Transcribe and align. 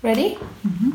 Ready? 0.00 0.36
Mhm. 0.62 0.92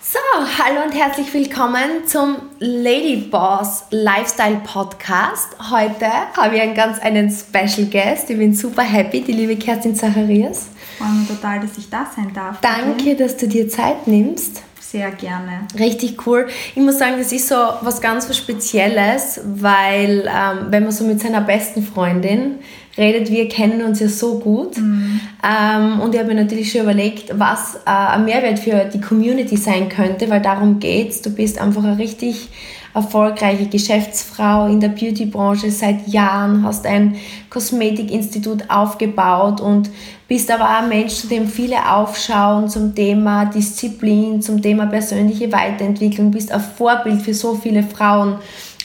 So, 0.00 0.18
hallo 0.56 0.84
und 0.86 0.92
herzlich 0.92 1.34
willkommen 1.34 2.06
zum 2.06 2.36
Lady 2.60 3.16
Boss 3.28 3.82
Lifestyle 3.90 4.60
Podcast. 4.64 5.56
Heute 5.68 6.06
habe 6.36 6.54
ich 6.54 6.62
einen 6.62 6.76
ganz 6.76 7.00
einen 7.00 7.28
Special 7.28 7.88
Guest. 7.88 8.30
Ich 8.30 8.38
bin 8.38 8.54
super 8.54 8.82
happy, 8.82 9.22
die 9.22 9.32
liebe 9.32 9.56
Kerstin 9.56 9.96
Zacharias. 9.96 10.68
Ich 10.92 10.98
freue 11.04 11.14
mich 11.14 11.26
total, 11.28 11.58
dass 11.58 11.76
ich 11.76 11.90
da 11.90 12.08
sein 12.14 12.32
darf. 12.32 12.60
Danke, 12.60 13.16
dass 13.16 13.36
du 13.36 13.48
dir 13.48 13.68
Zeit 13.68 14.06
nimmst. 14.06 14.62
Sehr 14.80 15.10
gerne. 15.10 15.66
Richtig 15.76 16.24
cool. 16.24 16.46
Ich 16.76 16.82
muss 16.82 16.98
sagen, 16.98 17.16
das 17.18 17.32
ist 17.32 17.48
so 17.48 17.56
was 17.80 18.00
ganz 18.00 18.28
was 18.28 18.36
Spezielles, 18.36 19.40
weil 19.44 20.28
ähm, 20.32 20.66
wenn 20.68 20.84
man 20.84 20.92
so 20.92 21.02
mit 21.02 21.18
seiner 21.18 21.40
besten 21.40 21.82
Freundin 21.82 22.60
redet, 22.96 23.30
wir 23.30 23.48
kennen 23.48 23.82
uns 23.82 24.00
ja 24.00 24.08
so 24.08 24.38
gut. 24.38 24.76
Mhm. 24.78 25.20
Ähm, 25.42 26.00
und 26.00 26.14
ich 26.14 26.20
habe 26.20 26.34
mir 26.34 26.42
natürlich 26.42 26.70
schon 26.70 26.82
überlegt, 26.82 27.38
was 27.38 27.76
äh, 27.86 27.90
ein 27.90 28.24
Mehrwert 28.24 28.58
für 28.58 28.84
die 28.84 29.00
Community 29.00 29.56
sein 29.56 29.88
könnte, 29.88 30.28
weil 30.30 30.42
darum 30.42 30.78
geht's. 30.78 31.22
Du 31.22 31.30
bist 31.30 31.60
einfach 31.60 31.84
eine 31.84 31.98
richtig 31.98 32.48
erfolgreiche 32.94 33.66
Geschäftsfrau 33.66 34.66
in 34.66 34.80
der 34.80 34.88
Beautybranche 34.88 35.70
seit 35.70 36.08
Jahren, 36.08 36.62
hast 36.62 36.86
ein 36.86 37.16
Kosmetikinstitut 37.48 38.68
aufgebaut 38.68 39.62
und 39.62 39.90
bist 40.28 40.50
aber 40.50 40.64
auch 40.64 40.82
ein 40.82 40.90
Mensch, 40.90 41.14
zu 41.14 41.26
dem 41.26 41.46
viele 41.46 41.90
aufschauen 41.90 42.68
zum 42.68 42.94
Thema 42.94 43.46
Disziplin, 43.46 44.42
zum 44.42 44.60
Thema 44.60 44.86
persönliche 44.86 45.50
Weiterentwicklung, 45.52 46.30
bist 46.30 46.52
ein 46.52 46.60
Vorbild 46.60 47.22
für 47.22 47.34
so 47.34 47.54
viele 47.54 47.82
Frauen 47.82 48.36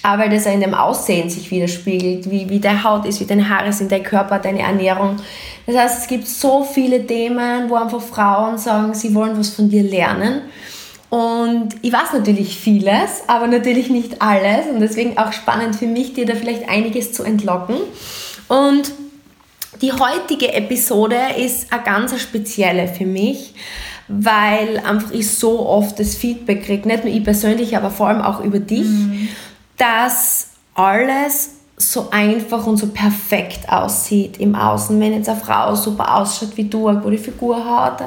weil 0.03 0.29
das 0.29 0.45
in 0.45 0.61
dem 0.61 0.73
Aussehen 0.73 1.29
sich 1.29 1.51
widerspiegelt, 1.51 2.29
wie, 2.29 2.49
wie 2.49 2.59
deine 2.59 2.83
Haut 2.83 3.05
ist, 3.05 3.19
wie 3.19 3.25
deine 3.25 3.49
Haare 3.49 3.73
sind, 3.73 3.91
dein 3.91 4.03
Körper, 4.03 4.39
deine 4.39 4.61
Ernährung. 4.61 5.17
Das 5.65 5.75
heißt, 5.75 6.01
es 6.03 6.07
gibt 6.07 6.27
so 6.27 6.63
viele 6.63 7.05
Themen, 7.05 7.69
wo 7.69 7.75
einfach 7.75 8.01
Frauen 8.01 8.57
sagen, 8.57 8.93
sie 8.93 9.13
wollen 9.13 9.37
was 9.37 9.49
von 9.49 9.69
dir 9.69 9.83
lernen. 9.83 10.41
Und 11.09 11.69
ich 11.81 11.91
weiß 11.91 12.13
natürlich 12.13 12.57
vieles, 12.57 13.23
aber 13.27 13.47
natürlich 13.47 13.89
nicht 13.89 14.21
alles. 14.21 14.67
Und 14.71 14.81
deswegen 14.81 15.17
auch 15.17 15.33
spannend 15.33 15.75
für 15.75 15.87
mich, 15.87 16.13
dir 16.13 16.25
da 16.25 16.35
vielleicht 16.35 16.69
einiges 16.69 17.13
zu 17.13 17.23
entlocken. 17.23 17.75
Und 18.47 18.91
die 19.81 19.91
heutige 19.93 20.53
Episode 20.53 21.17
ist 21.37 21.71
eine 21.71 21.83
ganz 21.83 22.19
spezielle 22.19 22.87
für 22.87 23.05
mich, 23.05 23.53
weil 24.07 24.81
einfach 24.85 25.11
ich 25.11 25.29
so 25.29 25.67
oft 25.67 25.99
das 25.99 26.15
Feedback 26.15 26.65
kriege, 26.65 26.87
nicht 26.87 27.03
nur 27.03 27.13
ich 27.13 27.23
persönlich, 27.23 27.77
aber 27.77 27.89
vor 27.89 28.07
allem 28.07 28.21
auch 28.21 28.41
über 28.41 28.59
dich. 28.59 28.87
Mhm 28.87 29.29
dass 29.77 30.49
alles 30.73 31.51
so 31.79 32.07
einfach 32.09 32.65
und 32.65 32.77
so 32.77 32.87
perfekt 32.87 33.69
aussieht 33.69 34.39
im 34.39 34.55
Außen. 34.55 34.99
Wenn 34.99 35.13
jetzt 35.13 35.29
eine 35.29 35.39
Frau 35.39 35.75
super 35.75 36.15
ausschaut 36.15 36.57
wie 36.57 36.63
du, 36.63 36.87
eine 36.87 36.99
gute 36.99 37.19
Figur 37.19 37.63
hat, 37.63 38.01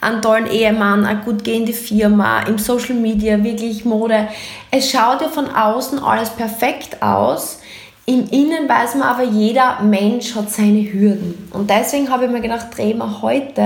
einen 0.00 0.22
tollen 0.22 0.46
Ehemann, 0.46 1.04
eine 1.04 1.20
gut 1.20 1.42
gehende 1.42 1.72
Firma, 1.72 2.42
im 2.42 2.58
Social 2.58 2.94
Media, 2.94 3.42
wirklich 3.42 3.84
Mode. 3.84 4.28
Es 4.70 4.88
schaut 4.88 5.20
ja 5.20 5.28
von 5.28 5.50
außen 5.50 5.98
alles 5.98 6.30
perfekt 6.30 7.02
aus. 7.02 7.58
Im 8.06 8.28
Innen 8.28 8.68
weiß 8.68 8.94
man 8.94 9.08
aber, 9.08 9.24
jeder 9.24 9.80
Mensch 9.82 10.34
hat 10.36 10.50
seine 10.50 10.92
Hürden. 10.92 11.48
Und 11.52 11.70
deswegen 11.70 12.08
habe 12.08 12.26
ich 12.26 12.30
mir 12.30 12.40
gedacht, 12.40 12.66
drehen 12.76 12.98
wir 12.98 13.20
heute 13.20 13.62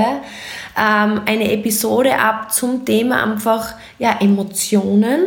ähm, 0.78 1.20
eine 1.26 1.52
Episode 1.52 2.18
ab 2.18 2.52
zum 2.52 2.86
Thema 2.86 3.22
einfach 3.22 3.74
ja, 3.98 4.16
Emotionen 4.20 5.20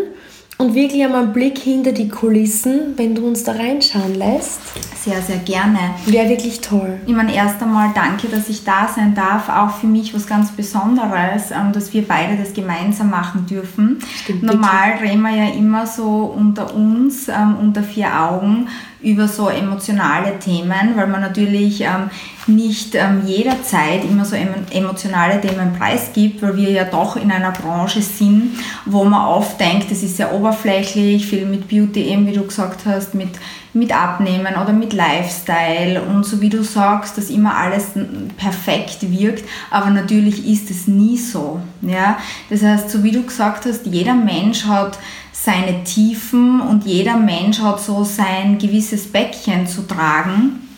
und 0.62 0.76
wirklich 0.76 1.02
einmal 1.06 1.24
einen 1.24 1.32
Blick 1.32 1.58
hinter 1.58 1.94
die 1.94 2.10
Kulissen, 2.10 2.98
wenn 2.98 3.16
du 3.16 3.26
uns 3.26 3.46
da 3.46 3.54
reinschauen 3.54 4.16
lässt. 4.16 4.60
Sehr, 5.02 5.22
sehr 5.22 5.38
gerne. 5.38 5.80
Wäre 6.06 6.28
wirklich 6.28 6.60
toll. 6.60 7.00
Ich 7.06 7.14
meine, 7.16 7.34
erst 7.34 7.64
einmal 7.64 7.92
danke, 7.96 8.28
dass 8.28 8.50
ich 8.50 8.66
da 8.66 8.90
sein 8.94 9.16
darf. 9.16 9.48
Auch 9.48 9.78
für 9.78 9.88
mich 9.88 10.14
was 10.14 10.28
ganz 10.28 10.52
Besonderes, 10.52 11.52
ähm, 11.52 11.72
dass 11.72 11.94
wir 11.94 12.06
beide 12.06 12.36
das 12.36 12.54
gemeinsam 12.54 13.10
machen 13.10 13.46
dürfen. 13.46 14.00
Stimmt, 14.22 14.44
Normal 14.44 14.98
bitte. 14.98 15.10
reden 15.10 15.22
wir 15.22 15.34
ja 15.34 15.54
immer 15.54 15.88
so 15.88 16.34
unter 16.36 16.76
uns, 16.76 17.30
ähm, 17.30 17.56
unter 17.62 17.82
vier 17.82 18.10
Augen 18.22 18.68
über 19.02 19.30
so 19.30 19.48
emotionale 19.48 20.40
Themen, 20.40 20.96
weil 20.96 21.08
man 21.08 21.22
natürlich 21.22 21.82
ähm, 21.82 22.10
nicht 22.48 22.96
ähm, 22.96 23.22
jederzeit 23.26 24.04
immer 24.04 24.26
so 24.26 24.36
emotionale 24.36 25.40
Themen 25.40 25.74
preisgibt, 25.78 26.42
weil 26.42 26.58
wir 26.58 26.70
ja 26.70 26.84
doch 26.84 27.16
in 27.16 27.32
einer 27.32 27.52
Branche 27.52 28.02
sind, 28.02 28.58
wo 28.86 29.06
man 29.06 29.26
oft 29.28 29.60
denkt, 29.60 29.90
es 29.92 30.04
ist 30.04 30.18
sehr 30.18 30.34
oberflächlich, 30.50 31.26
viel 31.26 31.46
mit 31.46 31.68
Beauty, 31.68 32.02
eben 32.02 32.26
wie 32.28 32.34
du 32.34 32.44
gesagt 32.44 32.86
hast, 32.86 33.14
mit, 33.14 33.30
mit 33.74 33.96
Abnehmen 33.96 34.56
oder 34.62 34.74
mit 34.74 34.94
Lifestyle 34.94 36.02
und 36.02 36.26
so 36.26 36.42
wie 36.42 36.50
du 36.50 36.64
sagst, 36.64 37.18
dass 37.18 37.30
immer 37.30 37.56
alles 37.56 37.90
perfekt 38.38 39.10
wirkt, 39.10 39.48
aber 39.70 39.90
natürlich 39.92 40.48
ist 40.48 40.72
es 40.72 40.88
nie 40.88 41.18
so. 41.18 41.60
Ja? 41.82 42.18
Das 42.50 42.64
heißt, 42.64 42.90
so 42.90 43.04
wie 43.04 43.12
du 43.12 43.24
gesagt 43.24 43.66
hast, 43.66 43.86
jeder 43.86 44.16
Mensch 44.16 44.66
hat 44.66 44.98
seine 45.32 45.84
Tiefen 45.84 46.60
und 46.62 46.86
jeder 46.86 47.16
Mensch 47.16 47.60
hat 47.60 47.80
so 47.80 48.04
sein 48.04 48.58
gewisses 48.58 49.10
Päckchen 49.10 49.68
zu 49.68 49.84
tragen. 49.84 50.69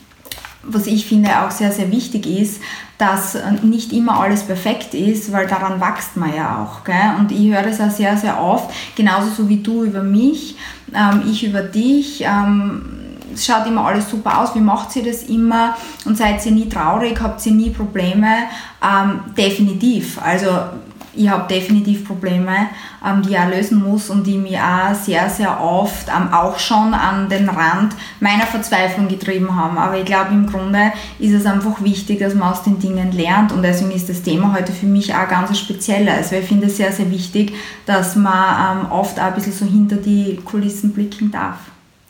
Was 0.64 0.86
ich 0.86 1.08
finde 1.08 1.30
auch 1.42 1.52
sehr, 1.52 1.72
sehr 1.72 1.92
wichtig 1.92 2.28
ist, 2.28 2.62
dass 2.98 3.36
nicht 3.64 3.94
immer 3.94 4.20
alles 4.20 4.44
perfekt 4.44 4.94
ist, 4.94 5.32
weil 5.32 5.48
daran 5.48 5.82
wächst 5.82 6.18
man 6.18 6.36
ja 6.36 6.64
auch. 6.64 6.84
Gell? 6.84 7.16
Und 7.18 7.32
ich 7.32 7.52
höre 7.52 7.64
das 7.64 7.82
auch 7.82 7.90
sehr, 7.90 8.16
sehr 8.16 8.40
oft, 8.40 8.70
genauso 8.96 9.30
so 9.32 9.50
wie 9.50 9.58
du 9.58 9.84
über 9.84 10.04
mich, 10.04 10.56
ähm, 10.94 11.24
ich 11.28 11.44
über 11.44 11.64
dich. 11.64 12.22
Ähm, 12.22 12.84
es 13.34 13.46
schaut 13.46 13.66
immer 13.66 13.86
alles 13.86 14.10
super 14.10 14.40
aus, 14.40 14.54
wie 14.56 14.60
macht 14.60 14.92
sie 14.92 15.04
das 15.04 15.24
immer 15.24 15.76
und 16.06 16.18
seid 16.18 16.46
ihr 16.46 16.52
nie 16.52 16.70
traurig, 16.70 17.20
habt 17.22 17.46
ihr 17.46 17.54
nie 17.54 17.70
Probleme? 17.70 18.28
Ähm, 18.84 19.22
definitiv. 19.36 20.22
Also 20.22 20.48
ich 21.14 21.30
habe 21.30 21.48
definitiv 21.48 22.06
Probleme, 22.06 22.70
ähm, 23.06 23.22
die 23.22 23.32
ich 23.32 23.38
auch 23.38 23.50
lösen 23.50 23.84
muss 23.84 24.10
und 24.10 24.26
die 24.26 24.38
mich 24.38 24.58
auch 24.58 24.96
sehr, 24.96 25.30
sehr 25.30 25.62
oft 25.62 26.08
ähm, 26.08 26.34
auch 26.34 26.58
schon 26.60 26.94
an 26.94 27.28
den 27.30 27.50
Rand 27.50 27.94
meiner 28.20 28.46
Verzweiflung 28.46 29.08
getrieben 29.08 29.56
haben. 29.56 29.78
Aber 29.78 29.98
ich 29.98 30.06
glaube, 30.06 30.32
im 30.32 30.48
Grunde 30.48 30.94
ist 31.20 31.34
es 31.34 31.46
einfach 31.46 31.82
wichtig, 31.82 32.20
dass 32.20 32.34
man 32.34 32.54
aus 32.54 32.64
den 32.64 32.80
Dingen 32.80 33.12
lernt 33.12 33.52
und 33.52 33.62
deswegen 33.64 33.92
ist 33.92 34.10
das 34.10 34.22
Thema 34.22 34.54
heute 34.54 34.72
für 34.72 34.86
mich 34.86 35.14
auch 35.14 35.28
ganz 35.28 35.58
spezielles, 35.58 36.32
weil 36.32 36.42
ich 36.42 36.48
finde 36.48 36.68
es 36.68 36.78
sehr, 36.78 36.92
sehr 36.92 37.10
wichtig, 37.12 37.54
dass 37.86 38.16
man 38.16 38.80
ähm, 38.82 38.92
oft 38.92 39.20
auch 39.20 39.26
ein 39.26 39.36
bisschen 39.36 39.54
so 39.54 39.66
hinter 39.66 39.98
die 39.98 40.40
Kulissen 40.46 40.94
blicken 40.94 41.32
darf. 41.32 41.58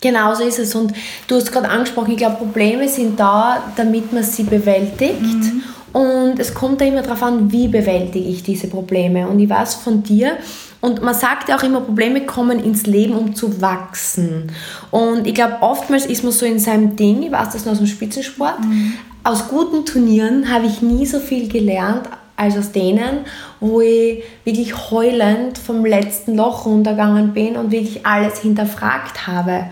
Genau 0.02 0.34
so 0.34 0.44
ist 0.44 0.58
es. 0.58 0.74
Und 0.74 0.94
du 1.28 1.36
hast 1.36 1.52
gerade 1.52 1.70
angesprochen, 1.70 2.12
ich 2.12 2.18
glaube, 2.18 2.38
Probleme 2.38 2.90
sind 2.90 3.20
da, 3.20 3.62
damit 3.76 4.12
man 4.12 4.24
sie 4.24 4.44
bewältigt. 4.44 5.22
Mhm. 5.22 5.64
Und 5.94 6.40
es 6.40 6.54
kommt 6.54 6.80
da 6.80 6.86
immer 6.86 7.02
darauf 7.02 7.22
an, 7.24 7.52
wie 7.52 7.68
bewältige 7.68 8.28
ich 8.28 8.44
diese 8.44 8.68
Probleme. 8.68 9.28
Und 9.28 9.40
ich 9.40 9.50
weiß 9.50 9.76
von 9.76 10.04
dir, 10.04 10.38
und 10.82 11.02
man 11.04 11.14
sagt 11.14 11.48
ja 11.48 11.58
auch 11.58 11.64
immer, 11.64 11.82
Probleme 11.82 12.26
kommen 12.26 12.64
ins 12.64 12.88
Leben, 12.88 13.14
um 13.14 13.36
zu 13.36 13.62
wachsen. 13.62 14.52
Und 14.90 15.28
ich 15.28 15.36
glaube, 15.36 15.58
oftmals 15.62 16.08
ist 16.08 16.24
man 16.24 16.34
so 16.34 16.46
in 16.46 16.60
seinem 16.60 16.96
Ding, 16.96 17.22
ich 17.24 17.32
weiß 17.32 17.52
das 17.52 17.66
nur 17.66 17.74
aus 17.74 17.78
dem 17.78 17.88
Spitzensport, 17.88 18.60
mhm. 18.62 18.94
aus 19.24 19.48
guten 19.48 19.86
Turnieren 19.86 20.52
habe 20.52 20.66
ich 20.66 20.82
nie 20.82 21.06
so 21.06 21.20
viel 21.20 21.48
gelernt, 21.48 22.10
als 22.36 22.58
aus 22.58 22.72
denen, 22.72 23.20
wo 23.60 23.82
ich 23.82 24.24
wirklich 24.44 24.90
heulend 24.90 25.60
vom 25.60 25.86
letzten 25.86 26.36
Loch 26.36 26.66
runtergegangen 26.66 27.34
bin 27.34 27.56
und 27.56 27.70
wirklich 27.70 28.04
alles 28.08 28.40
hinterfragt 28.40 29.28
habe. 29.28 29.66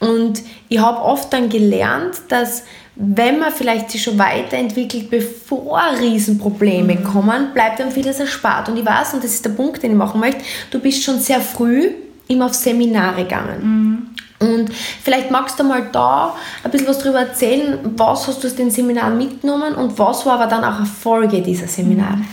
Und 0.00 0.42
ich 0.68 0.78
habe 0.78 1.02
oft 1.02 1.30
dann 1.32 1.50
gelernt, 1.50 2.22
dass 2.28 2.64
wenn 2.96 3.38
man 3.38 3.52
vielleicht 3.52 3.90
sich 3.90 4.02
schon 4.02 4.18
weiterentwickelt, 4.18 5.10
bevor 5.10 5.82
Riesenprobleme 6.00 6.94
mhm. 6.94 7.04
kommen, 7.04 7.52
bleibt 7.52 7.78
dann 7.78 7.92
vieles 7.92 8.18
erspart. 8.18 8.68
Und 8.68 8.78
ich 8.78 8.86
weiß, 8.86 9.14
und 9.14 9.22
das 9.22 9.32
ist 9.32 9.44
der 9.44 9.50
Punkt, 9.50 9.82
den 9.82 9.92
ich 9.92 9.96
machen 9.96 10.18
möchte, 10.18 10.42
du 10.70 10.78
bist 10.78 11.02
schon 11.02 11.20
sehr 11.20 11.40
früh 11.40 11.90
immer 12.28 12.46
auf 12.46 12.54
Seminare 12.54 13.24
gegangen. 13.24 13.60
Mhm. 13.60 14.06
Und 14.38 14.70
vielleicht 15.02 15.30
magst 15.30 15.58
du 15.58 15.64
mal 15.64 15.88
da 15.92 16.34
ein 16.62 16.70
bisschen 16.70 16.88
was 16.88 16.98
darüber 16.98 17.20
erzählen, 17.20 17.78
was 17.96 18.26
hast 18.26 18.42
du 18.42 18.48
aus 18.48 18.54
den 18.54 18.70
Seminaren 18.70 19.16
mitgenommen 19.16 19.74
und 19.74 19.98
was 19.98 20.26
war 20.26 20.34
aber 20.34 20.46
dann 20.46 20.64
auch 20.64 20.78
Erfolge 20.78 21.40
dieser 21.40 21.68
Seminare? 21.68 22.16
Mhm. 22.16 22.26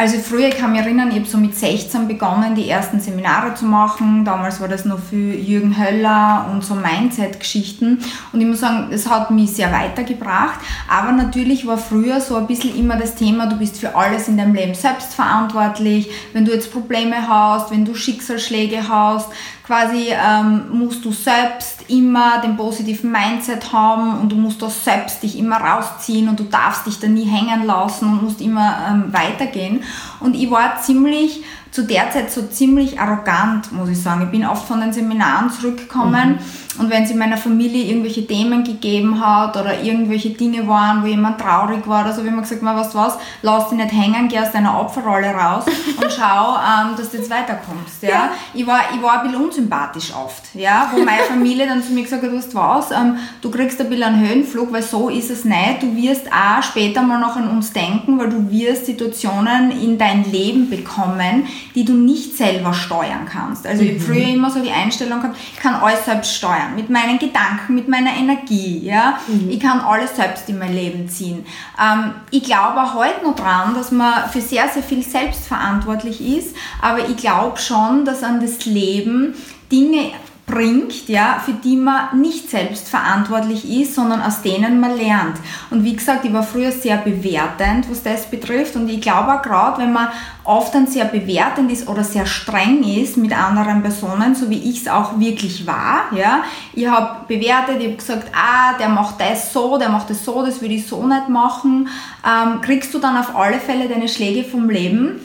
Also 0.00 0.16
früher, 0.16 0.48
ich 0.48 0.56
kann 0.56 0.72
mich 0.72 0.80
erinnern, 0.80 1.10
ich 1.10 1.16
habe 1.16 1.26
so 1.26 1.36
mit 1.36 1.54
16 1.54 2.08
begonnen, 2.08 2.54
die 2.54 2.70
ersten 2.70 3.00
Seminare 3.00 3.54
zu 3.54 3.66
machen. 3.66 4.24
Damals 4.24 4.58
war 4.58 4.66
das 4.66 4.86
noch 4.86 4.98
für 4.98 5.34
Jürgen 5.34 5.78
Höller 5.78 6.48
und 6.50 6.64
so 6.64 6.74
Mindset-Geschichten. 6.74 8.02
Und 8.32 8.40
ich 8.40 8.46
muss 8.46 8.60
sagen, 8.60 8.88
es 8.92 9.10
hat 9.10 9.30
mich 9.30 9.52
sehr 9.52 9.70
weitergebracht. 9.70 10.58
Aber 10.88 11.12
natürlich 11.12 11.66
war 11.66 11.76
früher 11.76 12.22
so 12.22 12.36
ein 12.36 12.46
bisschen 12.46 12.74
immer 12.78 12.96
das 12.96 13.14
Thema, 13.14 13.44
du 13.44 13.58
bist 13.58 13.78
für 13.78 13.94
alles 13.94 14.26
in 14.26 14.38
deinem 14.38 14.54
Leben 14.54 14.72
selbst 14.72 15.12
verantwortlich. 15.12 16.10
Wenn 16.32 16.46
du 16.46 16.52
jetzt 16.54 16.72
Probleme 16.72 17.28
hast, 17.28 17.70
wenn 17.70 17.84
du 17.84 17.94
Schicksalsschläge 17.94 18.88
hast, 18.88 19.28
quasi 19.70 20.08
ähm, 20.10 20.64
musst 20.72 21.04
du 21.04 21.12
selbst 21.12 21.84
immer 21.86 22.40
den 22.40 22.56
positiven 22.56 23.12
Mindset 23.12 23.72
haben 23.72 24.18
und 24.18 24.32
du 24.32 24.34
musst 24.34 24.60
das 24.60 24.84
selbst 24.84 25.22
dich 25.22 25.38
immer 25.38 25.58
rausziehen 25.58 26.28
und 26.28 26.40
du 26.40 26.42
darfst 26.42 26.86
dich 26.86 26.98
da 26.98 27.06
nie 27.06 27.24
hängen 27.24 27.64
lassen 27.64 28.06
und 28.06 28.24
musst 28.24 28.40
immer 28.40 28.78
ähm, 28.90 29.12
weitergehen. 29.12 29.84
Und 30.18 30.34
ich 30.34 30.50
war 30.50 30.80
ziemlich 30.82 31.44
zu 31.70 31.84
der 31.84 32.10
Zeit 32.10 32.32
so 32.32 32.42
ziemlich 32.42 32.98
arrogant, 32.98 33.70
muss 33.70 33.88
ich 33.88 34.02
sagen. 34.02 34.22
Ich 34.24 34.30
bin 34.30 34.44
oft 34.44 34.66
von 34.66 34.80
den 34.80 34.92
Seminaren 34.92 35.50
zurückgekommen, 35.50 36.40
Und 36.80 36.90
wenn 36.90 37.02
es 37.02 37.10
in 37.10 37.18
meiner 37.18 37.36
Familie 37.36 37.84
irgendwelche 37.84 38.26
Themen 38.26 38.64
gegeben 38.64 39.20
hat 39.24 39.56
oder 39.56 39.82
irgendwelche 39.82 40.30
Dinge 40.30 40.66
waren, 40.66 41.02
wo 41.02 41.06
jemand 41.06 41.38
traurig 41.38 41.86
war 41.86 42.04
oder 42.04 42.14
so, 42.14 42.24
wie 42.24 42.30
man 42.30 42.40
gesagt, 42.40 42.62
mal 42.62 42.74
was 42.74 42.94
was, 42.94 43.18
lass 43.42 43.68
dich 43.68 43.78
nicht 43.78 43.92
hängen, 43.92 44.28
geh 44.28 44.38
aus 44.38 44.50
deiner 44.50 44.80
Opferrolle 44.80 45.28
raus 45.28 45.64
und 45.66 46.10
schau, 46.16 46.56
ähm, 46.56 46.96
dass 46.96 47.10
du 47.10 47.18
jetzt 47.18 47.30
weiterkommst. 47.30 48.02
Ja? 48.02 48.08
ja? 48.08 48.30
Ich, 48.54 48.66
war, 48.66 48.80
ich 48.94 49.02
war 49.02 49.20
ein 49.20 49.28
bisschen 49.28 49.44
unsympathisch 49.44 50.12
oft, 50.14 50.54
ja? 50.54 50.90
wo 50.92 51.04
meine 51.04 51.22
Familie 51.22 51.66
dann 51.66 51.82
zu 51.82 51.92
mir 51.92 52.02
gesagt 52.02 52.22
hat, 52.22 52.32
weißt 52.32 52.54
was, 52.54 52.90
ähm, 52.90 53.16
du 53.42 53.50
kriegst 53.50 53.80
ein 53.80 53.88
bisschen 53.88 54.04
einen 54.04 54.26
Höhenflug, 54.26 54.72
weil 54.72 54.82
so 54.82 55.10
ist 55.10 55.30
es 55.30 55.44
nicht. 55.44 55.82
Du 55.82 55.94
wirst 55.94 56.26
auch 56.32 56.62
später 56.62 57.02
mal 57.02 57.20
noch 57.20 57.36
an 57.36 57.48
uns 57.48 57.72
denken, 57.72 58.18
weil 58.18 58.30
du 58.30 58.50
wirst 58.50 58.86
Situationen 58.86 59.70
in 59.70 59.98
dein 59.98 60.24
Leben 60.30 60.70
bekommen, 60.70 61.46
die 61.74 61.84
du 61.84 61.92
nicht 61.92 62.36
selber 62.36 62.72
steuern 62.72 63.26
kannst. 63.30 63.66
Also 63.66 63.82
mhm. 63.82 63.90
ich 63.90 64.02
früher 64.02 64.28
immer 64.28 64.50
so 64.50 64.60
die 64.60 64.70
Einstellung 64.70 65.20
gehabt, 65.20 65.36
ich 65.52 65.58
kann 65.58 65.74
alles 65.74 66.04
selbst 66.04 66.34
steuern, 66.34 66.69
mit 66.74 66.90
meinen 66.90 67.18
Gedanken, 67.18 67.74
mit 67.74 67.88
meiner 67.88 68.16
Energie. 68.16 68.80
Ja? 68.84 69.18
Mhm. 69.26 69.50
Ich 69.50 69.60
kann 69.60 69.80
alles 69.80 70.16
selbst 70.16 70.48
in 70.48 70.58
mein 70.58 70.74
Leben 70.74 71.08
ziehen. 71.08 71.44
Ähm, 71.80 72.12
ich 72.30 72.44
glaube 72.44 72.80
auch 72.80 72.94
heute 72.94 73.24
noch 73.24 73.36
dran, 73.36 73.74
dass 73.74 73.90
man 73.90 74.28
für 74.30 74.40
sehr, 74.40 74.68
sehr 74.68 74.82
viel 74.82 75.02
selbst 75.02 75.46
verantwortlich 75.46 76.20
ist, 76.20 76.56
aber 76.80 77.08
ich 77.08 77.16
glaube 77.16 77.58
schon, 77.58 78.04
dass 78.04 78.22
an 78.22 78.40
das 78.40 78.64
Leben 78.66 79.34
Dinge 79.70 80.10
bringt, 80.50 81.08
ja, 81.08 81.40
für 81.44 81.52
die 81.52 81.76
man 81.76 82.20
nicht 82.20 82.50
selbst 82.50 82.88
verantwortlich 82.88 83.70
ist, 83.80 83.94
sondern 83.94 84.20
aus 84.20 84.42
denen 84.42 84.80
man 84.80 84.96
lernt. 84.96 85.36
Und 85.70 85.84
wie 85.84 85.94
gesagt, 85.94 86.24
ich 86.24 86.32
war 86.32 86.42
früher 86.42 86.72
sehr 86.72 86.96
bewertend, 86.96 87.88
was 87.88 88.02
das 88.02 88.28
betrifft. 88.28 88.74
Und 88.76 88.88
ich 88.88 89.00
glaube 89.00 89.32
auch 89.32 89.42
gerade, 89.42 89.80
wenn 89.80 89.92
man 89.92 90.08
oft 90.44 90.74
dann 90.74 90.86
sehr 90.86 91.04
bewertend 91.04 91.70
ist 91.70 91.88
oder 91.88 92.02
sehr 92.02 92.26
streng 92.26 92.82
ist 92.82 93.16
mit 93.16 93.32
anderen 93.32 93.82
Personen, 93.82 94.34
so 94.34 94.50
wie 94.50 94.70
ich 94.70 94.82
es 94.82 94.88
auch 94.88 95.18
wirklich 95.20 95.66
war, 95.66 96.06
ja, 96.16 96.42
ich 96.72 96.88
habe 96.88 97.26
bewertet, 97.28 97.76
ich 97.78 97.86
habe 97.86 97.96
gesagt, 97.96 98.32
ah, 98.34 98.76
der 98.78 98.88
macht 98.88 99.20
das 99.20 99.52
so, 99.52 99.78
der 99.78 99.88
macht 99.88 100.10
das 100.10 100.24
so, 100.24 100.44
das 100.44 100.60
würde 100.60 100.74
ich 100.74 100.86
so 100.86 101.06
nicht 101.06 101.28
machen, 101.28 101.88
ähm, 102.26 102.60
kriegst 102.60 102.92
du 102.92 102.98
dann 102.98 103.16
auf 103.16 103.36
alle 103.36 103.60
Fälle 103.60 103.88
deine 103.88 104.08
Schläge 104.08 104.48
vom 104.48 104.68
Leben, 104.68 105.20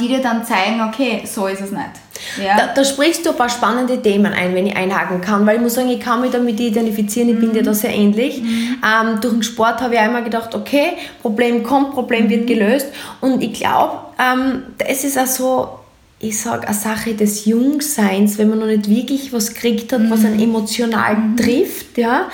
die 0.00 0.08
dir 0.08 0.20
dann 0.20 0.44
zeigen, 0.44 0.80
okay, 0.80 1.22
so 1.24 1.46
ist 1.46 1.60
es 1.60 1.70
nicht. 1.70 1.90
Ja. 2.42 2.56
Da, 2.56 2.66
da, 2.74 2.84
sprichst 2.84 3.24
du 3.24 3.30
ein 3.30 3.36
paar 3.36 3.48
spannende 3.48 4.00
Themen 4.00 4.32
ein, 4.32 4.54
wenn 4.54 4.66
ich 4.66 4.76
einhaken 4.76 5.20
kann, 5.20 5.46
weil 5.46 5.56
ich 5.56 5.62
muss 5.62 5.74
sagen, 5.74 5.88
ich 5.88 6.00
kann 6.00 6.20
mich 6.20 6.32
damit 6.32 6.58
identifizieren, 6.58 7.28
ich 7.28 7.36
mhm. 7.36 7.40
bin 7.40 7.52
dir 7.52 7.62
da 7.62 7.74
sehr 7.74 7.94
ähnlich. 7.94 8.42
Mhm. 8.42 8.82
Ähm, 8.82 9.20
durch 9.20 9.34
den 9.34 9.42
Sport 9.42 9.80
habe 9.80 9.94
ich 9.94 10.00
einmal 10.00 10.24
gedacht, 10.24 10.54
okay, 10.54 10.94
Problem 11.22 11.62
kommt, 11.62 11.92
Problem 11.92 12.24
mhm. 12.24 12.30
wird 12.30 12.46
gelöst 12.46 12.86
und 13.20 13.42
ich 13.42 13.52
glaube, 13.54 13.98
ähm, 14.18 14.62
das 14.78 15.04
ist 15.04 15.18
auch 15.18 15.26
so 15.26 15.68
ich 16.20 16.40
sage, 16.40 16.66
eine 16.66 16.76
Sache 16.76 17.14
des 17.14 17.44
Jungseins, 17.44 18.38
wenn 18.38 18.48
man 18.48 18.58
noch 18.58 18.66
nicht 18.66 18.88
wirklich 18.88 19.32
was 19.32 19.54
gekriegt 19.54 19.92
hat, 19.92 20.00
mhm. 20.00 20.10
was 20.10 20.24
einen 20.24 20.40
emotional 20.40 21.14
mhm. 21.14 21.36
trifft, 21.36 21.96
ja, 21.96 22.28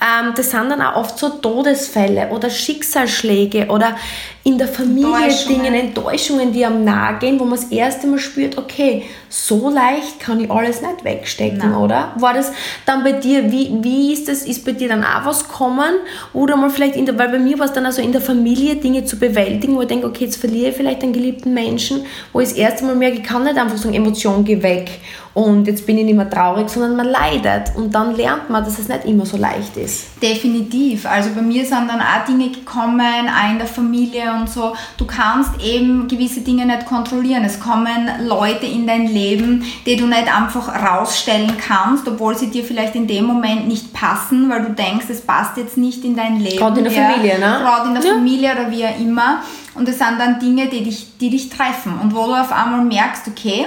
ähm, 0.00 0.32
das 0.34 0.50
sind 0.50 0.70
dann 0.70 0.80
auch 0.80 0.96
oft 0.96 1.18
so 1.18 1.28
Todesfälle 1.28 2.30
oder 2.30 2.48
Schicksalsschläge 2.48 3.66
oder 3.66 3.96
in 4.46 4.58
der 4.58 4.68
Familie 4.68 5.28
Dinge, 5.48 5.76
Enttäuschungen, 5.76 6.52
die 6.52 6.64
am 6.64 6.84
nahe 6.84 7.18
gehen, 7.18 7.40
wo 7.40 7.44
man 7.44 7.58
das 7.58 7.64
erste 7.64 8.06
Mal 8.06 8.20
spürt, 8.20 8.56
okay, 8.56 9.02
so 9.28 9.68
leicht 9.70 10.20
kann 10.20 10.38
ich 10.38 10.48
alles 10.48 10.80
nicht 10.82 11.02
wegstecken, 11.02 11.58
Nein. 11.58 11.74
oder? 11.74 12.12
War 12.20 12.32
das 12.32 12.52
dann 12.84 13.02
bei 13.02 13.10
dir, 13.10 13.50
wie, 13.50 13.76
wie 13.82 14.12
ist 14.12 14.28
das, 14.28 14.44
ist 14.44 14.64
bei 14.64 14.70
dir 14.70 14.88
dann 14.88 15.02
auch 15.02 15.24
was 15.24 15.48
kommen? 15.48 15.96
Oder 16.32 16.56
mal 16.56 16.70
vielleicht 16.70 16.94
in 16.94 17.06
der, 17.06 17.18
weil 17.18 17.30
bei 17.30 17.40
mir 17.40 17.58
war 17.58 17.66
es 17.66 17.72
dann 17.72 17.86
also 17.86 18.00
in 18.00 18.12
der 18.12 18.20
Familie 18.20 18.76
Dinge 18.76 19.04
zu 19.04 19.18
bewältigen, 19.18 19.74
wo 19.74 19.82
ich 19.82 19.88
denke, 19.88 20.06
okay, 20.06 20.26
jetzt 20.26 20.36
verliere 20.36 20.70
ich 20.70 20.76
vielleicht 20.76 21.02
einen 21.02 21.12
geliebten 21.12 21.52
Menschen, 21.52 22.06
wo 22.32 22.38
ich 22.38 22.50
das 22.50 22.56
erste 22.56 22.84
Mal 22.84 22.94
merke, 22.94 23.16
ich 23.16 23.24
kann 23.24 23.42
nicht 23.42 23.58
einfach 23.58 23.76
sagen, 23.76 23.94
Emotion, 23.94 24.44
geh 24.44 24.62
weg 24.62 25.00
und 25.36 25.66
jetzt 25.66 25.84
bin 25.84 25.98
ich 25.98 26.06
nicht 26.06 26.16
mehr 26.16 26.30
traurig, 26.30 26.70
sondern 26.70 26.96
man 26.96 27.08
leidet 27.08 27.76
und 27.76 27.94
dann 27.94 28.16
lernt 28.16 28.48
man, 28.48 28.64
dass 28.64 28.78
es 28.78 28.88
nicht 28.88 29.04
immer 29.04 29.26
so 29.26 29.36
leicht 29.36 29.76
ist. 29.76 30.06
Definitiv. 30.22 31.04
Also 31.04 31.28
bei 31.34 31.42
mir 31.42 31.62
sind 31.62 31.90
dann 31.90 32.00
auch 32.00 32.24
Dinge 32.26 32.48
gekommen, 32.48 33.28
auch 33.28 33.50
in 33.50 33.58
der 33.58 33.66
Familie 33.66 34.32
und 34.32 34.48
so. 34.48 34.74
Du 34.96 35.04
kannst 35.04 35.62
eben 35.62 36.08
gewisse 36.08 36.40
Dinge 36.40 36.64
nicht 36.64 36.86
kontrollieren. 36.86 37.44
Es 37.44 37.60
kommen 37.60 38.08
Leute 38.26 38.64
in 38.64 38.86
dein 38.86 39.08
Leben, 39.08 39.62
die 39.84 39.96
du 39.96 40.06
nicht 40.06 40.34
einfach 40.34 40.68
rausstellen 40.68 41.52
kannst, 41.58 42.08
obwohl 42.08 42.34
sie 42.34 42.46
dir 42.46 42.64
vielleicht 42.64 42.94
in 42.94 43.06
dem 43.06 43.26
Moment 43.26 43.68
nicht 43.68 43.92
passen, 43.92 44.48
weil 44.48 44.62
du 44.62 44.72
denkst, 44.72 45.04
es 45.10 45.20
passt 45.20 45.58
jetzt 45.58 45.76
nicht 45.76 46.02
in 46.02 46.16
dein 46.16 46.40
Leben. 46.40 46.56
Gerade 46.56 46.78
in 46.78 46.84
der 46.84 46.94
ja, 46.94 47.10
Familie, 47.10 47.38
ne? 47.38 47.58
Gerade 47.60 47.88
in 47.88 47.94
der 47.94 48.04
ja. 48.04 48.14
Familie 48.14 48.52
oder 48.52 48.70
wie 48.70 48.86
auch 48.86 48.98
immer. 48.98 49.42
Und 49.74 49.86
es 49.86 49.98
sind 49.98 50.18
dann 50.18 50.40
Dinge, 50.40 50.68
die 50.68 50.82
dich, 50.82 51.18
die 51.18 51.28
dich 51.28 51.50
treffen. 51.50 51.92
Und 52.02 52.14
wo 52.14 52.24
du 52.24 52.32
auf 52.32 52.52
einmal 52.52 52.86
merkst, 52.86 53.28
okay, 53.28 53.66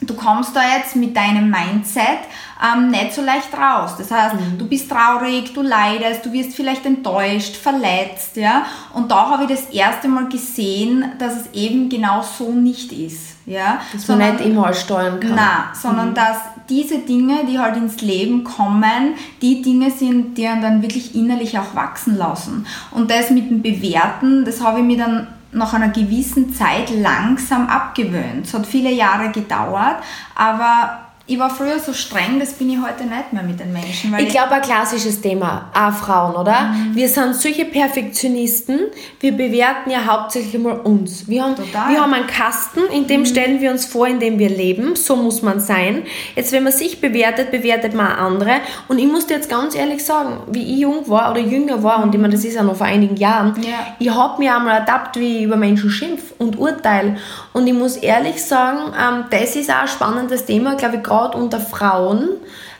du 0.00 0.14
kommst 0.14 0.54
da 0.56 0.60
jetzt 0.76 0.96
mit 0.96 1.16
deinem 1.16 1.50
Mindset 1.50 2.20
ähm, 2.62 2.90
nicht 2.90 3.14
so 3.14 3.22
leicht 3.22 3.52
raus. 3.54 3.92
Das 3.96 4.10
heißt, 4.10 4.34
mhm. 4.34 4.58
du 4.58 4.66
bist 4.66 4.90
traurig, 4.90 5.52
du 5.54 5.62
leidest, 5.62 6.24
du 6.24 6.32
wirst 6.32 6.54
vielleicht 6.54 6.84
enttäuscht, 6.86 7.56
verletzt, 7.56 8.36
ja. 8.36 8.64
Und 8.92 9.10
da 9.10 9.30
habe 9.30 9.44
ich 9.44 9.50
das 9.50 9.70
erste 9.70 10.08
Mal 10.08 10.28
gesehen, 10.28 11.12
dass 11.18 11.36
es 11.36 11.52
eben 11.52 11.88
genau 11.88 12.22
so 12.22 12.52
nicht 12.52 12.92
ist, 12.92 13.36
ja. 13.46 13.80
Dass 13.92 14.08
man 14.08 14.18
sondern, 14.18 14.36
nicht 14.36 14.46
immer 14.46 14.72
steuern 14.72 15.20
kann. 15.20 15.34
Nein, 15.34 15.64
sondern 15.74 16.10
mhm. 16.10 16.14
dass 16.14 16.38
diese 16.68 16.98
Dinge, 16.98 17.44
die 17.46 17.58
halt 17.58 17.76
ins 17.76 18.00
Leben 18.00 18.44
kommen, 18.44 19.14
die 19.42 19.60
Dinge 19.62 19.90
sind, 19.90 20.38
die 20.38 20.44
dann 20.44 20.82
wirklich 20.82 21.14
innerlich 21.14 21.58
auch 21.58 21.74
wachsen 21.74 22.16
lassen. 22.16 22.66
Und 22.90 23.10
das 23.10 23.30
mit 23.30 23.50
dem 23.50 23.62
Bewerten, 23.62 24.44
das 24.44 24.62
habe 24.62 24.80
ich 24.80 24.84
mir 24.84 24.98
dann 24.98 25.26
nach 25.52 25.72
einer 25.74 25.88
gewissen 25.88 26.54
Zeit 26.54 26.90
langsam 26.90 27.68
abgewöhnt. 27.68 28.46
Es 28.46 28.54
hat 28.54 28.66
viele 28.66 28.90
Jahre 28.90 29.30
gedauert, 29.30 29.96
aber 30.34 31.09
ich 31.30 31.38
war 31.38 31.48
früher 31.48 31.78
so 31.78 31.92
streng, 31.92 32.40
das 32.40 32.54
bin 32.54 32.70
ich 32.70 32.78
heute 32.82 33.04
nicht 33.04 33.32
mehr 33.32 33.44
mit 33.44 33.60
den 33.60 33.72
Menschen. 33.72 34.12
ich, 34.18 34.28
glaube, 34.30 34.50
ein 34.50 34.62
klassisches 34.62 35.20
Thema, 35.20 35.70
auch 35.72 35.92
Frauen, 35.92 36.34
oder? 36.34 36.62
Mhm. 36.62 36.96
Wir 36.96 37.08
sind 37.08 37.36
solche 37.36 37.66
Perfektionisten, 37.66 38.80
wir 39.20 39.32
bewerten 39.32 39.90
ja 39.90 40.06
hauptsächlich 40.06 40.60
mal 40.60 40.80
uns. 40.80 41.28
Wir 41.28 41.44
haben, 41.44 41.54
wir 41.56 42.00
haben 42.00 42.12
einen 42.12 42.26
Kasten, 42.26 42.80
in 42.92 43.06
dem 43.06 43.20
mhm. 43.20 43.26
stellen 43.26 43.60
wir 43.60 43.70
uns 43.70 43.86
vor, 43.86 44.08
in 44.08 44.18
dem 44.18 44.40
wir 44.40 44.48
leben, 44.48 44.96
so 44.96 45.14
muss 45.14 45.40
man 45.40 45.60
sein. 45.60 46.02
Jetzt, 46.34 46.50
wenn 46.50 46.64
man 46.64 46.72
sich 46.72 47.00
bewertet, 47.00 47.52
bewertet 47.52 47.94
man 47.94 48.08
andere. 48.08 48.54
Und 48.88 48.98
ich 48.98 49.06
muss 49.06 49.28
dir 49.28 49.34
jetzt 49.34 49.48
ganz 49.48 49.76
ehrlich 49.76 50.04
sagen, 50.04 50.40
wie 50.50 50.62
ich 50.62 50.80
jung 50.80 51.08
war 51.08 51.30
oder 51.30 51.40
jünger 51.40 51.80
war, 51.84 52.02
und 52.02 52.12
ich 52.12 52.20
meine, 52.20 52.34
das 52.34 52.44
ist 52.44 52.56
ja 52.56 52.64
noch 52.64 52.74
vor 52.74 52.88
einigen 52.88 53.14
Jahren, 53.14 53.54
ja. 53.62 53.94
ich 54.00 54.10
habe 54.10 54.42
mir 54.42 54.56
einmal 54.56 54.80
ertappt, 54.80 55.16
wie 55.20 55.38
ich 55.38 55.42
über 55.44 55.56
Menschen 55.56 55.90
schimpf 55.90 56.32
und 56.38 56.58
urteile. 56.58 57.18
Und 57.52 57.68
ich 57.68 57.74
muss 57.74 57.96
ehrlich 57.96 58.44
sagen, 58.44 58.92
ähm, 59.00 59.26
das 59.30 59.54
ist 59.54 59.70
auch 59.70 59.82
ein 59.82 59.88
spannendes 59.88 60.44
Thema, 60.44 60.74
glaube 60.74 60.96
ich, 60.96 61.02
gerade 61.20 61.38
unter 61.38 61.60
Frauen, 61.60 62.28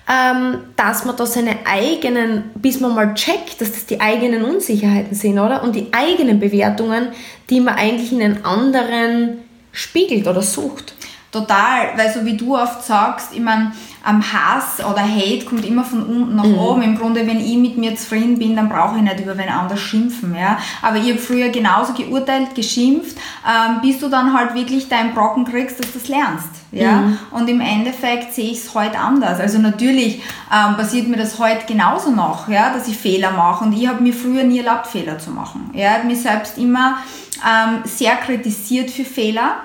ähm, 0.08 0.58
dass 0.76 1.04
man 1.04 1.16
da 1.16 1.26
seine 1.26 1.66
eigenen, 1.66 2.50
bis 2.54 2.80
man 2.80 2.94
mal 2.94 3.14
checkt, 3.14 3.60
dass 3.60 3.72
das 3.72 3.86
die 3.86 4.00
eigenen 4.00 4.44
Unsicherheiten 4.44 5.14
sind, 5.14 5.38
oder? 5.38 5.62
Und 5.62 5.76
die 5.76 5.88
eigenen 5.92 6.40
Bewertungen, 6.40 7.08
die 7.48 7.60
man 7.60 7.74
eigentlich 7.76 8.12
in 8.12 8.20
den 8.20 8.44
anderen 8.44 9.38
spiegelt 9.72 10.26
oder 10.26 10.42
sucht. 10.42 10.94
Total, 11.32 11.96
weil 11.96 12.12
so 12.12 12.24
wie 12.24 12.36
du 12.36 12.56
oft 12.56 12.82
sagst, 12.84 13.28
ich 13.32 13.40
meine, 13.40 13.70
ähm, 14.08 14.20
Hass 14.20 14.84
oder 14.84 15.02
Hate 15.02 15.44
kommt 15.44 15.64
immer 15.64 15.84
von 15.84 16.02
unten 16.02 16.34
nach 16.34 16.44
mhm. 16.44 16.58
oben. 16.58 16.82
Im 16.82 16.98
Grunde, 16.98 17.24
wenn 17.24 17.38
ich 17.38 17.56
mit 17.56 17.78
mir 17.78 17.94
zufrieden 17.94 18.36
bin, 18.36 18.56
dann 18.56 18.68
brauche 18.68 18.96
ich 18.96 19.02
nicht 19.02 19.20
über 19.20 19.38
wen 19.38 19.48
anders 19.48 19.78
schimpfen. 19.78 20.34
Ja? 20.34 20.58
Aber 20.82 20.96
ich 20.96 21.08
habe 21.08 21.18
früher 21.18 21.50
genauso 21.50 21.92
geurteilt, 21.92 22.56
geschimpft, 22.56 23.16
ähm, 23.46 23.80
bis 23.80 24.00
du 24.00 24.08
dann 24.08 24.36
halt 24.36 24.54
wirklich 24.54 24.88
deinen 24.88 25.14
Brocken 25.14 25.44
kriegst, 25.44 25.78
dass 25.78 25.92
du 25.92 26.00
das 26.00 26.08
lernst. 26.08 26.48
Ja? 26.72 26.96
Mhm. 26.96 27.18
Und 27.30 27.48
im 27.48 27.60
Endeffekt 27.60 28.34
sehe 28.34 28.50
ich 28.50 28.58
es 28.58 28.74
heute 28.74 28.98
anders. 28.98 29.38
Also 29.38 29.58
natürlich 29.58 30.22
ähm, 30.52 30.76
passiert 30.76 31.06
mir 31.06 31.16
das 31.16 31.38
heute 31.38 31.64
genauso 31.66 32.10
noch, 32.10 32.48
ja? 32.48 32.74
dass 32.74 32.88
ich 32.88 32.96
Fehler 32.96 33.30
mache. 33.30 33.64
Und 33.64 33.72
ich 33.72 33.86
habe 33.86 34.02
mir 34.02 34.14
früher 34.14 34.42
nie 34.42 34.58
erlaubt, 34.58 34.88
Fehler 34.88 35.20
zu 35.20 35.30
machen. 35.30 35.70
Ich 35.74 35.86
habe 35.86 36.08
mich 36.08 36.22
selbst 36.22 36.58
immer 36.58 36.96
ähm, 37.46 37.82
sehr 37.84 38.16
kritisiert 38.16 38.90
für 38.90 39.04
Fehler. 39.04 39.58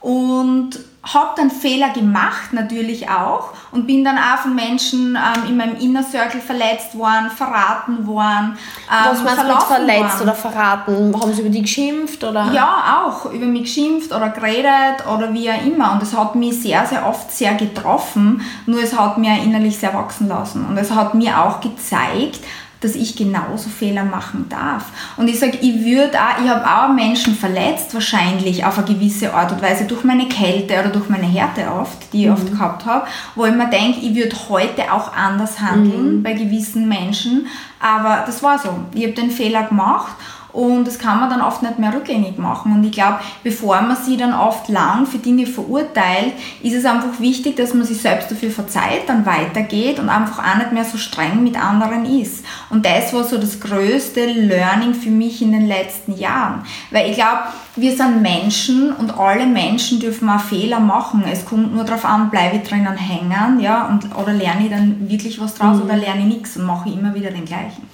Und 0.00 0.80
habe 1.04 1.30
dann 1.36 1.50
Fehler 1.50 1.90
gemacht, 1.90 2.52
natürlich 2.52 3.08
auch, 3.08 3.50
und 3.72 3.86
bin 3.86 4.04
dann 4.04 4.16
auch 4.18 4.38
von 4.38 4.54
Menschen 4.54 5.16
ähm, 5.16 5.48
in 5.48 5.56
meinem 5.56 5.76
Inner 5.76 6.04
Circle 6.04 6.40
verletzt 6.40 6.96
worden, 6.96 7.28
verraten 7.28 8.06
worden. 8.06 8.56
Ähm, 8.88 9.10
Was 9.10 9.22
meinst 9.24 9.42
du 9.42 9.60
verletzt 9.60 10.20
worden. 10.20 10.22
oder 10.22 10.34
verraten? 10.34 11.20
Haben 11.20 11.32
sie 11.32 11.40
über 11.40 11.50
die 11.50 11.62
geschimpft? 11.62 12.22
Oder? 12.22 12.52
Ja, 12.52 13.04
auch 13.04 13.26
über 13.32 13.46
mich 13.46 13.62
geschimpft 13.62 14.12
oder 14.12 14.28
geredet 14.28 15.04
oder 15.12 15.32
wie 15.32 15.50
auch 15.50 15.64
immer. 15.64 15.92
Und 15.92 16.02
das 16.02 16.16
hat 16.16 16.36
mich 16.36 16.62
sehr, 16.62 16.86
sehr 16.86 17.04
oft 17.04 17.32
sehr 17.32 17.54
getroffen, 17.54 18.42
nur 18.66 18.80
es 18.80 18.96
hat 18.96 19.18
mir 19.18 19.42
innerlich 19.42 19.78
sehr 19.78 19.94
wachsen 19.94 20.28
lassen. 20.28 20.66
Und 20.66 20.76
es 20.76 20.92
hat 20.92 21.14
mir 21.14 21.42
auch 21.42 21.60
gezeigt, 21.60 22.40
dass 22.82 22.94
ich 22.94 23.16
genauso 23.16 23.70
Fehler 23.70 24.04
machen 24.04 24.46
darf. 24.48 24.86
Und 25.16 25.28
ich 25.28 25.38
sage, 25.38 25.58
ich 25.60 25.84
würde 25.84 26.18
auch, 26.18 26.42
ich 26.44 26.50
habe 26.50 26.66
auch 26.66 26.94
Menschen 26.94 27.34
verletzt, 27.34 27.94
wahrscheinlich 27.94 28.64
auf 28.64 28.78
eine 28.78 28.86
gewisse 28.86 29.32
Art 29.32 29.52
und 29.52 29.62
Weise, 29.62 29.84
durch 29.84 30.04
meine 30.04 30.28
Kälte 30.28 30.78
oder 30.78 30.88
durch 30.88 31.08
meine 31.08 31.26
Härte 31.26 31.70
oft, 31.70 32.12
die 32.12 32.22
ich 32.22 32.26
mhm. 32.26 32.32
oft 32.32 32.50
gehabt 32.50 32.86
habe, 32.86 33.06
wo 33.34 33.46
ich 33.46 33.54
mir 33.54 33.70
denke, 33.70 34.00
ich 34.00 34.14
würde 34.14 34.36
heute 34.48 34.92
auch 34.92 35.14
anders 35.14 35.60
handeln 35.60 36.16
mhm. 36.16 36.22
bei 36.22 36.32
gewissen 36.32 36.88
Menschen. 36.88 37.46
Aber 37.80 38.24
das 38.26 38.42
war 38.42 38.58
so. 38.58 38.70
Ich 38.94 39.04
habe 39.04 39.14
den 39.14 39.30
Fehler 39.30 39.64
gemacht 39.64 40.14
und 40.52 40.86
das 40.86 40.98
kann 40.98 41.20
man 41.20 41.30
dann 41.30 41.40
oft 41.40 41.62
nicht 41.62 41.78
mehr 41.78 41.94
rückgängig 41.94 42.38
machen. 42.38 42.72
Und 42.72 42.84
ich 42.84 42.92
glaube, 42.92 43.20
bevor 43.42 43.80
man 43.80 43.96
sie 43.96 44.16
dann 44.16 44.34
oft 44.34 44.68
lang 44.68 45.06
für 45.06 45.18
Dinge 45.18 45.46
verurteilt, 45.46 46.34
ist 46.62 46.74
es 46.74 46.84
einfach 46.84 47.18
wichtig, 47.20 47.56
dass 47.56 47.72
man 47.72 47.86
sich 47.86 48.00
selbst 48.00 48.30
dafür 48.30 48.50
verzeiht, 48.50 49.08
dann 49.08 49.24
weitergeht 49.24 49.98
und 49.98 50.08
einfach 50.08 50.38
auch 50.38 50.56
nicht 50.56 50.72
mehr 50.72 50.84
so 50.84 50.98
streng 50.98 51.42
mit 51.42 51.62
anderen 51.62 52.04
ist. 52.04 52.44
Und 52.68 52.84
das 52.84 53.14
war 53.14 53.24
so 53.24 53.38
das 53.38 53.60
größte 53.60 54.26
Learning 54.26 54.94
für 54.94 55.10
mich 55.10 55.40
in 55.40 55.52
den 55.52 55.66
letzten 55.66 56.16
Jahren. 56.18 56.64
Weil 56.90 57.10
ich 57.10 57.16
glaube, 57.16 57.44
wir 57.74 57.96
sind 57.96 58.20
Menschen 58.20 58.92
und 58.92 59.18
alle 59.18 59.46
Menschen 59.46 59.98
dürfen 59.98 60.28
auch 60.28 60.40
Fehler 60.40 60.80
machen. 60.80 61.24
Es 61.30 61.46
kommt 61.46 61.74
nur 61.74 61.84
darauf 61.84 62.04
an, 62.04 62.28
bleibe 62.28 62.56
ich 62.56 62.68
drinnen 62.68 62.96
hängen, 62.96 63.60
ja, 63.60 63.86
und, 63.86 64.14
oder 64.14 64.34
lerne 64.34 64.64
ich 64.64 64.70
dann 64.70 65.08
wirklich 65.08 65.40
was 65.40 65.54
draus 65.54 65.78
mhm. 65.78 65.84
oder 65.84 65.96
lerne 65.96 66.20
ich 66.20 66.26
nichts 66.26 66.56
und 66.58 66.66
mache 66.66 66.90
immer 66.90 67.14
wieder 67.14 67.30
den 67.30 67.46
gleichen. 67.46 67.88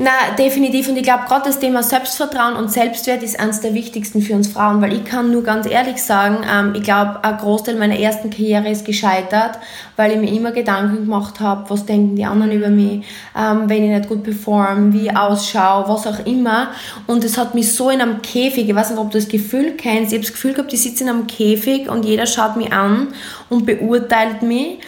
Na, 0.00 0.30
definitiv. 0.38 0.88
Und 0.88 0.96
ich 0.96 1.02
glaube, 1.02 1.24
gerade 1.26 1.46
das 1.46 1.58
Thema 1.58 1.82
Selbstvertrauen 1.82 2.54
und 2.54 2.70
Selbstwert 2.70 3.20
ist 3.24 3.40
eines 3.40 3.60
der 3.60 3.74
wichtigsten 3.74 4.22
für 4.22 4.34
uns 4.34 4.46
Frauen, 4.46 4.80
weil 4.80 4.92
ich 4.92 5.04
kann 5.04 5.32
nur 5.32 5.42
ganz 5.42 5.68
ehrlich 5.68 6.00
sagen, 6.00 6.46
ähm, 6.48 6.72
ich 6.76 6.84
glaube, 6.84 7.18
ein 7.24 7.36
Großteil 7.36 7.74
meiner 7.74 7.98
ersten 7.98 8.30
Karriere 8.30 8.70
ist 8.70 8.84
gescheitert, 8.84 9.58
weil 9.96 10.12
ich 10.12 10.18
mir 10.18 10.32
immer 10.32 10.52
Gedanken 10.52 10.98
gemacht 10.98 11.40
habe, 11.40 11.68
was 11.68 11.84
denken 11.84 12.14
die 12.14 12.24
anderen 12.24 12.52
über 12.52 12.68
mich, 12.68 13.04
ähm, 13.36 13.68
wenn 13.68 13.82
ich 13.82 13.90
nicht 13.90 14.08
gut 14.08 14.22
performe, 14.22 14.92
wie 14.92 15.08
ich 15.08 15.16
ausschaue, 15.16 15.88
was 15.88 16.06
auch 16.06 16.24
immer. 16.24 16.68
Und 17.08 17.24
es 17.24 17.36
hat 17.36 17.56
mich 17.56 17.74
so 17.74 17.90
in 17.90 18.00
einem 18.00 18.22
Käfig, 18.22 18.68
ich 18.68 18.74
weiß 18.76 18.90
nicht, 18.90 19.00
ob 19.00 19.10
du 19.10 19.18
das 19.18 19.26
Gefühl 19.26 19.72
kennst, 19.76 20.12
ich 20.12 20.18
habe 20.18 20.24
das 20.24 20.32
Gefühl 20.32 20.52
gehabt, 20.52 20.72
ich 20.72 20.80
sitze 20.80 21.02
in 21.02 21.10
einem 21.10 21.26
Käfig 21.26 21.90
und 21.90 22.04
jeder 22.04 22.26
schaut 22.26 22.56
mich 22.56 22.72
an 22.72 23.08
und 23.48 23.66
beurteilt 23.66 24.42
mich. 24.42 24.78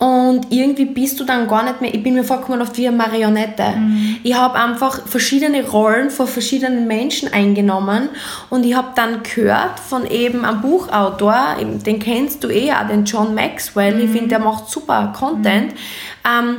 Und 0.00 0.46
irgendwie 0.48 0.86
bist 0.86 1.20
du 1.20 1.24
dann 1.24 1.46
gar 1.46 1.62
nicht 1.62 1.82
mehr, 1.82 1.92
ich 1.92 2.02
bin 2.02 2.14
mir 2.14 2.24
vorgekommen 2.24 2.62
oft 2.62 2.74
wie 2.78 2.88
eine 2.88 2.96
Marionette. 2.96 3.74
Mhm. 3.76 4.16
Ich 4.22 4.34
habe 4.34 4.58
einfach 4.58 5.06
verschiedene 5.06 5.62
Rollen 5.68 6.08
von 6.08 6.26
verschiedenen 6.26 6.86
Menschen 6.86 7.30
eingenommen 7.30 8.08
und 8.48 8.64
ich 8.64 8.74
habe 8.74 8.92
dann 8.94 9.22
gehört 9.22 9.78
von 9.78 10.06
eben 10.06 10.46
einem 10.46 10.62
Buchautor, 10.62 11.56
den 11.60 11.98
kennst 11.98 12.42
du 12.42 12.48
eh 12.48 12.72
auch, 12.72 12.88
den 12.88 13.04
John 13.04 13.34
Maxwell, 13.34 13.94
mhm. 13.94 14.04
ich 14.04 14.10
finde, 14.10 14.28
der 14.28 14.38
macht 14.38 14.70
super 14.70 15.12
Content, 15.14 15.74
mhm. 15.74 15.78
ähm, 16.24 16.56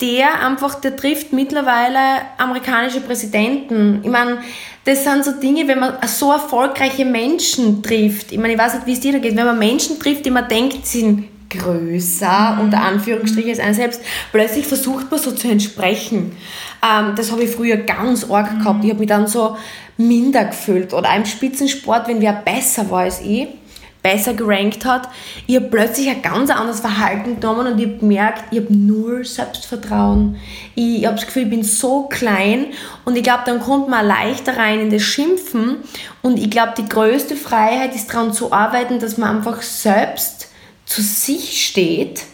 der 0.00 0.44
einfach, 0.44 0.74
der 0.80 0.96
trifft 0.96 1.32
mittlerweile 1.32 2.00
amerikanische 2.38 3.02
Präsidenten. 3.02 4.00
Ich 4.02 4.10
meine, 4.10 4.38
das 4.84 5.04
sind 5.04 5.24
so 5.24 5.32
Dinge, 5.32 5.68
wenn 5.68 5.78
man 5.78 5.94
so 6.08 6.32
erfolgreiche 6.32 7.04
Menschen 7.04 7.84
trifft. 7.84 8.32
Ich 8.32 8.38
meine, 8.38 8.54
ich 8.54 8.58
weiß 8.58 8.74
nicht, 8.74 8.86
wie 8.88 8.94
es 8.94 9.00
dir 9.00 9.12
da 9.12 9.18
geht, 9.18 9.36
wenn 9.36 9.46
man 9.46 9.60
Menschen 9.60 10.00
trifft, 10.00 10.26
die 10.26 10.30
man 10.30 10.48
denkt, 10.48 10.86
sie 10.86 11.00
sind 11.00 11.29
größer, 11.50 12.58
unter 12.60 12.82
Anführungsstrichen, 12.82 13.50
als 13.50 13.60
einer 13.60 13.74
selbst. 13.74 14.00
Plötzlich 14.32 14.66
versucht 14.66 15.10
man 15.10 15.20
so 15.20 15.32
zu 15.32 15.48
entsprechen. 15.48 16.32
Ähm, 16.82 17.14
das 17.16 17.30
habe 17.30 17.44
ich 17.44 17.50
früher 17.50 17.76
ganz 17.76 18.30
arg 18.30 18.54
mhm. 18.54 18.58
gehabt. 18.60 18.84
Ich 18.84 18.90
habe 18.90 19.00
mich 19.00 19.08
dann 19.08 19.26
so 19.26 19.56
minder 19.96 20.44
gefühlt. 20.46 20.94
Oder 20.94 21.14
im 21.14 21.26
Spitzensport, 21.26 22.08
wenn 22.08 22.20
wer 22.20 22.32
besser 22.32 22.90
war 22.90 23.00
als 23.00 23.20
ich, 23.20 23.48
besser 24.02 24.32
gerankt 24.32 24.86
hat, 24.86 25.10
ich 25.46 25.56
habe 25.56 25.66
plötzlich 25.66 26.08
ein 26.08 26.22
ganz 26.22 26.48
anderes 26.48 26.80
Verhalten 26.80 27.38
genommen 27.38 27.66
und 27.66 27.78
ich 27.78 27.86
habe 27.86 27.98
gemerkt, 27.98 28.44
ich 28.50 28.60
habe 28.60 28.74
null 28.74 29.26
Selbstvertrauen. 29.26 30.36
Ich, 30.74 31.00
ich 31.00 31.06
habe 31.06 31.16
das 31.16 31.26
Gefühl, 31.26 31.42
ich 31.42 31.50
bin 31.50 31.62
so 31.62 32.04
klein 32.04 32.68
und 33.04 33.16
ich 33.16 33.22
glaube, 33.22 33.42
dann 33.44 33.60
kommt 33.60 33.88
man 33.88 34.06
leichter 34.06 34.56
rein 34.56 34.80
in 34.80 34.90
das 34.90 35.02
Schimpfen 35.02 35.76
und 36.22 36.38
ich 36.38 36.50
glaube, 36.50 36.72
die 36.78 36.88
größte 36.88 37.36
Freiheit 37.36 37.94
ist 37.94 38.08
daran 38.08 38.32
zu 38.32 38.52
arbeiten, 38.52 39.00
dass 39.00 39.18
man 39.18 39.36
einfach 39.36 39.60
selbst 39.60 40.49
zu 40.90 41.02
sich 41.02 41.66
steht? 41.66 42.24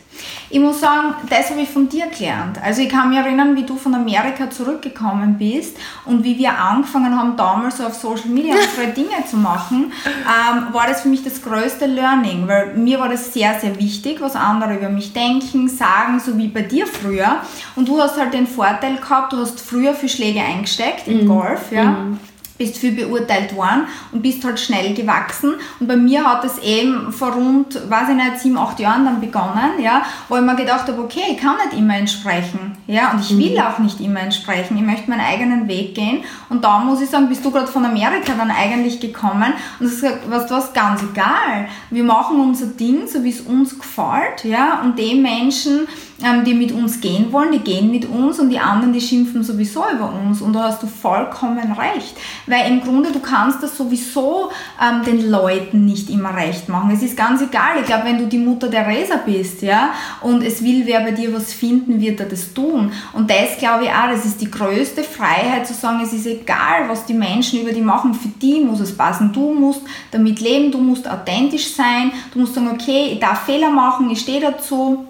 Ich 0.48 0.60
muss 0.60 0.80
sagen, 0.80 1.14
das 1.28 1.50
habe 1.50 1.60
ich 1.60 1.68
von 1.68 1.88
dir 1.88 2.06
gelernt. 2.06 2.58
Also 2.62 2.80
ich 2.80 2.88
kann 2.88 3.10
mich 3.10 3.18
erinnern, 3.18 3.54
wie 3.56 3.64
du 3.64 3.76
von 3.76 3.94
Amerika 3.94 4.48
zurückgekommen 4.48 5.36
bist 5.36 5.76
und 6.04 6.25
wie 6.25 6.38
wir 6.38 6.56
angefangen 6.56 7.18
haben, 7.18 7.36
damals 7.36 7.80
auf 7.80 7.94
Social 7.94 8.28
Media 8.28 8.54
unsere 8.78 8.92
Dinge 8.92 9.26
zu 9.28 9.36
machen, 9.36 9.92
ähm, 10.06 10.72
war 10.72 10.86
das 10.86 11.02
für 11.02 11.08
mich 11.08 11.22
das 11.22 11.42
größte 11.42 11.86
Learning, 11.86 12.48
weil 12.48 12.75
mir 12.76 12.98
war 12.98 13.08
das 13.08 13.34
sehr, 13.34 13.58
sehr 13.60 13.78
wichtig, 13.78 14.20
was 14.20 14.36
andere 14.36 14.76
über 14.76 14.88
mich 14.88 15.12
denken, 15.12 15.68
sagen, 15.68 16.20
so 16.20 16.38
wie 16.38 16.48
bei 16.48 16.62
dir 16.62 16.86
früher. 16.86 17.42
Und 17.75 17.88
du 17.88 18.00
hast 18.00 18.16
halt 18.16 18.32
den 18.32 18.46
Vorteil 18.46 18.96
gehabt, 18.96 19.32
du 19.32 19.38
hast 19.38 19.60
früher 19.60 19.94
für 19.94 20.08
Schläge 20.08 20.40
eingesteckt 20.40 21.08
im 21.08 21.25
mhm. 21.25 21.28
Golf, 21.28 21.72
ja. 21.72 21.90
Mhm 21.90 22.18
bist 22.58 22.78
viel 22.78 22.92
beurteilt 22.92 23.54
worden 23.54 23.86
und 24.12 24.22
bist 24.22 24.44
halt 24.44 24.58
schnell 24.58 24.94
gewachsen. 24.94 25.54
Und 25.80 25.86
bei 25.86 25.96
mir 25.96 26.25
hat 26.25 26.44
es 26.44 26.58
eben 26.58 27.12
vor 27.12 27.32
rund, 27.32 27.75
weiß 27.88 28.08
ich 28.10 28.14
nicht, 28.14 28.38
sieben, 28.38 28.58
acht 28.58 28.80
Jahren 28.80 29.04
dann 29.04 29.20
begonnen, 29.20 29.80
ja, 29.80 30.02
wo 30.28 30.36
ich 30.36 30.42
mir 30.42 30.56
gedacht 30.56 30.88
habe, 30.88 31.00
okay, 31.02 31.22
ich 31.30 31.38
kann 31.38 31.56
nicht 31.56 31.78
immer 31.78 31.96
entsprechen, 31.96 32.76
ja, 32.86 33.12
und 33.12 33.20
ich 33.20 33.36
will 33.36 33.54
mhm. 33.54 33.60
auch 33.60 33.78
nicht 33.78 34.00
immer 34.00 34.20
entsprechen. 34.20 34.76
Ich 34.76 34.82
möchte 34.84 35.10
meinen 35.10 35.20
eigenen 35.20 35.68
Weg 35.68 35.94
gehen. 35.94 36.25
Und 36.48 36.64
da 36.64 36.78
muss 36.78 37.00
ich 37.00 37.10
sagen, 37.10 37.28
bist 37.28 37.44
du 37.44 37.50
gerade 37.50 37.66
von 37.66 37.84
Amerika 37.84 38.32
dann 38.36 38.50
eigentlich 38.50 39.00
gekommen 39.00 39.52
und 39.78 39.86
hast 39.86 40.00
gesagt, 40.00 40.20
was, 40.28 40.50
was, 40.50 40.72
ganz 40.72 41.02
egal. 41.02 41.68
Wir 41.90 42.04
machen 42.04 42.40
unser 42.40 42.66
Ding, 42.66 43.06
so 43.06 43.22
wie 43.25 43.30
es 43.30 43.40
uns 43.40 43.78
gefällt, 43.78 44.44
ja, 44.44 44.80
und 44.82 44.98
die 44.98 45.14
Menschen, 45.14 45.86
die 46.18 46.54
mit 46.54 46.73
uns 46.73 47.00
gehen 47.00 47.30
wollen, 47.30 47.52
die 47.52 47.58
gehen 47.58 47.90
mit 47.90 48.08
uns 48.08 48.38
und 48.38 48.49
die 48.49 48.58
anderen, 48.58 48.92
die 48.92 49.00
schimpfen 49.00 49.44
sowieso 49.44 49.85
über 49.94 50.11
uns. 50.12 50.40
Und 50.40 50.54
da 50.54 50.64
hast 50.64 50.82
du 50.82 50.87
vollkommen 50.87 51.73
recht. 51.73 52.16
Weil 52.46 52.70
im 52.70 52.80
Grunde, 52.80 53.12
du 53.12 53.20
kannst 53.20 53.62
das 53.62 53.76
sowieso 53.76 54.50
ähm, 54.82 55.04
den 55.04 55.30
Leuten 55.30 55.85
nicht 55.85 56.08
immer 56.08 56.35
recht 56.35 56.70
machen. 56.70 56.90
Es 56.90 57.02
ist 57.02 57.16
ganz 57.16 57.42
egal. 57.42 57.80
Ich 57.80 57.87
glaube, 57.87 58.04
wenn 58.04 58.18
du 58.18 58.26
die 58.26 58.38
Mutter 58.38 58.68
der 58.68 58.87
Theresa 58.87 59.16
bist, 59.25 59.62
ja, 59.62 59.90
und 60.23 60.42
es 60.42 60.62
will 60.62 60.82
wer 60.87 61.00
bei 61.00 61.11
dir 61.11 61.35
was 61.35 61.52
finden, 61.52 62.00
wird 62.00 62.20
er 62.20 62.26
das 62.26 62.54
tun. 62.54 62.92
Und 63.12 63.30
das 63.30 63.58
glaube 63.58 63.85
ich 63.85 63.90
auch, 63.90 64.08
das 64.11 64.25
ist 64.25 64.40
die 64.40 64.50
größte 64.50 65.02
Freiheit 65.02 65.66
zu 65.66 65.75
sagen, 65.75 66.00
es 66.02 66.12
ist 66.12 66.26
egal, 66.26 66.88
was 66.88 67.04
die 67.04 67.14
Menschen 67.14 67.61
über 67.61 67.73
die 67.73 67.82
machen, 67.82 68.14
für 68.14 68.28
die 68.28 68.61
muss 68.61 68.80
es 68.80 68.96
passen. 68.96 69.32
Du 69.32 69.52
musst 69.52 69.82
damit 70.11 70.40
leben, 70.40 70.70
du 70.70 70.78
musst 70.78 71.08
authentisch 71.08 71.75
sein, 71.75 72.12
du 72.32 72.40
musst 72.40 72.54
sagen, 72.54 72.70
okay, 72.73 73.11
ich 73.12 73.20
darf 73.20 73.44
Fehler 73.44 73.70
machen, 73.70 74.08
ich 74.11 74.20
stehe 74.20 74.40
dazu 74.40 75.04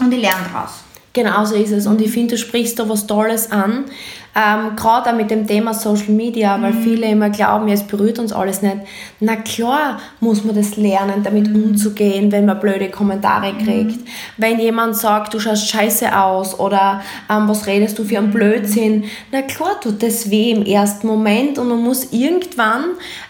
und 0.00 0.12
ich 0.12 0.20
lerne 0.20 0.46
daraus. 0.52 0.86
Genau 1.16 1.46
so 1.46 1.54
ist 1.54 1.72
es. 1.72 1.86
Und 1.86 2.02
ich 2.02 2.10
finde, 2.10 2.34
du 2.34 2.38
sprichst 2.38 2.78
da 2.78 2.86
was 2.90 3.06
Tolles 3.06 3.50
an. 3.50 3.86
Ähm, 4.36 4.76
Gerade 4.76 5.08
auch 5.08 5.16
mit 5.16 5.30
dem 5.30 5.46
Thema 5.46 5.72
Social 5.72 6.10
Media, 6.10 6.60
weil 6.60 6.74
mhm. 6.74 6.82
viele 6.82 7.06
immer 7.06 7.30
glauben, 7.30 7.68
ja, 7.68 7.74
es 7.74 7.84
berührt 7.84 8.18
uns 8.18 8.34
alles 8.34 8.60
nicht. 8.60 8.76
Na 9.18 9.36
klar 9.36 9.98
muss 10.20 10.44
man 10.44 10.54
das 10.54 10.76
lernen, 10.76 11.22
damit 11.22 11.48
mhm. 11.48 11.70
umzugehen, 11.70 12.30
wenn 12.32 12.44
man 12.44 12.60
blöde 12.60 12.90
Kommentare 12.90 13.54
mhm. 13.54 13.58
kriegt. 13.64 14.00
Mhm. 14.02 14.06
Wenn 14.36 14.60
jemand 14.60 14.94
sagt, 14.94 15.32
du 15.32 15.40
schaust 15.40 15.70
scheiße 15.70 16.14
aus 16.14 16.60
oder 16.60 17.00
ähm, 17.30 17.48
was 17.48 17.66
redest 17.66 17.98
du 17.98 18.04
für 18.04 18.18
einen 18.18 18.26
mhm. 18.26 18.32
Blödsinn, 18.32 19.04
na 19.32 19.40
klar 19.40 19.80
tut 19.80 20.02
das 20.02 20.30
weh 20.30 20.50
im 20.50 20.66
ersten 20.66 21.06
Moment 21.06 21.58
und 21.58 21.68
man 21.68 21.82
muss 21.82 22.12
irgendwann 22.12 22.84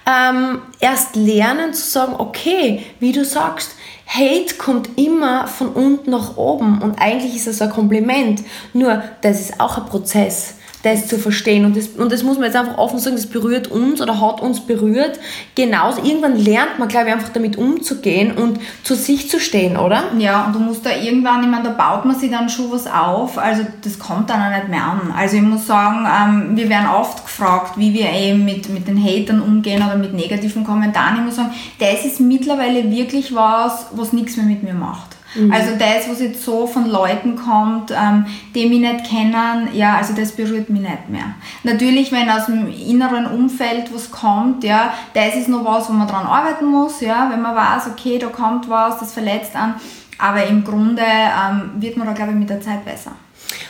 ähm, 0.06 0.58
erst 0.80 1.14
lernen 1.14 1.73
zu 1.73 1.88
sagen, 1.88 2.14
okay, 2.18 2.82
wie 2.99 3.12
du 3.12 3.25
sagst, 3.25 3.76
Hate 4.07 4.55
kommt 4.57 4.99
immer 4.99 5.49
von 5.49 5.69
unten 5.69 6.11
nach 6.11 6.37
oben 6.37 6.81
und 6.81 6.99
eigentlich 7.01 7.37
ist 7.37 7.49
es 7.49 7.61
ein 7.61 7.71
Kompliment. 7.71 8.43
Nur, 8.73 9.03
das 9.21 9.41
ist 9.41 9.61
auch 9.61 9.79
ein 9.79 9.87
Prozess 9.87 10.55
das 10.83 11.09
zu 11.09 11.18
verstehen. 11.18 11.64
Und 11.64 11.76
das, 11.76 11.88
und 11.88 12.12
das 12.12 12.23
muss 12.23 12.37
man 12.37 12.47
jetzt 12.47 12.56
einfach 12.56 12.78
offen 12.78 12.99
sagen, 12.99 13.16
das 13.16 13.26
berührt 13.26 13.68
uns 13.68 14.00
oder 14.00 14.21
hat 14.21 14.40
uns 14.40 14.61
berührt. 14.61 15.18
Genauso, 15.54 16.02
irgendwann 16.02 16.37
lernt 16.37 16.78
man, 16.78 16.88
glaube 16.88 17.09
ich, 17.09 17.14
einfach 17.14 17.30
damit 17.30 17.56
umzugehen 17.56 18.33
und 18.33 18.61
zu 18.85 18.95
sich 18.95 19.28
zu 19.28 19.40
stehen, 19.40 19.76
oder? 19.76 20.04
Ja, 20.18 20.47
und 20.47 20.54
du 20.54 20.59
musst 20.59 20.87
da 20.87 20.90
irgendwann, 20.90 21.42
ich 21.42 21.49
meine, 21.49 21.64
da 21.64 21.71
baut 21.71 22.04
man 22.04 22.16
sich 22.16 22.30
dann 22.30 22.49
schon 22.49 22.71
was 22.71 22.87
auf, 22.87 23.38
also 23.38 23.62
das 23.83 23.99
kommt 23.99 24.30
dann 24.30 24.42
auch 24.42 24.56
nicht 24.56 24.68
mehr 24.68 24.85
an. 24.85 25.12
Also 25.16 25.37
ich 25.37 25.42
muss 25.42 25.66
sagen, 25.66 26.06
ähm, 26.06 26.56
wir 26.56 26.68
werden 26.68 26.88
oft 26.88 27.25
gefragt, 27.25 27.73
wie 27.76 27.92
wir 27.92 28.12
eben 28.12 28.45
mit, 28.45 28.68
mit 28.68 28.87
den 28.87 29.02
Hatern 29.02 29.40
umgehen 29.40 29.83
oder 29.83 29.97
mit 29.97 30.14
negativen 30.14 30.64
Kommentaren. 30.64 31.16
Ich 31.18 31.25
muss 31.25 31.37
sagen, 31.37 31.50
das 31.78 32.04
ist 32.04 32.21
mittlerweile 32.21 32.90
wirklich 32.90 33.35
was, 33.35 33.87
was 33.92 34.12
nichts 34.12 34.37
mehr 34.37 34.47
mit 34.47 34.62
mir 34.62 34.75
macht. 34.75 35.15
Mhm. 35.37 35.52
Also 35.52 35.73
das, 35.78 36.09
was 36.09 36.21
jetzt 36.21 36.45
so 36.45 36.66
von 36.66 36.88
Leuten 36.88 37.37
kommt, 37.37 37.90
ähm, 37.90 38.26
die 38.55 38.66
mich 38.66 38.81
nicht 38.81 39.05
kennen, 39.05 39.69
ja, 39.73 39.97
also 39.97 40.14
das 40.14 40.33
berührt 40.33 40.71
mich 40.71 40.83
nicht 40.83 41.09
mehr. 41.09 41.35
Natürlich, 41.62 42.12
wenn 42.12 42.28
aus 42.31 42.47
dem 42.47 42.69
inneren 42.69 43.26
Umfeld 43.26 43.95
was 43.95 44.11
kommt, 44.11 44.64
ja, 44.64 44.95
das 45.14 45.37
ist 45.37 45.49
noch 45.49 45.64
was, 45.64 45.88
wo 45.88 45.93
man 45.93 46.09
dran 46.09 46.26
arbeiten 46.26 46.66
muss, 46.66 47.00
ja, 47.00 47.28
wenn 47.31 47.43
man 47.43 47.55
weiß, 47.55 47.88
okay, 47.93 48.19
da 48.19 48.28
kommt 48.28 48.69
was, 48.69 48.99
das 48.99 49.12
verletzt 49.12 49.55
an. 49.55 49.75
Aber 50.19 50.45
im 50.47 50.64
Grunde 50.64 51.02
ähm, 51.02 51.73
wird 51.76 51.97
man 51.97 52.07
da, 52.07 52.14
glaube 52.14 52.33
ich, 52.33 52.38
mit 52.38 52.49
der 52.49 52.61
Zeit 52.61 52.85
besser. 52.85 53.12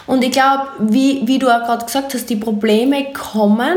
Und 0.07 0.23
ich 0.23 0.31
glaube, 0.31 0.69
wie, 0.79 1.23
wie 1.27 1.39
du 1.39 1.49
auch 1.49 1.67
gerade 1.67 1.85
gesagt 1.85 2.15
hast, 2.15 2.31
die 2.31 2.37
Probleme 2.37 3.13
kommen 3.13 3.77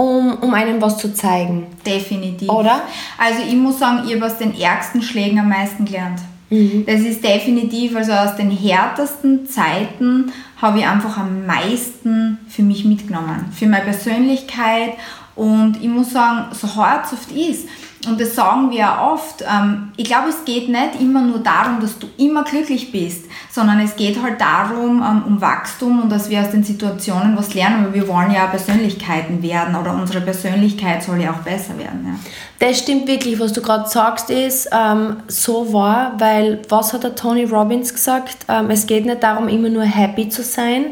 um, 0.00 0.38
um 0.40 0.54
einem 0.54 0.80
was 0.80 0.96
zu 0.96 1.12
zeigen. 1.12 1.66
Definitiv. 1.84 2.48
Oder? 2.48 2.80
Also 3.18 3.42
ich 3.46 3.54
muss 3.54 3.78
sagen, 3.78 4.08
ich 4.08 4.14
habe 4.14 4.24
aus 4.24 4.38
den 4.38 4.58
ärgsten 4.58 5.02
Schlägen 5.02 5.38
am 5.38 5.50
meisten 5.50 5.84
gelernt. 5.84 6.20
Mhm. 6.50 6.84
Das 6.86 7.00
ist 7.00 7.24
definitiv, 7.24 7.96
also 7.96 8.12
aus 8.12 8.36
den 8.36 8.50
härtesten 8.50 9.46
Zeiten 9.46 10.32
habe 10.60 10.80
ich 10.80 10.86
einfach 10.86 11.16
am 11.16 11.46
meisten 11.46 12.38
für 12.48 12.62
mich 12.62 12.84
mitgenommen. 12.84 13.46
Für 13.56 13.66
meine 13.66 13.84
Persönlichkeit 13.84 14.94
und 15.36 15.78
ich 15.80 15.88
muss 15.88 16.10
sagen, 16.10 16.54
so 16.54 16.74
hart 16.74 17.06
es 17.06 17.12
oft 17.12 17.32
ist, 17.32 17.68
und 18.06 18.18
das 18.18 18.34
sagen 18.34 18.70
wir 18.70 18.78
ja 18.78 19.12
oft, 19.12 19.42
ähm, 19.42 19.92
ich 19.96 20.04
glaube, 20.04 20.30
es 20.30 20.46
geht 20.46 20.70
nicht 20.70 21.00
immer 21.00 21.20
nur 21.20 21.40
darum, 21.40 21.80
dass 21.80 21.98
du 21.98 22.06
immer 22.16 22.44
glücklich 22.44 22.90
bist, 22.90 23.26
sondern 23.50 23.78
es 23.80 23.94
geht 23.94 24.22
halt 24.22 24.40
darum, 24.40 25.02
ähm, 25.02 25.22
um 25.26 25.40
Wachstum 25.42 26.02
und 26.02 26.10
dass 26.10 26.30
wir 26.30 26.40
aus 26.40 26.50
den 26.50 26.64
Situationen 26.64 27.36
was 27.36 27.52
lernen, 27.52 27.84
weil 27.84 27.94
wir 27.94 28.08
wollen 28.08 28.32
ja 28.32 28.46
Persönlichkeiten 28.46 29.42
werden 29.42 29.76
oder 29.76 29.92
unsere 29.92 30.22
Persönlichkeit 30.22 31.02
soll 31.02 31.20
ja 31.20 31.32
auch 31.32 31.44
besser 31.44 31.76
werden. 31.76 32.06
Ja. 32.06 32.66
Das 32.66 32.78
stimmt 32.78 33.06
wirklich, 33.06 33.38
was 33.38 33.52
du 33.52 33.60
gerade 33.60 33.86
sagst, 33.86 34.30
ist 34.30 34.70
ähm, 34.72 35.16
so 35.28 35.70
wahr, 35.74 36.14
weil 36.18 36.62
was 36.70 36.94
hat 36.94 37.04
der 37.04 37.14
Tony 37.14 37.44
Robbins 37.44 37.92
gesagt? 37.92 38.46
Ähm, 38.48 38.70
es 38.70 38.86
geht 38.86 39.04
nicht 39.04 39.22
darum, 39.22 39.46
immer 39.48 39.68
nur 39.68 39.84
happy 39.84 40.30
zu 40.30 40.42
sein, 40.42 40.86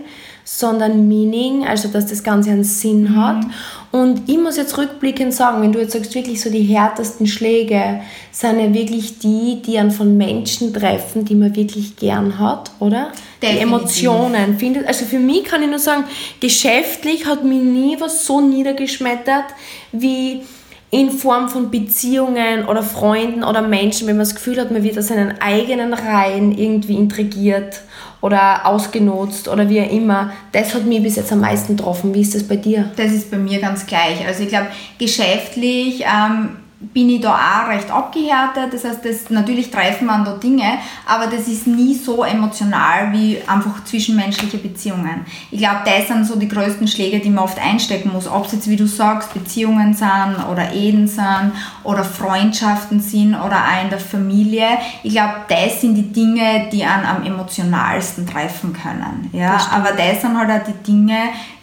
sondern 0.50 1.09
Meaning, 1.09 1.67
also 1.67 1.88
dass 1.88 2.07
das 2.07 2.23
Ganze 2.23 2.50
einen 2.50 2.64
Sinn 2.64 3.02
mhm. 3.02 3.23
hat. 3.23 3.45
Und 3.93 4.28
ich 4.31 4.38
muss 4.38 4.57
jetzt 4.57 4.78
rückblickend 4.78 5.35
sagen, 5.35 5.61
wenn 5.61 5.73
du 5.73 5.78
jetzt 5.78 5.93
sagst, 5.93 6.14
wirklich 6.14 6.40
so 6.40 6.50
die 6.50 6.62
härtesten 6.62 7.26
Schläge 7.26 8.00
sind 8.33 8.59
ja 8.59 8.73
wirklich 8.73 9.19
die, 9.19 9.61
die 9.61 9.78
einen 9.78 9.90
von 9.90 10.17
Menschen 10.17 10.73
treffen, 10.73 11.26
die 11.26 11.35
man 11.35 11.55
wirklich 11.55 11.97
gern 11.97 12.38
hat, 12.38 12.71
oder? 12.81 13.12
Definitiv. 13.43 13.59
Die 13.59 13.62
Emotionen. 13.62 14.59
Findet, 14.59 14.87
also 14.87 15.05
für 15.05 15.19
mich 15.19 15.45
kann 15.45 15.62
ich 15.62 15.69
nur 15.69 15.78
sagen, 15.78 16.05
geschäftlich 16.40 17.26
hat 17.26 17.45
mich 17.45 17.62
nie 17.62 17.97
was 18.00 18.25
so 18.25 18.40
niedergeschmettert 18.40 19.47
wie 19.93 20.43
in 20.90 21.11
Form 21.11 21.50
von 21.50 21.71
Beziehungen 21.71 22.64
oder 22.64 22.83
Freunden 22.83 23.45
oder 23.45 23.61
Menschen, 23.61 24.09
wenn 24.09 24.17
man 24.17 24.25
das 24.25 24.35
Gefühl 24.35 24.59
hat, 24.59 24.71
man 24.71 24.83
wird 24.83 24.99
aus 24.99 25.09
seinen 25.09 25.43
eigenen 25.43 25.93
Reihen 25.93 26.57
irgendwie 26.57 26.97
intrigiert 26.97 27.83
oder 28.20 28.66
ausgenutzt 28.66 29.48
oder 29.48 29.68
wie 29.68 29.80
auch 29.80 29.90
immer. 29.90 30.32
Das 30.52 30.75
hat 30.75 30.84
mich 30.84 31.02
bis 31.02 31.16
jetzt 31.16 31.32
am 31.32 31.40
meisten 31.40 31.76
getroffen. 31.76 32.14
Wie 32.14 32.20
ist 32.20 32.34
das 32.34 32.46
bei 32.46 32.56
dir? 32.56 32.90
Das 32.96 33.12
ist 33.12 33.30
bei 33.30 33.38
mir 33.38 33.60
ganz 33.60 33.87
gleich. 33.87 34.26
Also 34.26 34.42
ich 34.42 34.48
glaube, 34.48 34.68
geschäftlich 34.98 36.02
ähm, 36.02 36.56
bin 36.80 37.11
ich 37.11 37.20
da 37.20 37.35
auch 37.35 37.68
recht 37.68 37.90
abgehärtet. 37.90 38.73
Das 38.73 38.85
heißt, 38.85 39.04
das, 39.04 39.30
natürlich 39.30 39.70
treffen 39.70 40.06
man 40.06 40.25
da 40.25 40.37
Dinge, 40.37 40.78
aber 41.06 41.26
das 41.26 41.49
ist 41.49 41.66
nie 41.66 41.94
so 41.94 42.23
emotional 42.23 43.12
wie 43.12 43.38
einfach 43.47 43.85
zwischenmenschliche 43.85 44.58
Beziehungen. 44.58 45.26
Ich 45.50 45.58
glaube, 45.58 45.80
das 45.85 46.06
sind 46.06 46.25
so 46.25 46.37
die 46.37 46.47
größten 46.47 46.87
Schläge, 46.87 47.18
die 47.18 47.30
man 47.30 47.44
oft 47.44 47.58
einstecken 47.58 48.12
muss. 48.12 48.28
Ob 48.28 48.47
es 48.47 48.52
jetzt, 48.52 48.70
wie 48.70 48.76
du 48.76 48.87
sagst, 48.87 49.35
Beziehungen 49.35 49.92
sind 49.92 50.37
oder 50.50 50.73
Ehen 50.73 51.08
sind 51.08 51.52
oder 51.82 52.04
Freundschaften 52.04 53.00
sind 53.00 53.35
oder 53.35 53.56
auch 53.56 53.82
in 53.82 53.90
der 53.90 53.99
Familie. 53.99 54.68
Ich 55.02 55.14
glaube, 55.14 55.35
das 55.49 55.80
sind 55.80 55.97
die 55.97 56.12
Dinge, 56.12 56.68
die 56.70 56.85
einen 56.85 57.06
am 57.06 57.25
emotionalsten 57.25 58.25
treffen 58.25 58.73
können. 58.73 59.30
Ja? 59.32 59.58
Aber 59.73 59.90
das 59.92 60.20
sind 60.20 60.38
halt 60.38 60.50
auch 60.50 60.64
die 60.64 60.90
Dinge, 60.92 61.18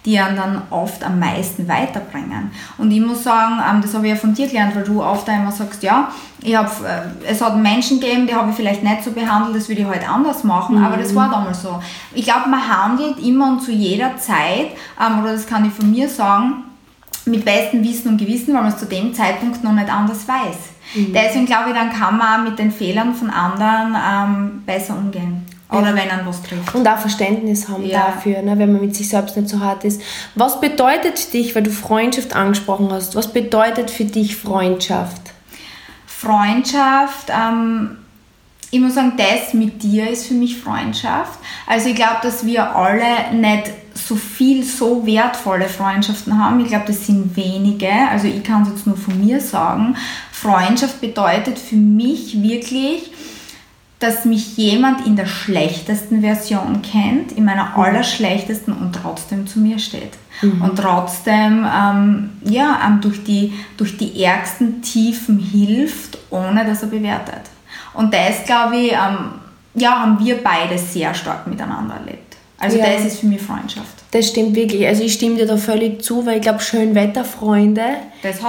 die 0.05 0.19
einen 0.19 0.37
dann 0.37 0.61
oft 0.69 1.03
am 1.03 1.19
meisten 1.19 1.67
weiterbringen. 1.67 2.51
Und 2.77 2.91
ich 2.91 3.01
muss 3.01 3.23
sagen, 3.23 3.55
ähm, 3.69 3.81
das 3.81 3.93
habe 3.93 4.05
ich 4.05 4.13
ja 4.13 4.19
von 4.19 4.33
dir 4.33 4.47
gelernt, 4.47 4.75
weil 4.75 4.83
du 4.83 5.03
oft 5.03 5.27
einmal 5.27 5.51
sagst, 5.51 5.81
ja, 5.83 6.09
ich 6.41 6.55
hab, 6.55 6.67
äh, 6.83 7.27
es 7.27 7.41
hat 7.41 7.57
Menschen 7.57 7.99
gegeben, 7.99 8.27
die 8.27 8.35
habe 8.35 8.51
ich 8.51 8.55
vielleicht 8.55 8.83
nicht 8.83 9.03
so 9.03 9.11
behandelt, 9.11 9.55
das 9.55 9.67
würde 9.67 9.81
ich 9.81 9.87
heute 9.87 10.07
anders 10.07 10.43
machen, 10.43 10.77
mhm. 10.77 10.85
aber 10.85 10.97
das 10.97 11.15
war 11.15 11.29
damals 11.29 11.63
so. 11.63 11.81
Ich 12.13 12.23
glaube, 12.23 12.49
man 12.49 12.67
handelt 12.67 13.19
immer 13.19 13.49
und 13.49 13.61
zu 13.61 13.71
jeder 13.71 14.15
Zeit, 14.17 14.67
ähm, 15.01 15.19
oder 15.21 15.33
das 15.33 15.47
kann 15.47 15.65
ich 15.65 15.73
von 15.73 15.89
mir 15.91 16.07
sagen, 16.07 16.63
mit 17.25 17.43
bestem 17.43 17.83
Wissen 17.83 18.09
und 18.09 18.17
Gewissen, 18.17 18.53
weil 18.53 18.61
man 18.61 18.71
es 18.71 18.77
zu 18.77 18.85
dem 18.85 19.13
Zeitpunkt 19.13 19.63
noch 19.63 19.73
nicht 19.73 19.91
anders 19.91 20.27
weiß. 20.27 20.55
Mhm. 20.93 21.13
Deswegen 21.13 21.47
glaube 21.47 21.69
ich, 21.69 21.75
dann 21.75 21.91
kann 21.91 22.17
man 22.17 22.43
mit 22.43 22.59
den 22.59 22.71
Fehlern 22.71 23.15
von 23.15 23.31
anderen 23.31 23.95
ähm, 23.95 24.63
besser 24.65 24.95
umgehen. 24.95 25.45
Oder 25.71 25.95
wenn 25.95 26.07
man 26.07 26.25
was 26.25 26.43
trifft. 26.43 26.75
Und 26.75 26.87
auch 26.87 26.99
Verständnis 26.99 27.67
haben 27.67 27.85
ja. 27.85 28.07
dafür, 28.07 28.41
ne, 28.43 28.57
wenn 28.57 28.71
man 28.71 28.81
mit 28.81 28.95
sich 28.95 29.09
selbst 29.09 29.35
nicht 29.35 29.49
so 29.49 29.59
hart 29.59 29.83
ist. 29.83 29.99
Was 30.35 30.61
bedeutet 30.61 31.33
dich, 31.33 31.55
weil 31.55 31.63
du 31.63 31.71
Freundschaft 31.71 32.35
angesprochen 32.35 32.91
hast, 32.91 33.15
was 33.15 33.33
bedeutet 33.33 33.89
für 33.89 34.05
dich 34.05 34.35
Freundschaft? 34.35 35.33
Freundschaft, 36.05 37.29
ähm, 37.29 37.97
ich 38.69 38.79
muss 38.79 38.95
sagen, 38.95 39.13
das 39.17 39.53
mit 39.53 39.81
dir 39.81 40.09
ist 40.09 40.27
für 40.27 40.33
mich 40.33 40.57
Freundschaft. 40.57 41.39
Also 41.65 41.89
ich 41.89 41.95
glaube, 41.95 42.17
dass 42.21 42.45
wir 42.45 42.75
alle 42.75 43.33
nicht 43.33 43.71
so 43.93 44.15
viel, 44.15 44.63
so 44.63 45.05
wertvolle 45.05 45.65
Freundschaften 45.69 46.37
haben. 46.37 46.59
Ich 46.59 46.67
glaube, 46.67 46.85
das 46.87 47.05
sind 47.05 47.35
wenige. 47.35 47.89
Also 48.11 48.27
ich 48.27 48.43
kann 48.43 48.63
es 48.63 48.69
jetzt 48.69 48.87
nur 48.87 48.97
von 48.97 49.23
mir 49.23 49.39
sagen. 49.39 49.95
Freundschaft 50.31 50.99
bedeutet 50.99 51.57
für 51.57 51.75
mich 51.75 52.41
wirklich, 52.41 53.11
dass 54.05 54.25
mich 54.25 54.55
jemand 54.57 55.05
in 55.05 55.15
der 55.15 55.25
schlechtesten 55.25 56.21
Version 56.21 56.81
kennt, 56.81 57.31
in 57.31 57.45
meiner 57.45 57.69
mhm. 57.69 57.81
allerschlechtesten 57.81 58.73
und 58.73 58.93
trotzdem 58.93 59.47
zu 59.47 59.59
mir 59.59 59.79
steht. 59.79 60.11
Mhm. 60.41 60.61
Und 60.61 60.75
trotzdem 60.77 61.65
ähm, 61.65 62.29
ja, 62.43 62.79
ähm, 62.85 63.01
durch, 63.01 63.23
die, 63.23 63.53
durch 63.77 63.97
die 63.97 64.23
ärgsten 64.23 64.81
Tiefen 64.81 65.39
hilft, 65.39 66.17
ohne 66.29 66.65
dass 66.65 66.83
er 66.83 66.89
bewertet. 66.89 67.41
Und 67.93 68.13
das, 68.13 68.43
glaube 68.45 68.75
ich, 68.77 68.91
ähm, 68.91 69.31
ja, 69.73 69.99
haben 69.99 70.23
wir 70.23 70.43
beide 70.43 70.77
sehr 70.77 71.13
stark 71.13 71.47
miteinander 71.47 71.95
erlebt. 71.95 72.35
Also 72.57 72.77
ja. 72.77 72.85
das 72.85 73.05
ist 73.05 73.19
für 73.19 73.25
mich 73.25 73.41
Freundschaft. 73.41 74.03
Das 74.11 74.29
stimmt 74.29 74.55
wirklich. 74.55 74.87
Also 74.87 75.03
ich 75.03 75.13
stimme 75.13 75.35
dir 75.35 75.45
da 75.45 75.57
völlig 75.57 76.01
zu, 76.03 76.25
weil 76.25 76.37
ich 76.37 76.41
glaube, 76.41 76.61
Schönwetterfreunde 76.61 77.97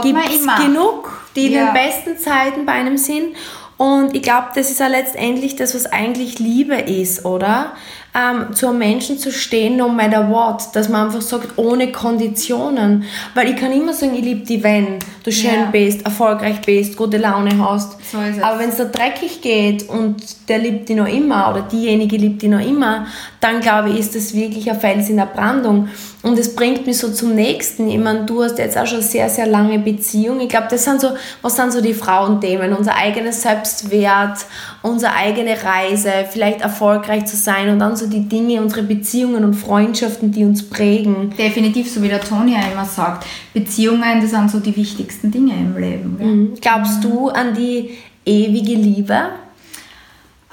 gibt 0.03 0.31
es 0.31 0.64
genug, 0.64 1.23
die 1.35 1.49
ja. 1.49 1.61
in 1.61 1.66
den 1.66 1.75
besten 1.75 2.19
Zeiten 2.19 2.66
bei 2.66 2.73
einem 2.73 2.99
sind. 2.99 3.35
Und 3.77 4.17
ich 4.17 4.23
glaube, 4.23 4.49
das 4.55 4.71
ist 4.71 4.81
ja 4.81 4.87
letztendlich 4.87 5.57
das, 5.57 5.75
was 5.75 5.87
eigentlich 5.87 6.39
Liebe 6.39 6.77
ist, 6.77 7.25
oder? 7.25 7.75
Ähm, 8.17 8.55
zu 8.55 8.69
einem 8.69 8.79
Menschen 8.79 9.19
zu 9.19 9.31
stehen, 9.31 9.77
no 9.77 9.89
matter 9.89 10.31
what, 10.31 10.75
dass 10.75 10.89
man 10.89 11.07
einfach 11.07 11.21
sagt, 11.21 11.59
ohne 11.59 11.93
Konditionen. 11.93 13.05
Weil 13.35 13.51
ich 13.51 13.57
kann 13.57 13.73
immer 13.73 13.93
sagen, 13.93 14.15
ich 14.15 14.25
liebe 14.25 14.47
dich, 14.47 14.63
wenn 14.63 14.99
du 15.23 15.31
schön 15.31 15.51
ja. 15.51 15.69
bist, 15.71 16.03
erfolgreich 16.05 16.63
bist, 16.65 16.97
gute 16.97 17.19
Laune 17.19 17.51
hast. 17.59 17.97
So. 18.11 18.19
Aber 18.41 18.59
wenn 18.59 18.71
es 18.71 18.77
da 18.77 18.85
dreckig 18.85 19.43
geht 19.43 19.89
und 19.89 20.17
der 20.49 20.59
liebt 20.59 20.89
dich 20.89 20.97
noch 20.97 21.09
immer 21.09 21.51
oder 21.51 21.63
diejenige 21.63 22.17
liebt 22.17 22.41
dich 22.41 22.49
noch 22.49 22.65
immer, 22.65 23.07
dann 23.41 23.61
glaube 23.61 23.91
ich, 23.91 23.99
ist 23.99 24.15
das 24.15 24.35
wirklich 24.35 24.71
ein 24.71 24.81
Fels 24.81 25.11
in 25.11 25.17
der 25.17 25.27
Brandung. 25.27 25.89
Und 26.23 26.39
es 26.39 26.57
bringt 26.57 26.87
mich 26.87 26.99
so 26.99 27.13
zum 27.13 27.35
nächsten. 27.35 27.89
Ich 27.89 27.99
meine, 27.99 28.25
du 28.25 28.43
hast 28.43 28.59
jetzt 28.59 28.77
auch 28.77 28.87
schon 28.87 29.03
sehr, 29.03 29.29
sehr 29.29 29.47
lange 29.47 29.79
Beziehung. 29.79 30.41
Ich 30.41 30.49
glaube, 30.49 30.67
das 30.71 30.85
sind 30.85 31.01
so, 31.01 31.11
was 31.43 31.55
sind 31.55 31.73
so 31.73 31.81
die 31.81 31.95
Frauenthemen? 31.95 32.73
Unser 32.73 32.97
eigenes 32.97 33.43
Selbstwert, 33.43 34.47
unsere 34.83 35.15
eigene 35.15 35.57
Reise, 35.63 36.11
vielleicht 36.29 36.63
erfolgreich 36.63 37.27
zu 37.27 37.37
sein 37.37 37.69
und 37.69 37.79
dann 37.79 37.95
so 37.95 38.06
die 38.09 38.29
Dinge, 38.29 38.61
unsere 38.62 38.83
Beziehungen 38.83 39.45
und 39.45 39.55
Freundschaften, 39.55 40.33
die 40.33 40.45
uns 40.45 40.69
prägen. 40.69 41.33
Definitiv, 41.37 41.90
so 41.90 42.03
wie 42.03 42.09
der 42.09 42.21
Toni 42.21 42.53
ja 42.53 42.61
immer 42.73 42.85
sagt, 42.85 43.27
Beziehungen, 43.53 44.21
das 44.21 44.31
sind 44.31 44.51
so 44.51 44.61
die 44.61 44.77
wichtigsten 44.77 45.31
Dinge 45.31 45.55
im 45.55 45.77
Leben. 45.77 46.16
Mhm. 46.19 46.55
Glaubst 46.61 47.03
du 47.05 47.29
an 47.29 47.55
die 47.55 47.90
ewige 48.25 48.75
Liebe? 48.75 49.19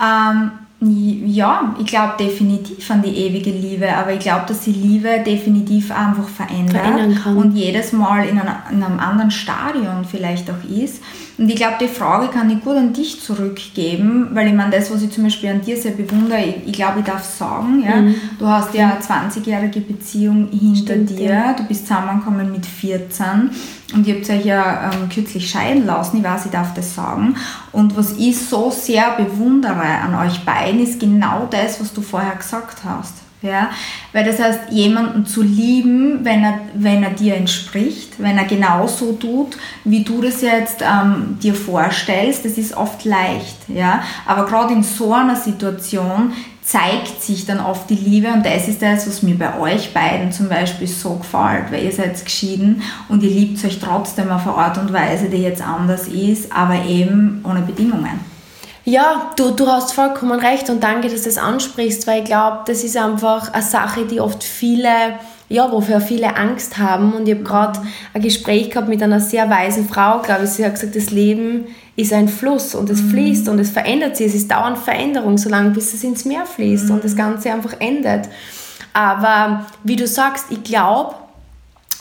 Ähm, 0.02 0.52
ja, 0.86 1.76
ich 1.80 1.86
glaube 1.86 2.16
definitiv 2.20 2.90
an 2.92 3.02
die 3.02 3.16
ewige 3.16 3.52
Liebe, 3.52 3.94
aber 3.96 4.14
ich 4.14 4.20
glaube, 4.20 4.46
dass 4.48 4.62
die 4.62 4.74
Liebe 4.74 5.24
definitiv 5.26 5.92
einfach 5.92 6.28
verändert 6.28 7.26
und 7.26 7.56
jedes 7.56 7.94
Mal 7.94 8.28
in 8.28 8.40
einem 8.40 9.00
anderen 9.00 9.32
Stadion 9.32 10.04
vielleicht 10.10 10.50
auch 10.50 10.70
ist. 10.70 11.02
Und 11.44 11.50
ich 11.50 11.58
glaube, 11.58 11.76
die 11.82 11.90
Frage 11.90 12.30
kann 12.30 12.50
ich 12.50 12.64
gut 12.64 12.78
an 12.78 12.94
dich 12.94 13.20
zurückgeben, 13.20 14.30
weil 14.32 14.48
ich 14.48 14.54
meine, 14.54 14.72
das, 14.72 14.90
was 14.90 15.02
ich 15.02 15.12
zum 15.12 15.26
Beispiel 15.26 15.50
an 15.50 15.60
dir 15.60 15.76
sehr 15.76 15.92
bewundere, 15.92 16.40
ich, 16.40 16.68
ich 16.68 16.72
glaube, 16.72 17.00
ich 17.00 17.06
darf 17.06 17.22
sagen, 17.22 17.84
ja, 17.86 17.98
mhm. 17.98 18.16
du 18.40 18.48
hast 18.48 18.74
ja 18.74 18.92
eine 18.92 19.02
20-jährige 19.02 19.82
Beziehung 19.82 20.48
hinter 20.58 20.94
Stimmt, 20.94 21.10
dir, 21.10 21.34
ja. 21.34 21.52
du 21.52 21.64
bist 21.66 21.86
zusammengekommen 21.86 22.50
mit 22.50 22.66
14 22.66 23.50
und 23.94 24.08
ihr 24.08 24.16
habt 24.16 24.30
euch 24.30 24.46
ja 24.46 24.90
ähm, 24.94 25.10
kürzlich 25.10 25.50
scheiden 25.50 25.86
lassen, 25.86 26.20
ich 26.20 26.24
weiß, 26.24 26.46
ich 26.46 26.52
darf 26.52 26.74
das 26.76 26.96
sagen. 26.96 27.36
Und 27.74 27.98
was 27.98 28.14
ich 28.14 28.40
so 28.40 28.72
sehr 28.72 29.18
bewundere 29.18 29.84
an 29.84 30.16
euch 30.16 30.46
beiden, 30.46 30.82
ist 30.82 31.02
genau 31.02 31.46
das, 31.52 31.82
was 31.82 31.92
du 31.92 32.00
vorher 32.00 32.38
gesagt 32.38 32.86
hast. 32.86 33.23
Ja? 33.44 33.70
Weil 34.14 34.24
das 34.24 34.40
heißt, 34.40 34.72
jemanden 34.72 35.26
zu 35.26 35.44
lieben, 35.44 36.24
wenn 36.24 36.44
er, 36.44 36.60
wenn 36.74 37.04
er 37.04 37.12
dir 37.12 37.36
entspricht, 37.36 38.14
wenn 38.18 38.38
er 38.38 38.46
genauso 38.46 39.14
tut, 39.14 39.58
wie 39.84 40.04
du 40.04 40.22
das 40.22 40.42
jetzt 40.42 40.82
ähm, 40.82 41.38
dir 41.44 41.54
vorstellst, 41.54 42.46
das 42.46 42.58
ist 42.58 42.76
oft 42.76 43.04
leicht. 43.06 43.58
Ja? 43.68 44.02
Aber 44.26 44.46
gerade 44.46 44.74
in 44.74 44.84
so 44.84 45.14
einer 45.14 45.36
Situation 45.36 46.34
zeigt 46.64 47.22
sich 47.22 47.46
dann 47.46 47.60
oft 47.60 47.90
die 47.90 47.96
Liebe 47.96 48.30
und 48.30 48.46
das 48.46 48.70
ist 48.70 48.82
das, 48.82 49.06
was 49.06 49.22
mir 49.22 49.38
bei 49.38 49.60
euch 49.60 49.94
beiden 49.94 50.32
zum 50.32 50.48
Beispiel 50.48 50.88
so 50.88 51.16
gefällt, 51.16 51.72
weil 51.72 51.84
ihr 51.84 51.92
seid 51.92 52.24
geschieden 52.24 52.82
und 53.10 53.22
ihr 53.22 53.30
liebt 53.30 53.64
euch 53.66 53.80
trotzdem 53.80 54.32
auf 54.32 54.48
eine 54.48 54.56
Art 54.56 54.78
und 54.78 54.94
Weise, 54.94 55.28
die 55.30 55.38
jetzt 55.38 55.62
anders 55.62 56.08
ist, 56.08 56.50
aber 56.54 56.86
eben 56.86 57.44
ohne 57.44 57.60
Bedingungen. 57.60 58.33
Ja, 58.86 59.32
du, 59.38 59.52
du 59.52 59.68
hast 59.68 59.94
vollkommen 59.94 60.40
recht 60.40 60.70
und 60.70 60.84
danke, 60.84 61.08
dass 61.08 61.22
du 61.22 61.30
das 61.30 61.38
ansprichst, 61.38 62.06
weil 62.06 62.20
ich 62.20 62.26
glaube, 62.26 62.60
das 62.66 62.84
ist 62.84 62.98
einfach 62.98 63.54
eine 63.54 63.64
Sache, 63.64 64.06
die 64.06 64.20
oft 64.20 64.44
viele, 64.44 65.20
ja, 65.48 65.72
wofür 65.72 66.02
viele 66.02 66.36
Angst 66.36 66.78
haben. 66.78 67.14
Und 67.14 67.28
ich 67.28 67.36
habe 67.36 67.46
gerade 67.46 67.80
ein 68.14 68.22
Gespräch 68.22 68.72
gehabt 68.72 68.90
mit 68.90 69.02
einer 69.02 69.22
sehr 69.22 69.50
weisen 69.50 69.88
Frau, 69.88 70.20
glaube 70.20 70.44
ich, 70.44 70.50
sie 70.50 70.66
hat 70.66 70.74
gesagt, 70.74 70.98
das 70.98 71.12
Leben 71.12 71.68
ist 71.96 72.12
ein 72.12 72.28
Fluss 72.28 72.76
und 72.76 72.90
es 72.90 73.02
mhm. 73.02 73.10
fließt 73.12 73.48
und 73.48 73.60
es 73.60 73.70
verändert 73.70 74.18
sich, 74.18 74.28
es 74.28 74.36
ist 74.36 74.52
dauernd 74.52 74.78
Veränderung, 74.78 75.38
solange 75.38 75.70
bis 75.70 75.94
es 75.94 76.04
ins 76.04 76.26
Meer 76.26 76.46
fließt 76.46 76.90
mhm. 76.90 76.96
und 76.96 77.04
das 77.06 77.16
Ganze 77.16 77.54
einfach 77.54 77.76
endet. 77.80 78.28
Aber 78.92 79.66
wie 79.84 79.96
du 79.96 80.08
sagst, 80.08 80.48
ich 80.50 80.62
glaube, 80.64 81.16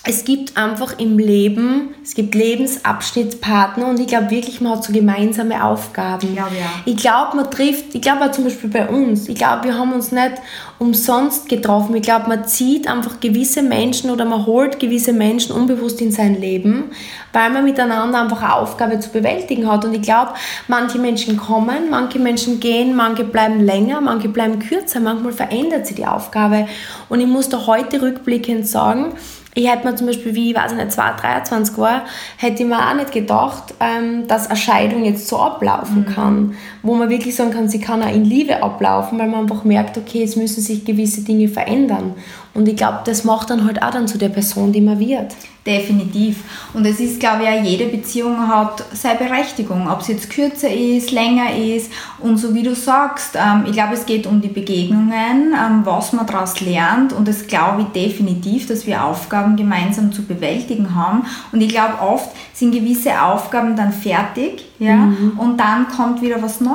es 0.04 0.24
gibt 0.24 0.56
einfach 0.56 0.98
im 0.98 1.16
Leben, 1.16 1.94
es 2.02 2.14
gibt 2.14 2.34
Lebensabschnittspartner 2.34 3.86
und 3.86 4.00
ich 4.00 4.08
glaube 4.08 4.30
wirklich, 4.30 4.60
man 4.60 4.72
hat 4.72 4.82
so 4.84 4.92
gemeinsame 4.92 5.64
Aufgaben. 5.64 6.26
Ich 6.26 6.34
glaube, 6.34 6.56
ja. 6.56 6.66
Ich 6.84 6.96
glaube, 6.96 7.36
man 7.36 7.48
trifft, 7.52 7.94
ich 7.94 8.02
glaube 8.02 8.28
zum 8.32 8.42
Beispiel 8.42 8.68
bei 8.68 8.88
uns, 8.88 9.28
ich 9.28 9.36
glaube, 9.36 9.62
wir 9.62 9.78
haben 9.78 9.92
uns 9.92 10.10
nicht 10.10 10.32
umsonst 10.80 11.48
getroffen. 11.48 11.94
Ich 11.94 12.02
glaube, 12.02 12.28
man 12.28 12.48
zieht 12.48 12.88
einfach 12.88 13.20
gewisse 13.20 13.62
Menschen 13.62 14.10
oder 14.10 14.24
man 14.24 14.44
holt 14.44 14.80
gewisse 14.80 15.12
Menschen 15.12 15.52
unbewusst 15.54 16.00
in 16.00 16.10
sein 16.10 16.40
Leben, 16.40 16.90
weil 17.32 17.50
man 17.50 17.64
miteinander 17.64 18.22
einfach 18.22 18.42
eine 18.42 18.56
Aufgabe 18.56 18.98
zu 18.98 19.10
bewältigen 19.10 19.70
hat. 19.70 19.84
Und 19.84 19.94
ich 19.94 20.02
glaube, 20.02 20.32
manche 20.66 20.98
Menschen 20.98 21.36
kommen, 21.36 21.90
manche 21.90 22.18
Menschen 22.18 22.58
gehen, 22.58 22.96
manche 22.96 23.22
bleiben 23.22 23.60
länger, 23.60 24.00
manche 24.00 24.28
bleiben 24.28 24.58
kürzer, 24.58 24.98
manchmal 24.98 25.32
verändert 25.32 25.86
sich 25.86 25.94
die 25.94 26.06
Aufgabe. 26.06 26.66
Und 27.08 27.20
ich 27.20 27.28
muss 27.28 27.48
da 27.48 27.68
heute 27.68 28.02
rückblickend 28.02 28.66
sagen, 28.66 29.12
ich 29.54 29.68
hätte 29.68 29.86
mir 29.86 29.94
zum 29.94 30.06
Beispiel, 30.06 30.34
wie 30.34 30.50
ich 30.50 30.56
weiß 30.56 30.72
nicht, 30.72 30.92
2, 30.92 31.12
23 31.12 31.76
war, 31.78 32.04
hätte 32.38 32.62
ich 32.62 32.68
mir 32.68 32.78
auch 32.78 32.94
nicht 32.94 33.12
gedacht, 33.12 33.74
ähm, 33.80 34.26
dass 34.26 34.46
eine 34.46 34.56
Scheidung 34.56 35.04
jetzt 35.04 35.28
so 35.28 35.38
ablaufen 35.38 36.06
mhm. 36.08 36.14
kann. 36.14 36.56
Wo 36.82 36.94
man 36.94 37.10
wirklich 37.10 37.34
sagen 37.34 37.52
kann, 37.52 37.68
sie 37.68 37.80
kann 37.80 38.02
auch 38.02 38.12
in 38.12 38.24
Liebe 38.24 38.62
ablaufen, 38.62 39.18
weil 39.18 39.28
man 39.28 39.40
einfach 39.40 39.64
merkt, 39.64 39.96
okay, 39.96 40.22
es 40.22 40.36
müssen 40.36 40.60
sich 40.60 40.84
gewisse 40.84 41.22
Dinge 41.22 41.48
verändern. 41.48 42.14
Und 42.54 42.68
ich 42.68 42.76
glaube, 42.76 43.00
das 43.04 43.24
macht 43.24 43.50
dann 43.50 43.64
halt 43.64 43.82
auch 43.82 43.90
dann 43.90 44.06
zu 44.06 44.18
der 44.18 44.28
Person, 44.28 44.72
die 44.72 44.80
man 44.80 44.98
wird. 44.98 45.34
Definitiv. 45.64 46.42
Und 46.74 46.84
es 46.84 46.98
ist, 46.98 47.20
glaube 47.20 47.44
ich, 47.44 47.48
auch 47.48 47.62
jede 47.62 47.86
Beziehung 47.86 48.48
hat 48.48 48.84
seine 48.92 49.16
Berechtigung, 49.16 49.88
ob 49.88 50.00
es 50.00 50.08
jetzt 50.08 50.28
kürzer 50.28 50.68
ist, 50.68 51.12
länger 51.12 51.54
ist. 51.54 51.90
Und 52.18 52.36
so 52.36 52.52
wie 52.52 52.64
du 52.64 52.74
sagst, 52.74 53.36
ähm, 53.36 53.64
ich 53.66 53.72
glaube, 53.72 53.94
es 53.94 54.04
geht 54.04 54.26
um 54.26 54.40
die 54.40 54.48
Begegnungen, 54.48 55.54
ähm, 55.54 55.82
was 55.84 56.12
man 56.12 56.26
daraus 56.26 56.60
lernt. 56.60 57.12
Und 57.12 57.28
das 57.28 57.46
glaube 57.46 57.82
ich 57.82 57.88
definitiv, 57.88 58.66
dass 58.66 58.88
wir 58.88 59.04
Aufgaben 59.04 59.54
gemeinsam 59.54 60.12
zu 60.12 60.22
bewältigen 60.22 60.96
haben. 60.96 61.26
Und 61.52 61.60
ich 61.60 61.68
glaube, 61.68 62.00
oft 62.00 62.30
sind 62.52 62.72
gewisse 62.72 63.22
Aufgaben 63.22 63.76
dann 63.76 63.92
fertig, 63.92 64.64
ja, 64.80 64.96
mhm. 64.96 65.38
und 65.38 65.60
dann 65.60 65.86
kommt 65.88 66.22
wieder 66.22 66.42
was 66.42 66.60
Neues. 66.60 66.71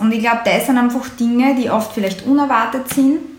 Und 0.00 0.12
ich 0.12 0.20
glaube, 0.20 0.40
das 0.44 0.66
sind 0.66 0.78
einfach 0.78 1.08
Dinge, 1.10 1.54
die 1.54 1.70
oft 1.70 1.92
vielleicht 1.92 2.26
unerwartet 2.26 2.88
sind 2.88 3.33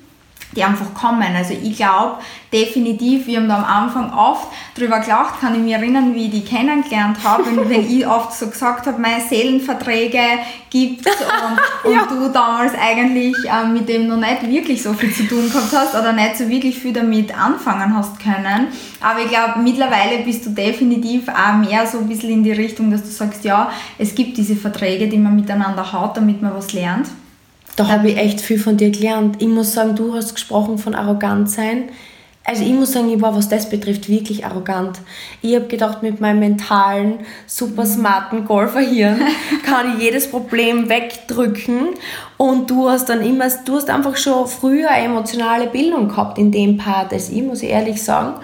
die 0.56 0.64
einfach 0.64 0.94
kommen. 0.94 1.36
Also 1.36 1.54
ich 1.54 1.76
glaube 1.76 2.18
definitiv, 2.52 3.28
wir 3.28 3.38
haben 3.38 3.50
da 3.50 3.58
am 3.58 3.66
Anfang 3.66 4.14
oft 4.14 4.48
drüber 4.78 5.00
gelacht, 5.00 5.42
kann 5.42 5.56
ich 5.56 5.62
mich 5.62 5.74
erinnern, 5.74 6.14
wie 6.16 6.26
ich 6.26 6.32
die 6.32 6.46
kennengelernt 6.46 7.18
habe, 7.24 7.46
wenn, 7.46 7.70
wenn 7.70 7.90
ich 7.90 8.08
oft 8.08 8.34
so 8.34 8.48
gesagt 8.48 8.88
habe, 8.88 9.02
meine 9.02 9.22
Seelenverträge 9.22 10.22
gibt 10.70 11.06
und, 11.06 11.92
ja. 11.92 12.04
und 12.04 12.12
du 12.12 12.30
damals 12.30 12.74
eigentlich 12.80 13.36
äh, 13.46 13.68
mit 13.68 13.90
dem 13.90 14.08
noch 14.08 14.18
nicht 14.18 14.50
wirklich 14.50 14.82
so 14.82 14.94
viel 14.94 15.14
zu 15.14 15.28
tun 15.28 15.50
gehabt 15.50 15.74
hast 15.74 15.96
oder 15.96 16.14
nicht 16.14 16.38
so 16.38 16.48
wirklich 16.48 16.78
viel 16.78 16.94
damit 16.94 17.38
anfangen 17.38 17.96
hast 17.96 18.20
können. 18.20 18.68
Aber 19.02 19.20
ich 19.20 19.30
glaube, 19.30 19.60
mittlerweile 19.60 20.24
bist 20.24 20.46
du 20.46 20.52
definitiv 20.52 21.28
auch 21.28 21.58
mehr 21.58 21.86
so 21.86 22.00
ein 22.00 22.08
bisschen 22.08 22.30
in 22.30 22.44
die 22.44 22.54
Richtung, 22.54 22.90
dass 22.92 23.02
du 23.02 23.10
sagst, 23.10 23.44
ja, 23.44 23.70
es 23.98 24.16
gibt 24.16 24.38
diese 24.38 24.56
Verträge, 24.56 25.08
die 25.08 25.18
man 25.18 25.36
miteinander 25.36 25.92
hat, 25.92 26.16
damit 26.16 26.42
man 26.42 26.56
was 26.56 26.74
lernt. 26.74 27.08
Da 27.76 27.88
habe 27.90 28.10
ich 28.10 28.18
echt 28.18 28.42
viel 28.42 28.60
von 28.60 28.78
dir 28.78 28.90
gelernt. 28.90 29.42
Ich 29.42 29.48
muss 29.48 29.74
sagen, 29.74 29.96
du 29.96 30.14
hast 30.14 30.34
gesprochen 30.34 30.78
von 30.78 30.96
arrogant 30.96 31.50
sein. 31.50 31.90
Also 32.48 32.64
ich 32.64 32.74
muss 32.74 32.94
sagen, 32.94 33.10
ich 33.10 33.20
war, 33.20 33.36
was 33.36 33.50
das 33.50 33.70
betrifft, 33.70 34.08
wirklich 34.08 34.46
arrogant. 34.46 35.00
Ich 35.42 35.56
habe 35.56 35.66
gedacht, 35.66 36.04
mit 36.04 36.22
meinem 36.22 36.40
mentalen, 36.40 37.22
super 37.48 37.88
smarten 37.88 38.46
Golferhirn 38.46 39.20
kann 39.66 39.98
ich 39.98 40.04
jedes 40.04 40.30
Problem 40.30 40.88
wegdrücken. 40.88 41.96
Und 42.38 42.70
du 42.70 42.88
hast 42.88 43.10
dann 43.10 43.26
immer, 43.26 43.48
du 43.66 43.76
hast 43.76 43.90
einfach 43.90 44.16
schon 44.16 44.48
früher 44.48 44.92
eine 44.92 45.06
emotionale 45.06 45.66
Bildung 45.66 46.08
gehabt 46.08 46.38
in 46.38 46.52
dem 46.52 46.78
Part 46.78 47.12
als 47.12 47.30
ich, 47.30 47.42
muss 47.42 47.64
ich 47.64 47.72
ehrlich 47.72 48.02
sagen. 48.04 48.36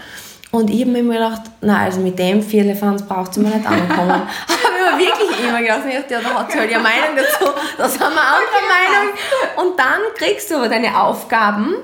Und 0.49 0.71
ich 0.71 0.81
habe 0.81 0.91
mir 0.91 0.99
immer 0.99 1.13
gedacht, 1.13 1.41
nein, 1.61 1.85
also 1.85 2.01
mit 2.01 2.17
dem 2.17 2.41
Vierlefanz 2.41 3.03
braucht 3.03 3.35
sie 3.35 3.39
mir 3.39 3.55
nicht 3.55 3.67
ankommen. 3.67 4.23
habe 4.81 5.01
ich 5.01 5.09
mir 5.09 5.19
wirklich 5.19 5.47
immer 5.47 5.61
gedacht, 5.61 5.81
ja, 6.09 6.21
da 6.21 6.39
hat 6.39 6.51
sie 6.51 6.59
halt 6.59 6.71
ihre 6.71 6.81
Meinung 6.81 7.15
dazu, 7.15 7.51
das 7.77 7.99
haben 7.99 8.13
wir 8.13 8.21
andere 8.21 8.61
Meinung. 8.67 9.13
Und 9.57 9.79
dann 9.79 10.01
kriegst 10.15 10.49
du 10.51 10.55
aber 10.55 10.69
deine 10.69 10.99
Aufgaben 10.99 11.75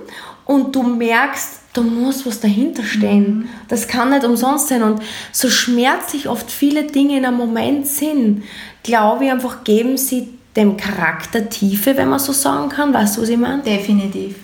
und 0.46 0.76
du 0.76 0.84
merkst, 0.84 1.62
da 1.74 1.82
muss 1.82 2.26
was 2.26 2.40
dahinter 2.40 2.84
stehen. 2.84 3.38
Mhm. 3.38 3.50
Das 3.68 3.88
kann 3.88 4.10
nicht 4.10 4.26
umsonst 4.26 4.70
sein. 4.70 4.82
Und 4.82 5.02
so 5.32 5.50
schmerzlich 5.50 6.28
oft 6.28 6.50
viele 6.50 6.84
Dinge 6.84 7.18
in 7.18 7.26
einem 7.26 7.38
Moment 7.38 7.88
sind, 7.88 8.44
glaube 8.84 9.26
ich 9.26 9.32
einfach, 9.32 9.64
geben 9.64 9.98
sie 9.98 10.38
dem 10.56 10.76
Charakter 10.76 11.50
Tiefe, 11.50 11.96
wenn 11.98 12.10
man 12.10 12.20
so 12.20 12.34
sagen 12.34 12.70
kann. 12.70 12.94
Weißt 12.94 13.18
du, 13.18 13.22
was 13.22 13.30
ich 13.30 13.38
meine? 13.38 13.62
Definitiv. 13.62 14.36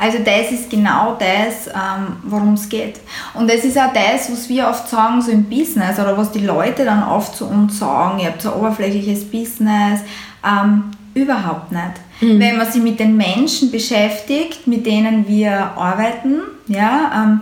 Also 0.00 0.18
das 0.24 0.50
ist 0.50 0.70
genau 0.70 1.16
das, 1.18 1.68
ähm, 1.68 2.16
worum 2.24 2.54
es 2.54 2.68
geht. 2.68 3.00
Und 3.34 3.48
das 3.48 3.64
ist 3.64 3.78
auch 3.78 3.92
das, 3.92 4.30
was 4.30 4.48
wir 4.48 4.68
oft 4.68 4.88
sagen, 4.88 5.20
so 5.20 5.30
im 5.30 5.44
Business 5.44 5.98
oder 5.98 6.16
was 6.16 6.32
die 6.32 6.44
Leute 6.44 6.84
dann 6.84 7.02
oft 7.02 7.36
zu 7.36 7.46
uns 7.46 7.78
sagen, 7.78 8.18
ihr 8.20 8.26
habt 8.26 8.42
so 8.42 8.52
ein 8.52 8.60
oberflächliches 8.60 9.24
Business, 9.24 10.00
ähm, 10.44 10.84
überhaupt 11.14 11.72
nicht. 11.72 11.82
Mhm. 12.20 12.40
Wenn 12.40 12.56
man 12.56 12.70
sich 12.70 12.82
mit 12.82 12.98
den 12.98 13.16
Menschen 13.16 13.70
beschäftigt, 13.70 14.66
mit 14.66 14.86
denen 14.86 15.28
wir 15.28 15.52
arbeiten, 15.76 16.40
ja, 16.68 17.10
ähm, 17.14 17.40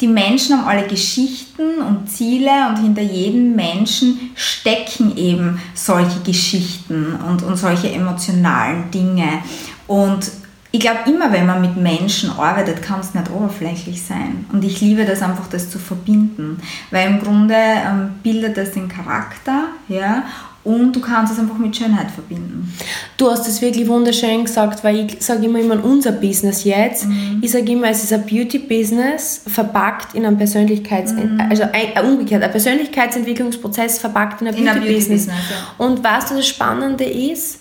die 0.00 0.08
Menschen 0.08 0.56
haben 0.56 0.66
alle 0.66 0.88
Geschichten 0.88 1.82
und 1.86 2.10
Ziele 2.10 2.68
und 2.70 2.78
hinter 2.78 3.02
jedem 3.02 3.54
Menschen 3.54 4.30
stecken 4.34 5.14
eben 5.18 5.60
solche 5.74 6.20
Geschichten 6.20 7.18
und, 7.28 7.42
und 7.42 7.56
solche 7.56 7.92
emotionalen 7.92 8.90
Dinge. 8.90 9.42
Und 9.86 10.30
ich 10.72 10.80
glaube, 10.80 10.98
immer 11.06 11.32
wenn 11.32 11.46
man 11.46 11.60
mit 11.60 11.76
Menschen 11.76 12.30
arbeitet, 12.30 12.82
kann 12.82 13.00
es 13.00 13.14
nicht 13.14 13.30
oberflächlich 13.30 14.02
sein. 14.02 14.46
Und 14.52 14.64
ich 14.64 14.80
liebe 14.80 15.04
das 15.04 15.22
einfach, 15.22 15.48
das 15.48 15.68
zu 15.68 15.78
verbinden. 15.78 16.58
Weil 16.90 17.08
im 17.08 17.20
Grunde 17.20 17.54
ähm, 17.56 18.10
bildet 18.22 18.56
das 18.56 18.72
den 18.72 18.88
Charakter, 18.88 19.64
ja, 19.88 20.24
und 20.62 20.94
du 20.94 21.00
kannst 21.00 21.32
es 21.32 21.38
einfach 21.38 21.56
mit 21.56 21.74
Schönheit 21.74 22.10
verbinden. 22.10 22.72
Du 23.16 23.30
hast 23.30 23.48
es 23.48 23.62
wirklich 23.62 23.88
wunderschön 23.88 24.44
gesagt, 24.44 24.84
weil 24.84 25.06
ich 25.06 25.16
sage 25.20 25.46
immer, 25.46 25.58
immer 25.58 25.82
unser 25.82 26.12
Business 26.12 26.64
jetzt. 26.64 27.06
Mhm. 27.06 27.38
Ich 27.40 27.50
sage 27.50 27.72
immer, 27.72 27.88
es 27.88 28.04
ist 28.04 28.12
ein 28.12 28.26
Beauty-Business 28.26 29.42
verpackt 29.46 30.14
in 30.14 30.26
einem 30.26 30.36
Persönlichkeits... 30.36 31.14
Mhm. 31.14 31.40
Also 31.48 31.62
ein, 31.62 31.94
äh, 31.94 32.02
umgekehrt, 32.02 32.42
ein 32.42 32.50
Persönlichkeitsentwicklungsprozess 32.50 33.98
verpackt 33.98 34.42
in 34.42 34.48
ein 34.48 34.54
Beauty-Business. 34.54 35.26
Beauty 35.26 35.40
ja. 35.50 35.84
Und 35.84 36.04
was 36.04 36.28
das 36.28 36.46
Spannende 36.46 37.04
ist? 37.04 37.60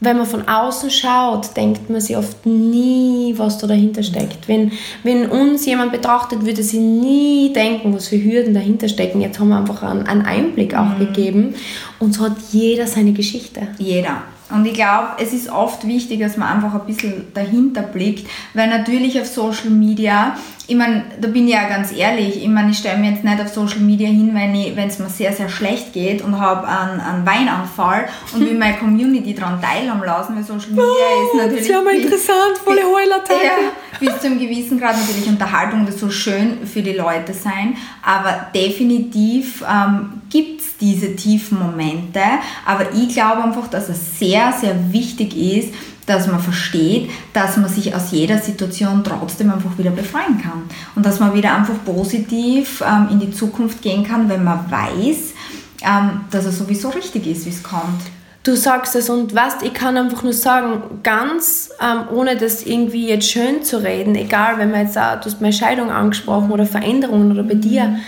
Wenn 0.00 0.16
man 0.16 0.26
von 0.26 0.48
außen 0.48 0.90
schaut, 0.90 1.54
denkt 1.56 1.90
man 1.90 2.00
sich 2.00 2.16
oft 2.16 2.46
nie, 2.46 3.34
was 3.36 3.58
da 3.58 3.66
dahinter 3.66 4.02
steckt. 4.02 4.48
Wenn, 4.48 4.72
wenn 5.02 5.26
uns 5.26 5.66
jemand 5.66 5.92
betrachtet, 5.92 6.46
würde 6.46 6.62
sie 6.62 6.78
nie 6.78 7.52
denken, 7.52 7.94
was 7.94 8.08
für 8.08 8.22
Hürden 8.22 8.54
dahinter 8.54 8.88
stecken. 8.88 9.20
Jetzt 9.20 9.38
haben 9.38 9.50
wir 9.50 9.58
einfach 9.58 9.82
einen, 9.82 10.06
einen 10.06 10.22
Einblick 10.22 10.74
auch 10.74 10.96
mhm. 10.96 10.98
gegeben. 10.98 11.54
Und 11.98 12.14
so 12.14 12.24
hat 12.24 12.36
jeder 12.50 12.86
seine 12.86 13.12
Geschichte. 13.12 13.68
Jeder. 13.78 14.22
Und 14.50 14.66
ich 14.66 14.74
glaube, 14.74 15.08
es 15.18 15.32
ist 15.32 15.50
oft 15.50 15.86
wichtig, 15.86 16.20
dass 16.20 16.36
man 16.36 16.48
einfach 16.56 16.80
ein 16.80 16.86
bisschen 16.86 17.28
dahinter 17.34 17.82
blickt, 17.82 18.28
weil 18.54 18.68
natürlich 18.68 19.20
auf 19.20 19.26
Social 19.26 19.70
Media 19.70 20.34
ich 20.70 20.76
meine, 20.76 21.04
da 21.20 21.26
bin 21.26 21.48
ich 21.48 21.54
ja 21.54 21.68
ganz 21.68 21.90
ehrlich, 21.90 22.44
ich 22.44 22.48
meine, 22.48 22.70
ich 22.70 22.78
stelle 22.78 22.96
mir 22.96 23.10
jetzt 23.10 23.24
nicht 23.24 23.40
auf 23.40 23.48
Social 23.48 23.80
Media 23.80 24.06
hin, 24.06 24.30
wenn 24.32 24.88
es 24.88 25.00
mir 25.00 25.08
sehr, 25.08 25.32
sehr 25.32 25.48
schlecht 25.48 25.92
geht 25.92 26.22
und 26.22 26.40
habe 26.40 26.64
einen, 26.68 27.00
einen 27.00 27.26
Weinanfall 27.26 28.08
und 28.32 28.40
will 28.42 28.56
meine 28.56 28.76
Community 28.78 29.34
daran 29.34 29.60
teilhaben 29.60 30.04
lassen, 30.04 30.36
weil 30.36 30.44
Social 30.44 30.70
Media 30.70 30.84
oh, 30.84 31.26
ist 31.26 31.34
natürlich... 31.34 31.56
Das 31.56 31.62
ist 31.62 31.70
ja 31.70 31.82
mal 31.82 31.94
interessant, 31.96 32.58
volle 32.62 32.82
Heulattacke. 32.84 33.44
Ja, 33.44 33.89
bis 34.00 34.18
zu 34.18 34.26
einem 34.26 34.38
gewissen 34.38 34.80
Grad 34.80 34.96
natürlich 34.96 35.28
Unterhaltung, 35.28 35.86
das 35.86 36.00
soll 36.00 36.10
schön 36.10 36.66
für 36.66 36.82
die 36.82 36.94
Leute 36.94 37.34
sein, 37.34 37.76
aber 38.02 38.46
definitiv 38.54 39.62
ähm, 39.62 40.22
gibt 40.30 40.60
es 40.62 40.76
diese 40.78 41.14
tiefen 41.14 41.58
Momente, 41.58 42.20
aber 42.66 42.92
ich 42.94 43.10
glaube 43.10 43.44
einfach, 43.44 43.68
dass 43.68 43.88
es 43.88 44.18
sehr, 44.18 44.52
sehr 44.52 44.92
wichtig 44.92 45.36
ist, 45.36 45.74
dass 46.06 46.26
man 46.26 46.40
versteht, 46.40 47.10
dass 47.32 47.56
man 47.56 47.68
sich 47.68 47.94
aus 47.94 48.10
jeder 48.10 48.38
Situation 48.38 49.04
trotzdem 49.04 49.50
einfach 49.50 49.78
wieder 49.78 49.90
befreien 49.90 50.40
kann. 50.42 50.62
Und 50.96 51.06
dass 51.06 51.20
man 51.20 51.34
wieder 51.34 51.54
einfach 51.54 51.84
positiv 51.84 52.82
ähm, 52.84 53.08
in 53.12 53.20
die 53.20 53.30
Zukunft 53.30 53.80
gehen 53.80 54.02
kann, 54.02 54.28
wenn 54.28 54.42
man 54.42 54.68
weiß, 54.68 55.34
ähm, 55.82 56.22
dass 56.30 56.46
es 56.46 56.58
sowieso 56.58 56.88
richtig 56.88 57.26
ist, 57.26 57.46
wie 57.46 57.50
es 57.50 57.62
kommt. 57.62 58.00
Du 58.42 58.56
sagst 58.56 58.96
es 58.96 59.10
und 59.10 59.34
weißt, 59.34 59.62
ich 59.62 59.74
kann 59.74 59.98
einfach 59.98 60.22
nur 60.22 60.32
sagen, 60.32 61.00
ganz 61.02 61.70
ähm, 61.80 62.04
ohne 62.14 62.36
das 62.36 62.64
irgendwie 62.64 63.08
jetzt 63.08 63.30
schön 63.30 63.62
zu 63.62 63.82
reden, 63.82 64.14
egal, 64.14 64.58
wenn 64.58 64.70
man 64.70 64.86
jetzt 64.86 64.96
auch, 64.96 65.20
du 65.20 65.26
hast 65.26 65.42
meine 65.42 65.52
Scheidung 65.52 65.90
angesprochen 65.90 66.50
oder 66.50 66.64
Veränderungen 66.64 67.32
oder 67.32 67.42
bei 67.42 67.54
dir, 67.54 67.84
mhm 67.84 68.00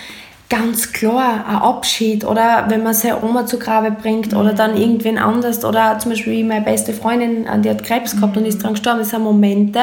ganz 0.53 0.93
klar 0.93 1.47
ein 1.49 1.57
Abschied 1.57 2.27
oder 2.27 2.67
wenn 2.69 2.83
man 2.83 2.93
seine 2.93 3.23
Oma 3.23 3.47
zu 3.47 3.59
Grabe 3.59 3.91
bringt 3.91 4.35
oder 4.35 4.53
dann 4.53 4.77
irgendwen 4.77 5.17
anders 5.17 5.65
oder 5.65 5.99
zum 5.99 6.11
Beispiel 6.11 6.35
wie 6.35 6.45
meine 6.45 6.63
beste 6.63 6.93
Freundin, 6.93 7.47
die 7.63 7.71
hat 7.71 7.83
Krebs 7.83 8.15
gehabt 8.15 8.37
und 8.37 8.45
ist 8.45 8.59
daran 8.59 8.75
gestorben. 8.75 8.99
Das 8.99 9.09
sind 9.09 9.23
Momente, 9.23 9.81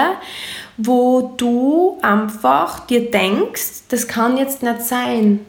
wo 0.77 1.33
du 1.38 1.97
einfach 2.03 2.85
dir 2.85 3.09
denkst, 3.09 3.85
das 3.89 4.07
kann 4.07 4.38
jetzt 4.38 4.62
nicht 4.62 4.83
sein. 4.83 5.39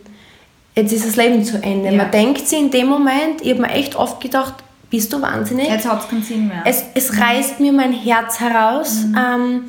Jetzt 0.74 0.94
ist 0.94 1.06
das 1.06 1.16
Leben 1.16 1.44
zu 1.44 1.62
Ende. 1.62 1.90
Ja. 1.90 1.96
Man 1.98 2.10
denkt 2.10 2.48
sich 2.48 2.58
in 2.58 2.70
dem 2.70 2.88
Moment, 2.88 3.42
ich 3.42 3.50
habe 3.50 3.60
mir 3.60 3.72
echt 3.72 3.96
oft 3.96 4.22
gedacht, 4.22 4.54
bist 4.90 5.12
du 5.12 5.22
wahnsinnig? 5.22 5.68
Jetzt 5.68 5.88
hat 5.88 6.02
es 6.02 6.08
keinen 6.08 6.22
Sinn 6.22 6.48
mehr. 6.48 6.62
Es, 6.64 6.84
es 6.94 7.12
mhm. 7.12 7.22
reißt 7.22 7.60
mir 7.60 7.72
mein 7.72 7.92
Herz 7.92 8.40
heraus. 8.40 9.04
Mhm. 9.04 9.16
Ähm, 9.16 9.64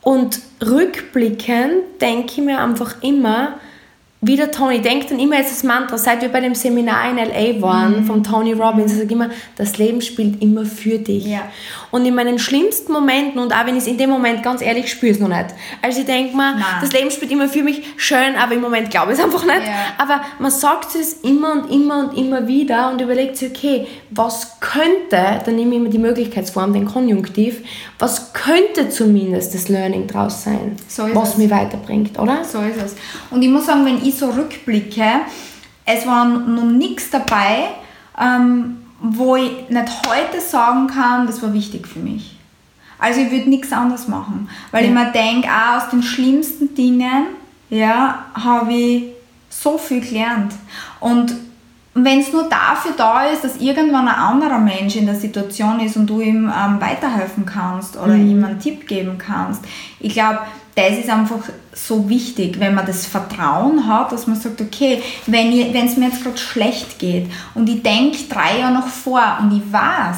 und 0.00 0.40
rückblickend 0.60 2.00
denke 2.00 2.32
ich 2.32 2.38
mir 2.38 2.60
einfach 2.60 3.02
immer, 3.02 3.54
wie 4.24 4.36
der 4.36 4.52
Tony 4.52 4.80
denkt 4.80 5.10
dann 5.10 5.18
immer 5.18 5.36
jetzt 5.36 5.50
das 5.50 5.64
Mantra, 5.64 5.98
seit 5.98 6.22
wir 6.22 6.28
bei 6.28 6.38
dem 6.38 6.54
Seminar 6.54 7.10
in 7.10 7.16
LA 7.16 7.60
waren, 7.60 8.02
mhm. 8.02 8.06
vom 8.06 8.22
Tony 8.22 8.52
Robbins, 8.52 8.92
er 8.92 8.98
sagt 8.98 9.10
immer, 9.10 9.30
das 9.56 9.78
Leben 9.78 10.00
spielt 10.00 10.40
immer 10.40 10.64
für 10.64 10.98
dich. 10.98 11.26
Ja. 11.26 11.40
Und 11.90 12.06
in 12.06 12.14
meinen 12.14 12.38
schlimmsten 12.38 12.92
Momenten, 12.92 13.40
und 13.40 13.52
auch 13.52 13.66
wenn 13.66 13.74
ich 13.74 13.82
es 13.82 13.88
in 13.88 13.98
dem 13.98 14.10
Moment 14.10 14.44
ganz 14.44 14.62
ehrlich 14.62 14.88
spüre 14.88 15.10
es 15.10 15.18
noch 15.18 15.26
nicht. 15.26 15.46
Also 15.82 16.00
ich 16.00 16.06
denke 16.06 16.36
mir, 16.36 16.56
das 16.80 16.92
Leben 16.92 17.10
spielt 17.10 17.32
immer 17.32 17.48
für 17.48 17.64
mich 17.64 17.82
schön, 17.96 18.36
aber 18.40 18.54
im 18.54 18.60
Moment 18.60 18.90
glaube 18.90 19.12
ich 19.12 19.18
es 19.18 19.24
einfach 19.24 19.44
nicht. 19.44 19.66
Ja. 19.66 19.92
Aber 19.98 20.20
man 20.38 20.52
sagt 20.52 20.94
es 20.94 21.14
immer 21.24 21.52
und 21.52 21.72
immer 21.72 21.98
und 21.98 22.16
immer 22.16 22.46
wieder 22.46 22.92
und 22.92 23.00
überlegt 23.00 23.36
sich, 23.36 23.50
okay, 23.50 23.88
was 24.10 24.60
könnte, 24.60 25.42
dann 25.44 25.56
nehme 25.56 25.74
ich 25.74 25.80
immer 25.80 25.88
die 25.88 25.98
Möglichkeitsform, 25.98 26.72
den 26.72 26.84
Konjunktiv, 26.84 27.62
was 27.98 28.32
könnte 28.32 28.88
zumindest 28.88 29.52
das 29.52 29.68
Learning 29.68 30.06
draus 30.06 30.44
sein, 30.44 30.76
so 30.86 31.02
was 31.12 31.30
es. 31.30 31.38
mich 31.38 31.50
weiterbringt, 31.50 32.18
oder? 32.20 32.44
So 32.44 32.60
ist 32.60 32.80
es. 32.80 32.94
Und 33.30 33.42
ich 33.42 33.48
muss 33.48 33.66
sagen, 33.66 33.84
wenn 33.84 33.98
ich 33.98 34.11
so 34.18 34.30
rückblicke, 34.30 35.22
es 35.84 36.06
war 36.06 36.24
noch 36.24 36.64
nichts 36.64 37.10
dabei, 37.10 37.68
ähm, 38.20 38.78
wo 39.00 39.36
ich 39.36 39.68
nicht 39.68 39.92
heute 40.06 40.40
sagen 40.40 40.86
kann, 40.86 41.26
das 41.26 41.42
war 41.42 41.52
wichtig 41.52 41.88
für 41.88 41.98
mich. 41.98 42.36
Also 42.98 43.20
ich 43.20 43.32
würde 43.32 43.48
nichts 43.48 43.72
anderes 43.72 44.06
machen, 44.06 44.48
weil 44.70 44.84
ja. 44.84 44.88
ich 44.88 44.94
mir 44.94 45.10
denke, 45.10 45.48
auch 45.48 45.82
aus 45.82 45.90
den 45.90 46.02
schlimmsten 46.02 46.74
Dingen 46.74 47.24
ja, 47.68 48.26
habe 48.34 48.72
ich 48.72 49.04
so 49.48 49.78
viel 49.78 50.00
gelernt. 50.00 50.52
Und 51.00 51.34
wenn 51.94 52.20
es 52.20 52.32
nur 52.32 52.48
dafür 52.48 52.92
da 52.96 53.24
ist, 53.26 53.44
dass 53.44 53.56
irgendwann 53.56 54.08
ein 54.08 54.14
anderer 54.14 54.58
Mensch 54.58 54.96
in 54.96 55.06
der 55.06 55.14
Situation 55.14 55.80
ist 55.80 55.96
und 55.96 56.06
du 56.06 56.20
ihm 56.20 56.50
ähm, 56.54 56.80
weiterhelfen 56.80 57.44
kannst 57.44 57.96
oder 57.96 58.14
mhm. 58.14 58.30
ihm 58.30 58.44
einen 58.44 58.60
Tipp 58.60 58.86
geben 58.86 59.18
kannst, 59.18 59.62
ich 60.00 60.12
glaube, 60.12 60.40
das 60.74 60.98
ist 60.98 61.10
einfach 61.10 61.40
so 61.72 62.08
wichtig, 62.08 62.58
wenn 62.58 62.74
man 62.74 62.86
das 62.86 63.06
Vertrauen 63.06 63.86
hat, 63.86 64.12
dass 64.12 64.26
man 64.26 64.40
sagt, 64.40 64.60
okay, 64.60 65.02
wenn 65.26 65.52
es 65.52 65.96
mir 65.96 66.08
jetzt 66.08 66.22
gerade 66.22 66.38
schlecht 66.38 66.98
geht 66.98 67.30
und 67.54 67.68
ich 67.68 67.82
denke 67.82 68.18
drei 68.28 68.60
Jahre 68.60 68.74
noch 68.74 68.88
vor 68.88 69.38
und 69.40 69.54
ich 69.54 69.72
weiß, 69.72 70.16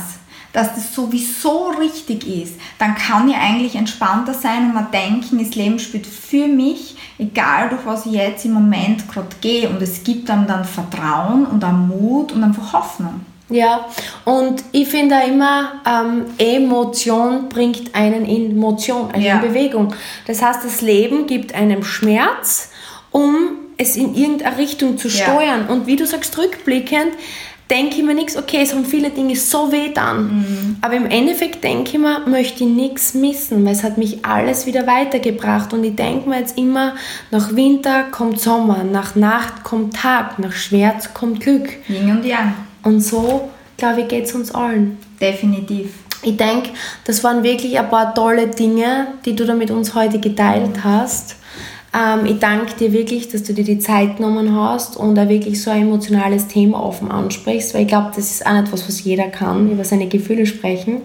dass 0.53 0.73
das 0.73 0.95
sowieso 0.95 1.71
richtig 1.81 2.29
ist, 2.29 2.55
dann 2.79 2.95
kann 2.95 3.29
ich 3.29 3.35
eigentlich 3.35 3.75
entspannter 3.75 4.35
sein 4.35 4.67
und 4.67 4.75
mal 4.75 4.87
denken, 4.93 5.39
das 5.39 5.57
Leben 5.57 5.81
spielt 5.81 6.07
für 6.07 6.47
mich, 6.47 6.95
egal 7.19 7.71
durch 7.71 7.85
was 7.85 8.07
ich 8.07 8.13
jetzt 8.13 8.45
im 8.45 8.53
Moment 8.53 9.09
gerade 9.09 9.35
gehe. 9.41 9.69
Und 9.69 9.83
es 9.83 10.05
gibt 10.05 10.31
einem 10.31 10.47
dann 10.47 10.65
Vertrauen 10.65 11.45
und 11.45 11.65
auch 11.65 11.73
Mut 11.73 12.31
und 12.31 12.45
einfach 12.45 12.73
Hoffnung. 12.73 13.23
Ja, 13.51 13.87
und 14.25 14.65
ich 14.73 14.89
finde 14.89 15.17
auch 15.17 15.27
immer, 15.29 15.73
ähm, 15.87 16.25
Emotion 16.39 17.49
bringt 17.51 17.95
einen 17.95 18.25
in 18.25 18.57
Motion, 18.57 19.11
also 19.13 19.27
ja. 19.27 19.37
in 19.37 19.43
Bewegung. 19.43 19.95
Das 20.27 20.43
heißt, 20.43 20.65
das 20.65 20.81
Leben 20.81 21.27
gibt 21.27 21.55
einem 21.55 21.85
Schmerz, 21.85 22.71
um 23.11 23.59
es 23.77 23.97
in 23.97 24.15
irgendeine 24.15 24.57
Richtung 24.57 24.97
zu 24.97 25.11
steuern. 25.11 25.67
Ja. 25.69 25.75
Und 25.75 25.87
wie 25.87 25.97
du 25.97 26.07
sagst, 26.07 26.39
rückblickend, 26.39 27.13
denke 27.71 27.97
ich 27.97 28.03
mir 28.03 28.15
nichts, 28.15 28.37
okay, 28.37 28.61
es 28.63 28.73
haben 28.73 28.85
viele 28.85 29.11
Dinge 29.11 29.37
so 29.37 29.73
weh 29.73 29.93
dann. 29.93 30.39
Mhm. 30.39 30.77
Aber 30.81 30.95
im 30.95 31.07
Endeffekt 31.07 31.65
denke 31.65 31.93
ich 31.93 31.99
mir, 31.99 32.21
möchte 32.27 32.65
ich 32.65 32.71
nichts 32.71 33.15
missen, 33.15 33.65
weil 33.65 33.73
es 33.73 33.83
hat 33.83 33.99
mich 33.99 34.25
alles 34.25 34.67
wieder 34.67 34.87
weitergebracht. 34.87 35.73
Und 35.73 35.85
ich 35.85 35.97
denke 35.97 36.29
mir 36.29 36.39
jetzt 36.39 36.59
immer, 36.59 36.95
nach 37.31 37.55
Winter 37.55 38.05
kommt 38.05 38.41
Sommer, 38.41 38.85
nach 38.85 39.17
Nacht 39.17 39.65
kommt 39.65 39.97
Tag, 39.97 40.39
nach 40.39 40.53
Schmerz 40.53 41.13
kommt 41.15 41.41
Glück. 41.41 41.69
Yin 41.89 42.11
und 42.11 42.25
Yang. 42.25 42.55
Und 42.85 43.01
so, 43.01 43.49
glaube 43.77 44.03
ich, 44.03 44.09
geht 44.09 44.27
es 44.27 44.35
uns 44.35 44.55
allen. 44.55 44.99
Definitiv. 45.21 45.93
Ich 46.23 46.37
denke, 46.37 46.71
das 47.05 47.23
waren 47.23 47.43
wirklich 47.43 47.79
ein 47.79 47.89
paar 47.91 48.15
tolle 48.15 48.49
Dinge, 48.49 49.09
die 49.25 49.35
du 49.37 49.45
da 49.45 49.55
mit 49.55 49.71
uns 49.71 49.95
heute 49.95 50.19
geteilt 50.19 50.85
hast. 50.85 51.37
Ähm, 51.95 52.27
ich 52.27 52.39
danke 52.39 52.75
dir 52.75 52.93
wirklich, 52.93 53.29
dass 53.29 53.43
du 53.43 53.53
dir 53.53 53.65
die 53.65 53.79
Zeit 53.79 54.17
genommen 54.17 54.55
hast 54.55 54.97
und 54.97 55.15
da 55.15 55.29
wirklich 55.29 55.63
so 55.63 55.71
ein 55.71 55.83
emotionales 55.83 56.49
Thema 56.49 56.83
offen 56.83 57.11
ansprichst, 57.11 57.75
weil 57.75 57.83
ich 57.83 57.89
glaube, 57.89 58.11
das 58.15 58.31
ist 58.31 58.47
auch 58.47 58.53
nicht 58.53 58.73
was, 58.73 58.89
was 58.89 59.05
jeder 59.05 59.29
kann, 59.29 59.71
über 59.71 59.85
seine 59.85 60.09
Gefühle 60.09 60.47
sprechen. 60.47 61.03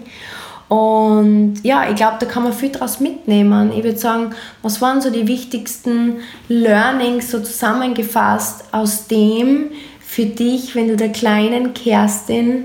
Und 0.68 1.56
ja, 1.64 1.90
ich 1.90 1.96
glaube, 1.96 2.16
da 2.20 2.26
kann 2.26 2.44
man 2.44 2.52
viel 2.52 2.68
daraus 2.68 3.00
mitnehmen. 3.00 3.72
Ich 3.76 3.82
würde 3.82 3.98
sagen, 3.98 4.30
was 4.62 4.80
waren 4.80 5.00
so 5.00 5.10
die 5.10 5.26
wichtigsten 5.26 6.18
Learnings 6.48 7.30
so 7.30 7.40
zusammengefasst 7.40 8.64
aus 8.70 9.08
dem, 9.08 9.72
für 10.10 10.26
dich, 10.26 10.74
wenn 10.74 10.88
du 10.88 10.96
der 10.96 11.10
kleinen 11.10 11.72
Kerstin 11.72 12.64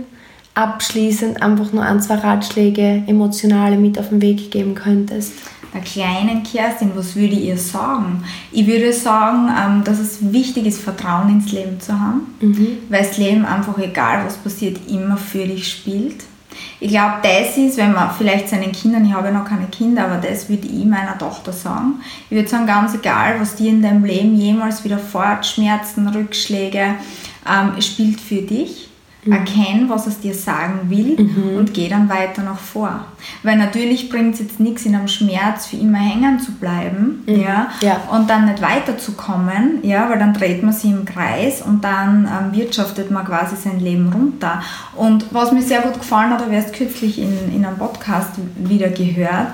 abschließend 0.55 1.43
einfach 1.43 1.71
nur 1.73 1.83
ein, 1.83 2.01
zwei 2.01 2.15
Ratschläge, 2.15 3.03
emotionale 3.05 3.77
mit 3.77 3.99
auf 3.99 4.09
den 4.09 4.19
Weg 4.19 4.49
geben 4.49 4.73
könntest? 4.73 5.33
Der 5.71 5.81
kleinen 5.81 6.41
Kerstin, 6.41 6.93
was 6.95 7.15
würde 7.15 7.35
ich 7.35 7.43
ihr 7.43 7.57
sagen? 7.57 8.23
Ich 8.51 8.65
würde 8.65 8.91
sagen, 8.91 9.47
ähm, 9.55 9.83
dass 9.83 9.99
es 9.99 10.33
wichtig 10.33 10.65
ist, 10.65 10.81
Vertrauen 10.81 11.29
ins 11.29 11.51
Leben 11.51 11.79
zu 11.79 11.99
haben, 11.99 12.21
mhm. 12.41 12.77
weil 12.89 13.03
das 13.03 13.19
Leben 13.19 13.45
einfach, 13.45 13.77
egal 13.77 14.25
was 14.25 14.37
passiert, 14.37 14.79
immer 14.89 15.15
für 15.15 15.45
dich 15.45 15.69
spielt. 15.69 16.23
Ich 16.79 16.89
glaube, 16.89 17.15
das 17.23 17.57
ist, 17.57 17.77
wenn 17.77 17.93
man 17.93 18.11
vielleicht 18.11 18.49
seinen 18.49 18.71
Kindern, 18.71 19.05
ich 19.05 19.13
habe 19.13 19.27
ja 19.27 19.33
noch 19.33 19.45
keine 19.45 19.67
Kinder, 19.67 20.05
aber 20.05 20.17
das 20.17 20.49
würde 20.49 20.67
ich 20.67 20.85
meiner 20.85 21.17
Tochter 21.17 21.51
sagen. 21.51 22.01
Ich 22.29 22.35
würde 22.35 22.47
sagen, 22.47 22.67
ganz 22.67 22.93
egal, 22.93 23.39
was 23.39 23.55
dir 23.55 23.69
in 23.69 23.81
deinem 23.81 24.03
Leben 24.03 24.35
jemals 24.35 24.83
wieder 24.83 24.99
fort, 24.99 25.45
Schmerzen, 25.45 26.07
Rückschläge, 26.07 26.95
ähm, 27.47 27.81
spielt 27.81 28.19
für 28.19 28.41
dich. 28.41 28.89
Mhm. 29.25 29.31
Erkenn, 29.31 29.89
was 29.89 30.05
es 30.05 30.19
dir 30.19 30.35
sagen 30.35 30.89
will 30.89 31.17
mhm. 31.19 31.57
und 31.57 31.73
geh 31.73 31.89
dann 31.89 32.09
weiter 32.09 32.43
nach 32.43 32.59
vor. 32.59 33.05
Weil 33.41 33.57
natürlich 33.57 34.09
bringt 34.09 34.35
es 34.35 34.39
jetzt 34.39 34.59
nichts, 34.59 34.85
in 34.85 34.95
einem 34.95 35.07
Schmerz 35.07 35.65
für 35.65 35.77
immer 35.77 35.97
hängen 35.97 36.39
zu 36.39 36.51
bleiben 36.53 37.23
mhm. 37.25 37.41
ja, 37.41 37.69
ja, 37.81 38.01
und 38.11 38.29
dann 38.29 38.45
nicht 38.45 38.61
weiterzukommen, 38.61 39.79
ja, 39.81 40.09
weil 40.09 40.19
dann 40.19 40.33
dreht 40.33 40.61
man 40.61 40.73
sich 40.73 40.91
im 40.91 41.05
Kreis 41.05 41.63
und 41.63 41.83
dann 41.83 42.25
ähm, 42.27 42.57
wirtschaftet 42.57 43.09
man 43.09 43.25
quasi 43.25 43.55
sein 43.55 43.79
Leben 43.79 44.13
runter. 44.13 44.61
Und 44.95 45.25
was 45.31 45.51
mir 45.51 45.63
sehr 45.63 45.81
gut 45.81 45.95
gefallen 45.95 46.29
hat, 46.29 46.41
habe 46.41 46.51
ich 46.51 46.57
erst 46.57 46.73
kürzlich 46.73 47.19
in, 47.19 47.53
in 47.53 47.65
einem 47.65 47.77
Podcast 47.77 48.31
wieder 48.57 48.89
gehört, 48.89 49.47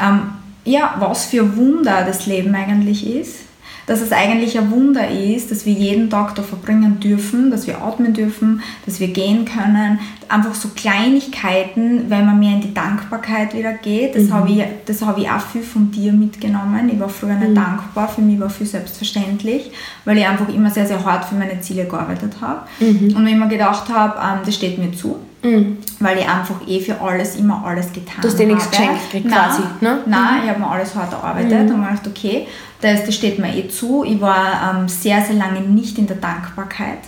ähm, 0.00 0.30
ja, 0.64 0.94
was 0.98 1.26
für 1.26 1.56
Wunder 1.56 2.04
das 2.06 2.26
Leben 2.26 2.54
eigentlich 2.54 3.08
ist 3.08 3.47
dass 3.88 4.02
es 4.02 4.12
eigentlich 4.12 4.58
ein 4.58 4.70
Wunder 4.70 5.08
ist, 5.10 5.50
dass 5.50 5.64
wir 5.64 5.72
jeden 5.72 6.10
Tag 6.10 6.34
da 6.34 6.42
verbringen 6.42 7.00
dürfen, 7.00 7.50
dass 7.50 7.66
wir 7.66 7.82
atmen 7.82 8.12
dürfen, 8.12 8.60
dass 8.84 9.00
wir 9.00 9.08
gehen 9.08 9.46
können. 9.46 9.98
Einfach 10.28 10.54
so 10.54 10.68
Kleinigkeiten, 10.76 12.10
wenn 12.10 12.26
man 12.26 12.38
mehr 12.38 12.52
in 12.52 12.60
die 12.60 12.74
Dankbarkeit 12.74 13.54
wieder 13.54 13.72
geht. 13.72 14.14
Das 14.14 14.24
mhm. 14.24 14.34
habe 14.34 14.50
ich, 14.50 14.62
das 14.84 15.00
habe 15.00 15.22
ich 15.22 15.30
auch 15.30 15.40
viel 15.40 15.62
von 15.62 15.90
dir 15.90 16.12
mitgenommen. 16.12 16.90
Ich 16.92 17.00
war 17.00 17.08
früher 17.08 17.34
nicht 17.34 17.50
mhm. 17.50 17.54
dankbar, 17.54 18.08
für 18.08 18.20
mich 18.20 18.38
war 18.38 18.50
viel 18.50 18.66
selbstverständlich, 18.66 19.70
weil 20.04 20.18
ich 20.18 20.26
einfach 20.26 20.50
immer 20.50 20.68
sehr, 20.68 20.86
sehr 20.86 21.02
hart 21.02 21.24
für 21.24 21.36
meine 21.36 21.58
Ziele 21.62 21.86
gearbeitet 21.86 22.34
habe. 22.42 22.60
Mhm. 22.80 23.16
Und 23.16 23.24
wenn 23.24 23.28
ich 23.28 23.36
mir 23.36 23.48
gedacht 23.48 23.88
habe, 23.88 24.18
ähm, 24.20 24.40
das 24.44 24.54
steht 24.54 24.76
mir 24.76 24.92
zu, 24.92 25.16
Mhm. 25.42 25.78
Weil 26.00 26.18
ich 26.18 26.28
einfach 26.28 26.66
eh 26.66 26.80
für 26.80 27.00
alles 27.00 27.36
immer 27.36 27.64
alles 27.64 27.92
getan 27.92 28.16
habe. 28.16 28.22
Du 28.22 28.28
hast 28.28 28.38
dir 28.38 28.46
nichts 28.46 28.70
geschenkt 28.70 29.12
gekriegt 29.12 29.32
quasi, 29.32 29.62
ne? 29.80 30.00
Nein, 30.06 30.34
mhm. 30.34 30.42
ich 30.44 30.50
habe 30.50 30.60
mir 30.60 30.70
alles 30.70 30.94
hart 30.94 31.12
erarbeitet 31.12 31.68
mhm. 31.68 31.74
und 31.74 31.80
mir 31.80 31.88
gedacht, 31.88 32.06
okay, 32.06 32.46
das, 32.80 33.04
das 33.04 33.14
steht 33.14 33.38
mir 33.38 33.54
eh 33.56 33.68
zu. 33.68 34.04
Ich 34.04 34.20
war 34.20 34.74
ähm, 34.74 34.88
sehr, 34.88 35.20
sehr 35.22 35.36
lange 35.36 35.60
nicht 35.60 35.98
in 35.98 36.06
der 36.06 36.16
Dankbarkeit. 36.16 36.98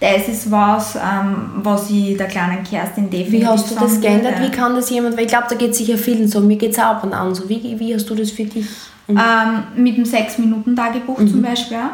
Das 0.00 0.28
ist 0.28 0.50
was, 0.50 0.96
ähm, 0.96 1.50
was 1.56 1.90
ich 1.90 2.16
der 2.16 2.28
kleinen 2.28 2.62
Kerstin 2.62 3.10
definitiv 3.10 3.40
Wie 3.40 3.46
hast 3.46 3.70
du 3.70 3.74
das 3.74 4.00
geändert? 4.00 4.40
Wie 4.40 4.50
kann 4.50 4.74
das 4.74 4.90
jemand, 4.90 5.16
weil 5.16 5.24
ich 5.24 5.30
glaube, 5.30 5.46
da 5.48 5.56
geht 5.56 5.70
es 5.70 5.78
sicher 5.78 5.98
vielen 5.98 6.28
so, 6.28 6.40
mir 6.40 6.56
geht 6.56 6.72
es 6.72 6.78
auch 6.78 6.84
ab 6.84 7.04
und 7.04 7.12
an 7.12 7.34
so. 7.34 7.48
Wie, 7.48 7.78
wie 7.78 7.94
hast 7.94 8.08
du 8.08 8.14
das 8.14 8.30
für 8.30 8.44
dich? 8.44 8.66
Ähm, 9.08 9.64
mit 9.74 9.96
dem 9.96 10.04
6-Minuten-Tagebuch 10.04 11.18
mhm. 11.18 11.28
zum 11.28 11.42
Beispiel, 11.42 11.78
ja, 11.78 11.92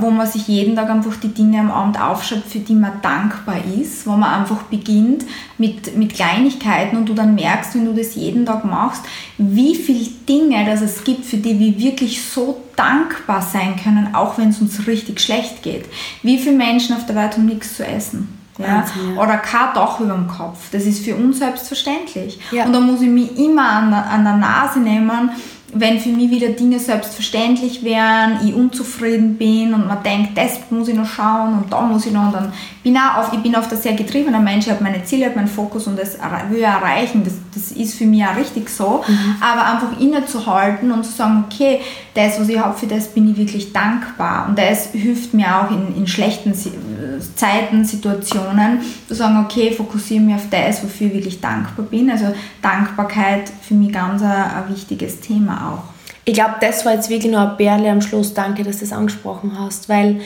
wo 0.00 0.10
man 0.10 0.26
sich 0.26 0.48
jeden 0.48 0.74
Tag 0.74 0.90
einfach 0.90 1.16
die 1.16 1.32
Dinge 1.32 1.60
am 1.60 1.70
Abend 1.70 2.00
aufschreibt, 2.00 2.48
für 2.48 2.58
die 2.58 2.74
man 2.74 3.00
dankbar 3.00 3.58
ist, 3.80 4.06
wo 4.06 4.12
man 4.12 4.40
einfach 4.40 4.62
beginnt 4.64 5.24
mit, 5.56 5.96
mit 5.96 6.14
Kleinigkeiten 6.14 6.96
und 6.96 7.08
du 7.08 7.14
dann 7.14 7.36
merkst, 7.36 7.74
wenn 7.74 7.84
du 7.84 7.92
das 7.92 8.16
jeden 8.16 8.44
Tag 8.44 8.64
machst, 8.64 9.02
wie 9.38 9.76
viele 9.76 10.08
Dinge 10.28 10.64
das 10.64 10.80
es 10.80 11.04
gibt, 11.04 11.24
für 11.24 11.36
die 11.36 11.58
wir 11.58 11.78
wirklich 11.78 12.24
so 12.24 12.60
dankbar 12.74 13.40
sein 13.40 13.76
können, 13.76 14.14
auch 14.14 14.36
wenn 14.36 14.48
es 14.48 14.60
uns 14.60 14.86
richtig 14.86 15.20
schlecht 15.20 15.62
geht. 15.62 15.84
Wie 16.22 16.38
viele 16.38 16.56
Menschen 16.56 16.96
auf 16.96 17.06
der 17.06 17.14
Welt 17.14 17.34
haben 17.34 17.46
nichts 17.46 17.76
zu 17.76 17.86
essen? 17.86 18.38
Ja? 18.58 18.84
Oder 19.16 19.38
kein 19.38 19.74
Dach 19.74 20.00
über 20.00 20.14
dem 20.14 20.28
Kopf. 20.28 20.70
Das 20.72 20.84
ist 20.84 21.04
für 21.04 21.14
uns 21.14 21.38
selbstverständlich. 21.38 22.38
Ja. 22.50 22.66
Und 22.66 22.72
da 22.72 22.80
muss 22.80 23.00
ich 23.00 23.08
mich 23.08 23.36
immer 23.38 23.68
an, 23.68 23.92
an 23.94 24.24
der 24.24 24.36
Nase 24.36 24.80
nehmen 24.80 25.30
wenn 25.74 25.98
für 25.98 26.10
mich 26.10 26.30
wieder 26.30 26.48
Dinge 26.48 26.78
selbstverständlich 26.78 27.82
wären, 27.82 28.46
ich 28.46 28.54
unzufrieden 28.54 29.36
bin 29.36 29.72
und 29.72 29.86
man 29.86 30.02
denkt, 30.02 30.36
das 30.36 30.60
muss 30.70 30.88
ich 30.88 30.94
noch 30.94 31.06
schauen 31.06 31.54
und 31.54 31.72
da 31.72 31.80
muss 31.80 32.04
ich 32.04 32.12
noch 32.12 32.26
und 32.26 32.34
dann 32.34 32.52
bin 32.82 32.96
auch 32.96 33.18
auf, 33.18 33.32
ich 33.32 33.40
bin 33.40 33.56
oft 33.56 33.72
ein 33.72 33.78
sehr 33.78 33.94
getriebener 33.94 34.40
Mensch, 34.40 34.66
ich 34.66 34.72
habe 34.72 34.82
meine 34.82 35.02
Ziele, 35.04 35.22
ich 35.22 35.26
habe 35.28 35.36
meinen 35.36 35.48
Fokus 35.48 35.86
und 35.86 35.98
das 35.98 36.18
will 36.50 36.58
ich 36.58 36.64
erreichen, 36.64 37.24
das, 37.24 37.34
das 37.54 37.72
ist 37.72 37.96
für 37.96 38.04
mich 38.04 38.22
auch 38.24 38.36
richtig 38.36 38.68
so, 38.68 39.02
mhm. 39.06 39.36
aber 39.40 39.66
einfach 39.66 39.98
innezuhalten 39.98 40.92
und 40.92 41.04
zu 41.04 41.12
sagen, 41.12 41.44
okay, 41.50 41.80
das, 42.14 42.38
was 42.38 42.48
ich 42.48 42.58
habe, 42.58 42.76
für 42.76 42.86
das 42.86 43.08
bin 43.08 43.30
ich 43.30 43.36
wirklich 43.36 43.72
dankbar 43.72 44.46
und 44.48 44.58
das 44.58 44.90
hilft 44.92 45.32
mir 45.32 45.46
auch 45.46 45.70
in, 45.70 45.96
in 45.96 46.06
schlechten 46.06 46.54
Zeiten, 46.54 47.84
Situationen, 47.84 48.80
zu 49.08 49.14
sagen, 49.14 49.44
okay, 49.44 49.72
fokussiere 49.72 50.22
mich 50.22 50.34
auf 50.34 50.50
das, 50.50 50.82
wofür 50.82 51.06
ich 51.06 51.14
wirklich 51.14 51.40
dankbar 51.40 51.86
bin, 51.86 52.10
also 52.10 52.26
Dankbarkeit 52.60 53.50
für 53.62 53.74
mich 53.74 53.92
ganz 53.92 54.22
ein, 54.22 54.30
ein 54.30 54.68
wichtiges 54.68 55.20
Thema 55.20 55.72
auch. 55.72 55.92
Ich 56.24 56.34
glaube, 56.34 56.54
das 56.60 56.84
war 56.84 56.92
jetzt 56.92 57.10
wirklich 57.10 57.32
nur 57.32 57.40
ein 57.40 57.56
Bärle 57.56 57.90
am 57.90 58.00
Schluss. 58.00 58.32
Danke, 58.32 58.62
dass 58.62 58.76
du 58.76 58.84
das 58.84 58.92
angesprochen 58.92 59.58
hast, 59.58 59.88
weil 59.88 60.20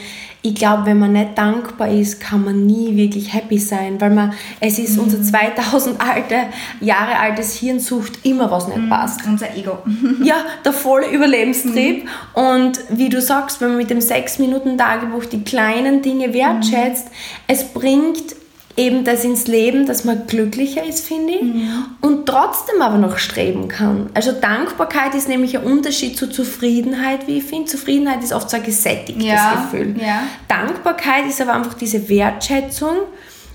ich 0.47 0.55
glaube, 0.55 0.85
wenn 0.85 0.99
man 0.99 1.11
nicht 1.11 1.37
dankbar 1.37 1.89
ist, 1.89 2.21
kann 2.21 2.45
man 2.45 2.65
nie 2.65 2.95
wirklich 2.95 3.33
happy 3.33 3.59
sein, 3.59 3.99
weil 3.99 4.11
man, 4.11 4.33
es 4.61 4.79
ist 4.79 4.95
mhm. 4.95 5.03
unser 5.03 5.21
2000 5.21 5.99
alte, 5.99 6.35
Jahre 6.79 7.19
altes 7.19 7.55
Hirn 7.55 7.81
sucht 7.81 8.19
immer, 8.23 8.49
was 8.49 8.67
nicht 8.67 8.77
mhm. 8.77 8.89
passt. 8.89 9.19
Unser 9.27 9.55
Ego. 9.57 9.79
ja, 10.23 10.35
der 10.63 10.71
volle 10.71 11.09
Überlebenstrieb. 11.09 12.05
Mhm. 12.05 12.41
Und 12.41 12.79
wie 12.89 13.09
du 13.09 13.21
sagst, 13.21 13.59
wenn 13.59 13.69
man 13.69 13.77
mit 13.77 13.89
dem 13.89 13.99
6-Minuten-Tagebuch 13.99 15.25
die 15.25 15.43
kleinen 15.43 16.01
Dinge 16.01 16.33
wertschätzt, 16.33 17.07
es 17.47 17.65
bringt 17.65 18.35
eben 18.77 19.03
das 19.03 19.25
ins 19.25 19.47
Leben, 19.47 19.85
dass 19.85 20.05
man 20.05 20.27
glücklicher 20.27 20.85
ist, 20.85 21.05
finde 21.05 21.33
ich, 21.33 21.41
mhm. 21.41 21.85
und 21.99 22.16
trotzdem 22.37 22.81
aber 22.81 22.97
noch 22.97 23.17
streben 23.17 23.67
kann. 23.67 24.09
Also 24.13 24.31
Dankbarkeit 24.31 25.15
ist 25.15 25.27
nämlich 25.27 25.57
ein 25.57 25.63
Unterschied 25.63 26.17
zu 26.17 26.29
Zufriedenheit, 26.29 27.27
wie 27.27 27.39
ich 27.39 27.43
finde. 27.43 27.65
Zufriedenheit 27.65 28.23
ist 28.23 28.33
oft 28.33 28.49
so 28.49 28.57
ein 28.57 28.63
gesättigtes 28.63 29.25
ja. 29.25 29.55
Gefühl. 29.55 29.95
Ja. 29.99 30.23
Dankbarkeit 30.47 31.25
ist 31.27 31.41
aber 31.41 31.53
einfach 31.53 31.73
diese 31.73 32.07
Wertschätzung. 32.09 32.95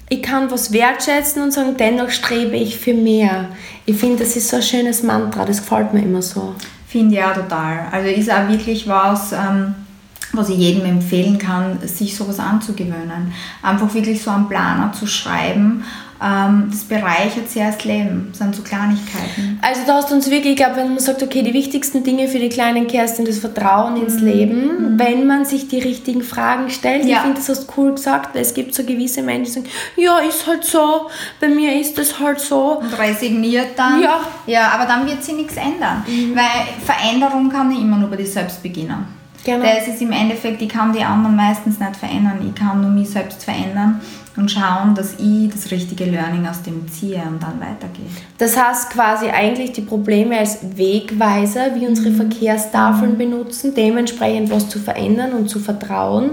Ich 0.08 0.22
kann 0.22 0.50
was 0.50 0.72
wertschätzen 0.72 1.42
und 1.42 1.52
sagen, 1.52 1.76
dennoch 1.78 2.10
strebe 2.10 2.56
ich 2.56 2.78
für 2.78 2.92
mehr. 2.92 3.48
Ich 3.86 3.96
finde, 3.96 4.24
das 4.24 4.36
ist 4.36 4.48
so 4.48 4.56
ein 4.56 4.62
schönes 4.62 5.02
Mantra, 5.02 5.44
das 5.44 5.62
gefällt 5.62 5.94
mir 5.94 6.02
immer 6.02 6.20
so. 6.20 6.54
Finde 6.86 7.14
ja 7.16 7.32
total. 7.32 7.86
Also 7.90 8.08
ist 8.08 8.30
auch 8.30 8.48
wirklich 8.48 8.88
was... 8.88 9.32
Ähm 9.32 9.74
was 10.34 10.48
ich 10.48 10.56
jedem 10.56 10.86
empfehlen 10.86 11.38
kann, 11.38 11.78
sich 11.86 12.16
sowas 12.16 12.38
anzugewöhnen. 12.38 13.34
Einfach 13.62 13.92
wirklich 13.92 14.22
so 14.22 14.30
einen 14.30 14.48
Planer 14.48 14.90
zu 14.90 15.06
schreiben. 15.06 15.84
Ähm, 16.22 16.68
das 16.70 16.84
bereichert 16.84 17.48
sehr 17.48 17.72
das 17.72 17.84
Leben. 17.84 18.28
Das 18.30 18.38
sind 18.38 18.54
so 18.54 18.62
Kleinigkeiten. 18.62 19.58
Also 19.60 19.80
da 19.86 19.94
hast 19.94 20.10
du 20.10 20.14
uns 20.14 20.30
wirklich, 20.30 20.52
ich 20.52 20.56
glaube, 20.56 20.76
wenn 20.76 20.90
man 20.90 21.00
sagt, 21.00 21.20
okay, 21.22 21.42
die 21.42 21.52
wichtigsten 21.52 22.04
Dinge 22.04 22.28
für 22.28 22.38
die 22.38 22.48
kleinen 22.48 22.86
Kerstin, 22.86 23.24
das 23.24 23.38
Vertrauen 23.38 23.96
ins 23.96 24.20
mhm. 24.20 24.26
Leben, 24.26 24.92
mhm. 24.92 24.98
wenn 25.00 25.26
man 25.26 25.44
sich 25.44 25.66
die 25.66 25.80
richtigen 25.80 26.22
Fragen 26.22 26.70
stellt. 26.70 27.04
Ja. 27.06 27.16
Ich 27.16 27.22
finde, 27.22 27.36
das 27.38 27.48
hast 27.48 27.68
du 27.68 27.72
cool 27.76 27.92
gesagt, 27.92 28.34
weil 28.34 28.42
es 28.42 28.54
gibt 28.54 28.72
so 28.72 28.84
gewisse 28.84 29.22
Menschen, 29.22 29.64
die 29.64 29.68
sagen, 29.68 29.76
ja, 29.96 30.18
ist 30.20 30.46
halt 30.46 30.64
so, 30.64 31.08
bei 31.40 31.48
mir 31.48 31.80
ist 31.80 31.98
das 31.98 32.20
halt 32.20 32.38
so. 32.38 32.78
Und 32.78 32.96
resigniert 32.96 33.70
dann. 33.76 34.00
Ja. 34.00 34.20
Ja, 34.46 34.68
aber 34.74 34.86
dann 34.86 35.06
wird 35.06 35.24
sich 35.24 35.34
nichts 35.34 35.56
ändern. 35.56 36.04
Mhm. 36.06 36.36
Weil 36.36 36.66
Veränderung 36.84 37.48
kann 37.48 37.68
nicht 37.68 37.80
immer 37.80 37.96
nur 37.96 38.10
bei 38.10 38.16
dir 38.16 38.26
selbst 38.26 38.62
beginnen. 38.62 39.06
Genau. 39.44 39.64
Das 39.64 39.88
ist 39.88 40.00
im 40.00 40.12
Endeffekt, 40.12 40.62
ich 40.62 40.68
kann 40.68 40.92
die 40.92 41.02
anderen 41.02 41.34
meistens 41.34 41.80
nicht 41.80 41.96
verändern. 41.96 42.38
Ich 42.48 42.54
kann 42.54 42.80
nur 42.80 42.90
mich 42.90 43.10
selbst 43.10 43.42
verändern 43.42 44.00
und 44.36 44.50
schauen, 44.50 44.94
dass 44.94 45.14
ich 45.18 45.50
das 45.50 45.70
richtige 45.70 46.04
Learning 46.04 46.46
aus 46.46 46.62
dem 46.62 46.88
ziehe 46.90 47.22
und 47.22 47.42
dann 47.42 47.60
weitergehe. 47.60 48.06
Das 48.38 48.56
heißt 48.56 48.90
quasi 48.90 49.26
eigentlich 49.26 49.72
die 49.72 49.82
Probleme 49.82 50.38
als 50.38 50.58
Wegweiser, 50.76 51.74
wie 51.74 51.86
unsere 51.86 52.10
mhm. 52.10 52.16
Verkehrstafeln 52.16 53.18
benutzen, 53.18 53.74
dementsprechend 53.74 54.50
was 54.50 54.68
zu 54.68 54.78
verändern 54.78 55.32
und 55.32 55.48
zu 55.48 55.58
vertrauen 55.58 56.30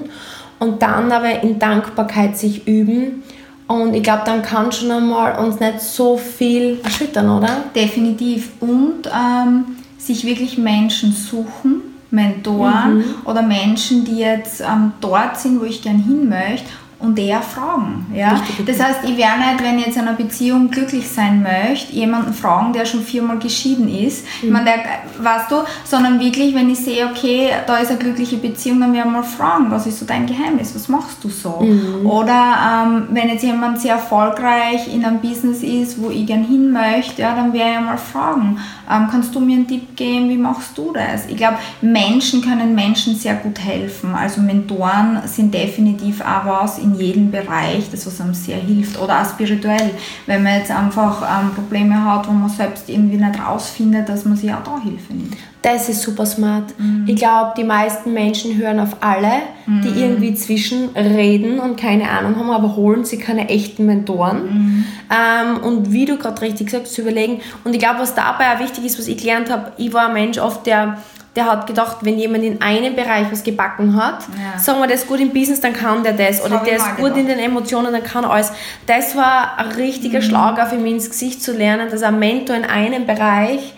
und 0.60 0.82
dann 0.82 1.12
aber 1.12 1.44
in 1.44 1.60
Dankbarkeit 1.60 2.38
sich 2.38 2.68
üben. 2.68 3.24
Und 3.68 3.94
ich 3.94 4.02
glaube, 4.02 4.24
dann 4.26 4.42
kann 4.42 4.72
schon 4.72 4.92
einmal 4.92 5.38
uns 5.38 5.60
nicht 5.60 5.82
so 5.82 6.18
viel 6.18 6.80
erschüttern, 6.84 7.30
oder? 7.30 7.66
Definitiv. 7.76 8.50
Und 8.62 9.08
ähm, 9.08 9.78
sich 9.98 10.26
wirklich 10.26 10.58
Menschen 10.58 11.12
suchen, 11.12 11.82
Mentoren 12.10 12.98
mhm. 12.98 13.04
oder 13.26 13.44
Menschen, 13.44 14.06
die 14.06 14.20
jetzt 14.20 14.62
ähm, 14.62 14.94
dort 15.02 15.38
sind, 15.38 15.62
wo 15.62 15.66
ich 15.66 15.84
gern 15.84 16.02
hin 16.02 16.28
möchte 16.28 16.66
und 17.00 17.18
eher 17.18 17.42
fragen. 17.42 18.06
Ja? 18.14 18.42
Das 18.66 18.80
heißt, 18.80 19.00
ich 19.04 19.16
werde 19.16 19.40
nicht, 19.40 19.64
wenn 19.64 19.80
ich 19.80 19.86
jetzt 19.86 19.96
in 19.96 20.02
einer 20.04 20.18
Beziehung 20.18 20.70
glücklich 20.70 21.08
sein 21.08 21.42
möchte, 21.42 21.94
jemanden 21.94 22.34
fragen, 22.34 22.74
der 22.74 22.86
schon 22.86 23.02
viermal 23.02 23.40
geschieden 23.40 23.88
ist. 23.88 24.26
Mhm. 24.42 24.48
Ich 24.48 24.52
meine, 24.52 24.66
der, 24.66 25.24
weißt 25.24 25.50
du, 25.50 25.56
sondern 25.86 26.20
wirklich, 26.20 26.54
wenn 26.54 26.70
ich 26.70 26.80
sehe, 26.80 27.08
okay, 27.08 27.52
da 27.66 27.78
ist 27.78 27.90
eine 27.90 28.00
glückliche 28.00 28.36
Beziehung, 28.36 28.82
dann 28.82 28.94
werde 28.94 29.08
ich 29.08 29.14
mal 29.14 29.24
fragen, 29.24 29.72
was 29.72 29.88
ist 29.88 30.00
so 30.00 30.06
dein 30.06 30.26
Geheimnis, 30.26 30.76
was 30.76 30.90
machst 30.90 31.24
du 31.24 31.30
so? 31.30 31.62
Mhm. 31.62 32.06
Oder 32.06 32.86
ähm, 32.86 33.08
wenn 33.12 33.30
jetzt 33.30 33.44
jemand 33.44 33.80
sehr 33.80 33.94
erfolgreich 33.94 34.94
in 34.94 35.06
einem 35.06 35.20
Business 35.20 35.64
ist, 35.64 36.02
wo 36.02 36.10
ich 36.10 36.26
gern 36.26 36.44
hin 36.44 36.72
möchte, 36.72 37.22
ja, 37.22 37.34
dann 37.34 37.54
werde 37.54 37.80
ich 37.80 37.86
mal 37.86 37.98
fragen, 37.98 38.60
ähm, 38.92 39.08
kannst 39.10 39.34
du 39.36 39.40
mir 39.40 39.56
einen 39.56 39.68
Tipp 39.68 39.96
geben, 39.96 40.30
wie 40.30 40.38
machst 40.38 40.78
du 40.78 40.92
das? 40.92 41.28
Ich 41.28 41.38
glaube, 41.38 41.58
Menschen 41.82 42.42
können 42.42 42.76
Menschen 42.76 43.16
sehr 43.16 43.36
gut 43.36 43.60
helfen. 43.60 44.16
Also 44.16 44.42
Mentoren 44.42 45.22
sind 45.26 45.54
definitiv 45.54 46.22
auch 46.22 46.46
was 46.46 46.80
in 46.80 46.89
jedem 46.96 47.32
Bereich, 47.32 47.90
das 47.92 48.06
was 48.06 48.22
einem 48.22 48.34
sehr 48.34 48.58
hilft. 48.58 49.00
Oder 49.00 49.22
auch 49.22 49.26
spirituell, 49.26 49.92
wenn 50.26 50.44
man 50.44 50.56
jetzt 50.56 50.72
einfach 50.72 51.22
ähm, 51.22 51.52
Probleme 51.54 52.04
hat, 52.04 52.28
wo 52.28 52.32
man 52.32 52.50
selbst 52.50 52.90
irgendwie 52.90 53.18
nicht 53.18 53.40
rausfindet, 53.40 54.08
dass 54.08 54.26
man 54.26 54.38
sich 54.38 54.54
auch 54.54 54.64
da 54.64 54.80
Hilfe 54.82 55.14
nimmt. 55.14 55.36
Das 55.62 55.90
ist 55.90 56.02
super 56.02 56.26
smart. 56.26 56.74
Mhm. 56.80 57.04
Ich 57.06 57.18
glaube, 57.18 57.52
die 57.58 57.66
meisten 57.66 58.14
Menschen 58.14 58.58
hören 58.58 58.80
auf 58.80 58.96
alle, 59.02 59.42
mhm. 59.66 59.82
die 59.82 59.90
irgendwie 59.90 60.34
zwischenreden 60.34 61.60
und 61.60 61.78
keine 61.78 62.10
Ahnung 62.10 62.38
haben, 62.38 62.50
aber 62.50 62.78
holen 62.78 63.04
sie 63.04 63.18
keine 63.18 63.50
echten 63.50 63.86
Mentoren. 63.86 64.44
Mhm. 64.44 64.86
Ähm, 65.12 65.58
und 65.64 65.92
wie 65.92 66.06
du 66.06 66.18
gerade 66.18 66.42
richtig 66.42 66.68
gesagt 66.68 66.86
hast, 66.86 66.94
zu 66.94 67.02
überlegen. 67.02 67.42
Und 67.66 67.74
ich 67.74 67.80
glaube, 67.80 68.00
was 68.00 68.16
dabei 68.16 68.56
auch 68.56 68.60
wichtig 68.60 68.86
ist, 68.86 68.98
was 68.98 69.08
ich 69.08 69.18
gelernt 69.18 69.50
habe, 69.50 69.74
ich 69.78 69.92
war 69.92 70.08
ein 70.08 70.14
Mensch 70.14 70.38
oft, 70.38 70.66
der 70.66 70.98
der 71.36 71.46
hat 71.46 71.68
gedacht, 71.68 71.98
wenn 72.02 72.18
jemand 72.18 72.44
in 72.44 72.62
einem 72.62 72.96
Bereich 72.96 73.28
was 73.32 73.44
gebacken 73.44 73.96
hat, 73.96 74.24
ja. 74.30 74.60
sagen 74.60 74.80
wir, 74.80 74.88
der 74.88 74.96
ist 74.96 75.08
gut 75.08 75.20
im 75.20 75.32
Business, 75.32 75.62
dann 75.62 75.74
kann 75.74 76.04
der 76.04 76.14
das. 76.14 76.44
Oder 76.44 76.60
der 76.60 76.78
ist 76.78 76.96
gut 76.98 76.98
gedacht. 76.98 77.18
in 77.18 77.28
den 77.28 77.40
Emotionen, 77.40 77.94
dann 77.94 78.04
kann 78.04 78.24
er 78.24 78.32
alles. 78.32 78.52
Das 78.88 79.16
war 79.16 79.58
ein 79.58 79.72
richtiger 79.72 80.20
mhm. 80.20 80.24
Schlag 80.24 80.70
für 80.70 80.78
mich 80.78 80.94
ins 80.94 81.10
Gesicht 81.10 81.44
zu 81.44 81.54
lernen, 81.54 81.90
dass 81.92 82.02
ein 82.02 82.18
Mentor 82.18 82.56
in 82.56 82.66
einem 82.66 83.06
Bereich 83.06 83.74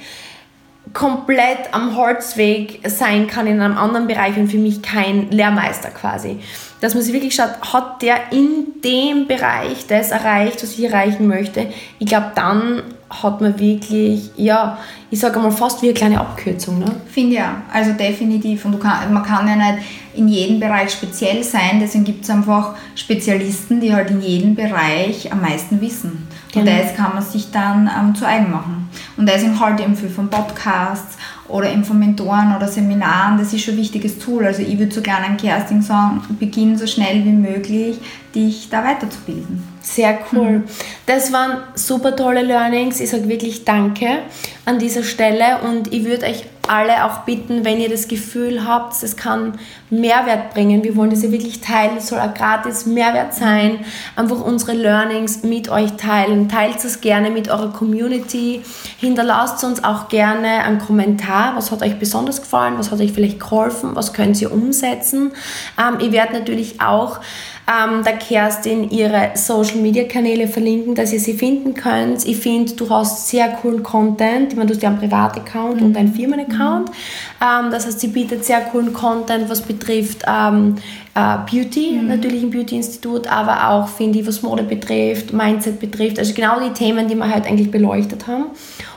komplett 0.94 1.74
am 1.74 1.96
Holzweg 1.96 2.82
sein 2.88 3.28
kann 3.28 3.48
in 3.48 3.62
einem 3.62 3.78
anderen 3.78 4.08
Bereich 4.08 4.36
und 4.38 4.50
für 4.50 4.58
mich 4.58 4.82
kein 4.82 5.30
Lehrmeister 5.32 5.90
quasi. 5.90 6.40
Dass 6.82 6.96
man 6.96 7.04
sich 7.04 7.14
wirklich 7.14 7.36
schaut, 7.36 7.74
hat 7.74 8.02
der 8.02 8.32
in 8.32 8.82
dem 8.84 9.28
Bereich 9.28 9.86
das 9.88 10.12
erreicht, 10.12 10.64
was 10.64 10.72
ich 10.78 10.84
erreichen 10.84 11.28
möchte. 11.28 11.68
Ich 12.00 12.08
glaube, 12.08 12.32
dann 12.36 12.82
hat 13.12 13.42
man 13.42 13.60
wirklich, 13.60 14.32
ja, 14.38 14.78
ich 15.10 15.20
sage 15.20 15.40
mal 15.40 15.52
fast 15.52 15.82
wie 15.82 15.88
eine 15.88 15.94
kleine 15.94 16.20
Abkürzung. 16.20 16.80
Ne? 16.80 16.86
Finde 17.08 17.36
ja, 17.36 17.62
also 17.72 17.92
definitiv. 17.92 18.66
Und 18.66 18.80
kann, 18.80 19.14
man 19.14 19.24
kann 19.24 19.48
ja 19.48 19.56
nicht 19.56 19.84
in 20.14 20.28
jedem 20.28 20.60
Bereich 20.60 20.92
speziell 20.92 21.44
sein, 21.44 21.80
deswegen 21.80 22.04
gibt 22.04 22.24
es 22.24 22.30
einfach 22.30 22.76
Spezialisten, 22.96 23.80
die 23.80 23.94
halt 23.94 24.12
in 24.12 24.22
jedem 24.22 24.56
Bereich 24.56 25.32
am 25.32 25.42
meisten 25.42 25.80
wissen. 25.82 26.28
Und 26.54 26.66
genau. 26.66 26.82
das 26.82 26.96
kann 26.96 27.14
man 27.14 27.24
sich 27.24 27.50
dann 27.52 27.90
ähm, 27.98 28.14
zu 28.14 28.26
eigen 28.26 28.52
machen. 28.52 28.90
Und 29.18 29.30
sind 29.30 29.60
halt 29.60 29.80
eben 29.80 29.96
viel 29.96 30.10
von 30.10 30.30
Podcasts 30.30 31.18
oder 31.48 31.72
eben 31.72 31.84
von 31.84 32.00
Mentoren 32.00 32.56
oder 32.56 32.68
Seminaren, 32.68 33.38
das 33.38 33.54
ist 33.54 33.64
schon 33.64 33.76
ein 33.76 33.80
wichtiges 33.80 34.20
Tool. 34.20 34.46
Also 34.46 34.62
ich 34.62 34.78
würde 34.80 34.94
so 34.94 35.02
gerne 35.02 35.26
an 35.26 35.38
Kerstin 35.38 35.82
sagen, 35.82 36.22
beginn 36.40 36.78
so 36.78 36.88
schnell 36.88 37.24
wie 37.26 37.32
möglich, 37.32 37.98
dich 38.34 38.70
da 38.70 38.84
weiterzubilden. 38.84 39.64
Sehr 39.82 40.20
cool. 40.32 40.60
Mhm. 40.60 40.64
Das 41.06 41.34
waren 41.34 41.58
super 41.76 42.16
tolle 42.16 42.42
Learnings. 42.44 43.00
Ich 43.00 43.10
sage 43.10 43.28
wirklich 43.28 43.66
Danke 43.66 44.20
an 44.66 44.80
dieser 44.80 45.04
Stelle 45.04 45.60
und 45.64 45.94
ich 45.94 46.06
würde 46.06 46.26
euch 46.26 46.44
alle 46.72 47.04
auch 47.04 47.20
bitten, 47.20 47.66
wenn 47.66 47.82
ihr 47.82 47.90
das 47.90 48.08
Gefühl 48.08 48.66
habt, 48.66 49.04
es 49.04 49.18
kann 49.18 49.60
Mehrwert 49.90 50.54
bringen. 50.54 50.86
Wir 50.86 50.96
wollen 50.96 51.10
das 51.10 51.22
ja 51.22 51.30
wirklich 51.30 51.60
teilen. 51.60 51.98
Es 51.98 52.08
soll 52.08 52.20
auch 52.20 52.34
gratis 52.34 52.86
Mehrwert 52.86 53.34
sein. 53.34 53.80
Einfach 54.16 54.40
unsere 54.40 54.72
Learnings 54.72 55.44
mit 55.44 55.68
euch 55.68 55.92
teilen. 55.98 56.48
Teilt 56.48 56.78
es 56.86 57.02
gerne 57.02 57.30
mit 57.30 57.50
eurer 57.50 57.74
Community. 57.74 58.62
Hinterlasst 58.98 59.66
uns 59.66 59.84
auch 59.84 60.08
gerne 60.08 60.64
einen 60.64 60.80
Kommentar. 60.80 61.58
Was 61.58 61.72
hat 61.72 61.82
euch 61.82 62.00
besonders 62.00 62.42
gefallen? 62.42 62.76
Was 62.78 62.90
hat 62.90 63.02
euch 63.02 63.12
vielleicht 63.12 63.42
geholfen? 63.42 63.90
Was 63.96 64.14
könnt 64.14 64.42
ihr 64.42 64.54
umsetzen? 64.54 65.34
Ähm, 65.78 65.98
ich 66.00 66.14
werde 66.14 66.32
natürlich 66.32 66.80
auch 66.80 67.20
ähm, 67.68 68.04
der 68.04 68.18
Kerstin 68.18 68.90
ihre 68.90 69.32
Social 69.36 69.78
Media 69.78 70.06
Kanäle 70.06 70.48
verlinken, 70.48 70.96
dass 70.96 71.14
ihr 71.14 71.20
sie 71.20 71.34
finden 71.34 71.74
könnt. 71.74 72.26
Ich 72.26 72.38
finde, 72.38 72.74
du 72.74 72.90
hast 72.90 73.28
sehr 73.28 73.50
coolen 73.50 73.84
Content. 73.84 74.52
Ich 74.52 74.58
meine, 74.58 74.68
du 74.68 74.76
hast 74.76 74.82
ja 74.82 74.90
einen 74.90 75.00
Privataccount 75.00 75.80
mhm. 75.80 75.88
und 75.88 75.98
einen 75.98 76.14
Firmenaccount. 76.14 76.90
Mhm. 76.90 76.96
Ähm, 77.42 77.72
das 77.72 77.86
heißt, 77.86 78.00
sie 78.00 78.08
bietet 78.08 78.46
sehr 78.46 78.62
coolen 78.62 78.94
Content, 78.94 79.50
was 79.50 79.62
betrifft 79.62 80.24
ähm, 80.28 80.76
äh, 81.11 81.11
Beauty, 81.14 82.00
mhm. 82.00 82.08
natürlich 82.08 82.44
im 82.44 82.52
Beauty-Institut, 82.52 83.28
aber 83.28 83.70
auch, 83.70 83.88
finde 83.88 84.20
ich, 84.20 84.28
was 84.28 84.42
Mode 84.42 84.64
betrifft, 84.64 85.34
Mindset 85.34 85.80
betrifft. 85.80 86.18
Also 86.20 86.34
genau 86.34 86.60
die 86.60 86.72
Themen, 86.72 87.08
die 87.08 87.16
wir 87.16 87.30
halt 87.30 87.46
eigentlich 87.46 87.70
beleuchtet 87.70 88.28
haben. 88.28 88.46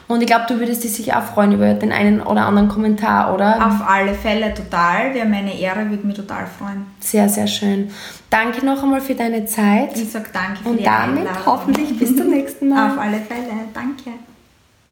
Und 0.07 0.21
ich 0.21 0.27
glaube, 0.27 0.45
du 0.49 0.59
würdest 0.61 0.85
dich 0.85 0.93
sicher 0.93 1.19
auch 1.19 1.23
freuen 1.25 1.53
über 1.53 1.73
den 1.75 1.91
einen 1.91 2.21
oder 2.21 2.47
anderen 2.47 2.69
Kommentar, 2.69 3.35
oder? 3.35 3.57
Auf 3.67 3.89
alle 3.89 4.15
Fälle 4.15 4.53
total. 4.53 5.15
Wäre 5.15 5.27
meine 5.27 5.59
Ehre, 5.59 5.89
würde 5.89 6.07
mich 6.07 6.17
total 6.17 6.47
freuen. 6.47 6.87
Sehr, 7.01 7.29
sehr 7.29 7.47
schön. 7.47 7.91
Danke 8.31 8.65
noch 8.65 8.83
einmal 8.83 9.01
für 9.01 9.15
deine 9.15 9.47
Zeit. 9.47 9.97
Ich 9.97 10.11
sage 10.11 10.27
danke 10.33 10.63
für 10.63 10.69
Und 10.69 10.79
die 10.79 10.85
damit 10.85 11.21
Einladung. 11.21 11.47
hoffentlich 11.47 11.99
bis 11.99 12.15
zum 12.17 12.29
nächsten 12.29 12.69
Mal. 12.69 12.93
Auf 12.93 12.99
alle 12.99 13.19
Fälle. 13.19 13.51
Danke. 13.73 14.11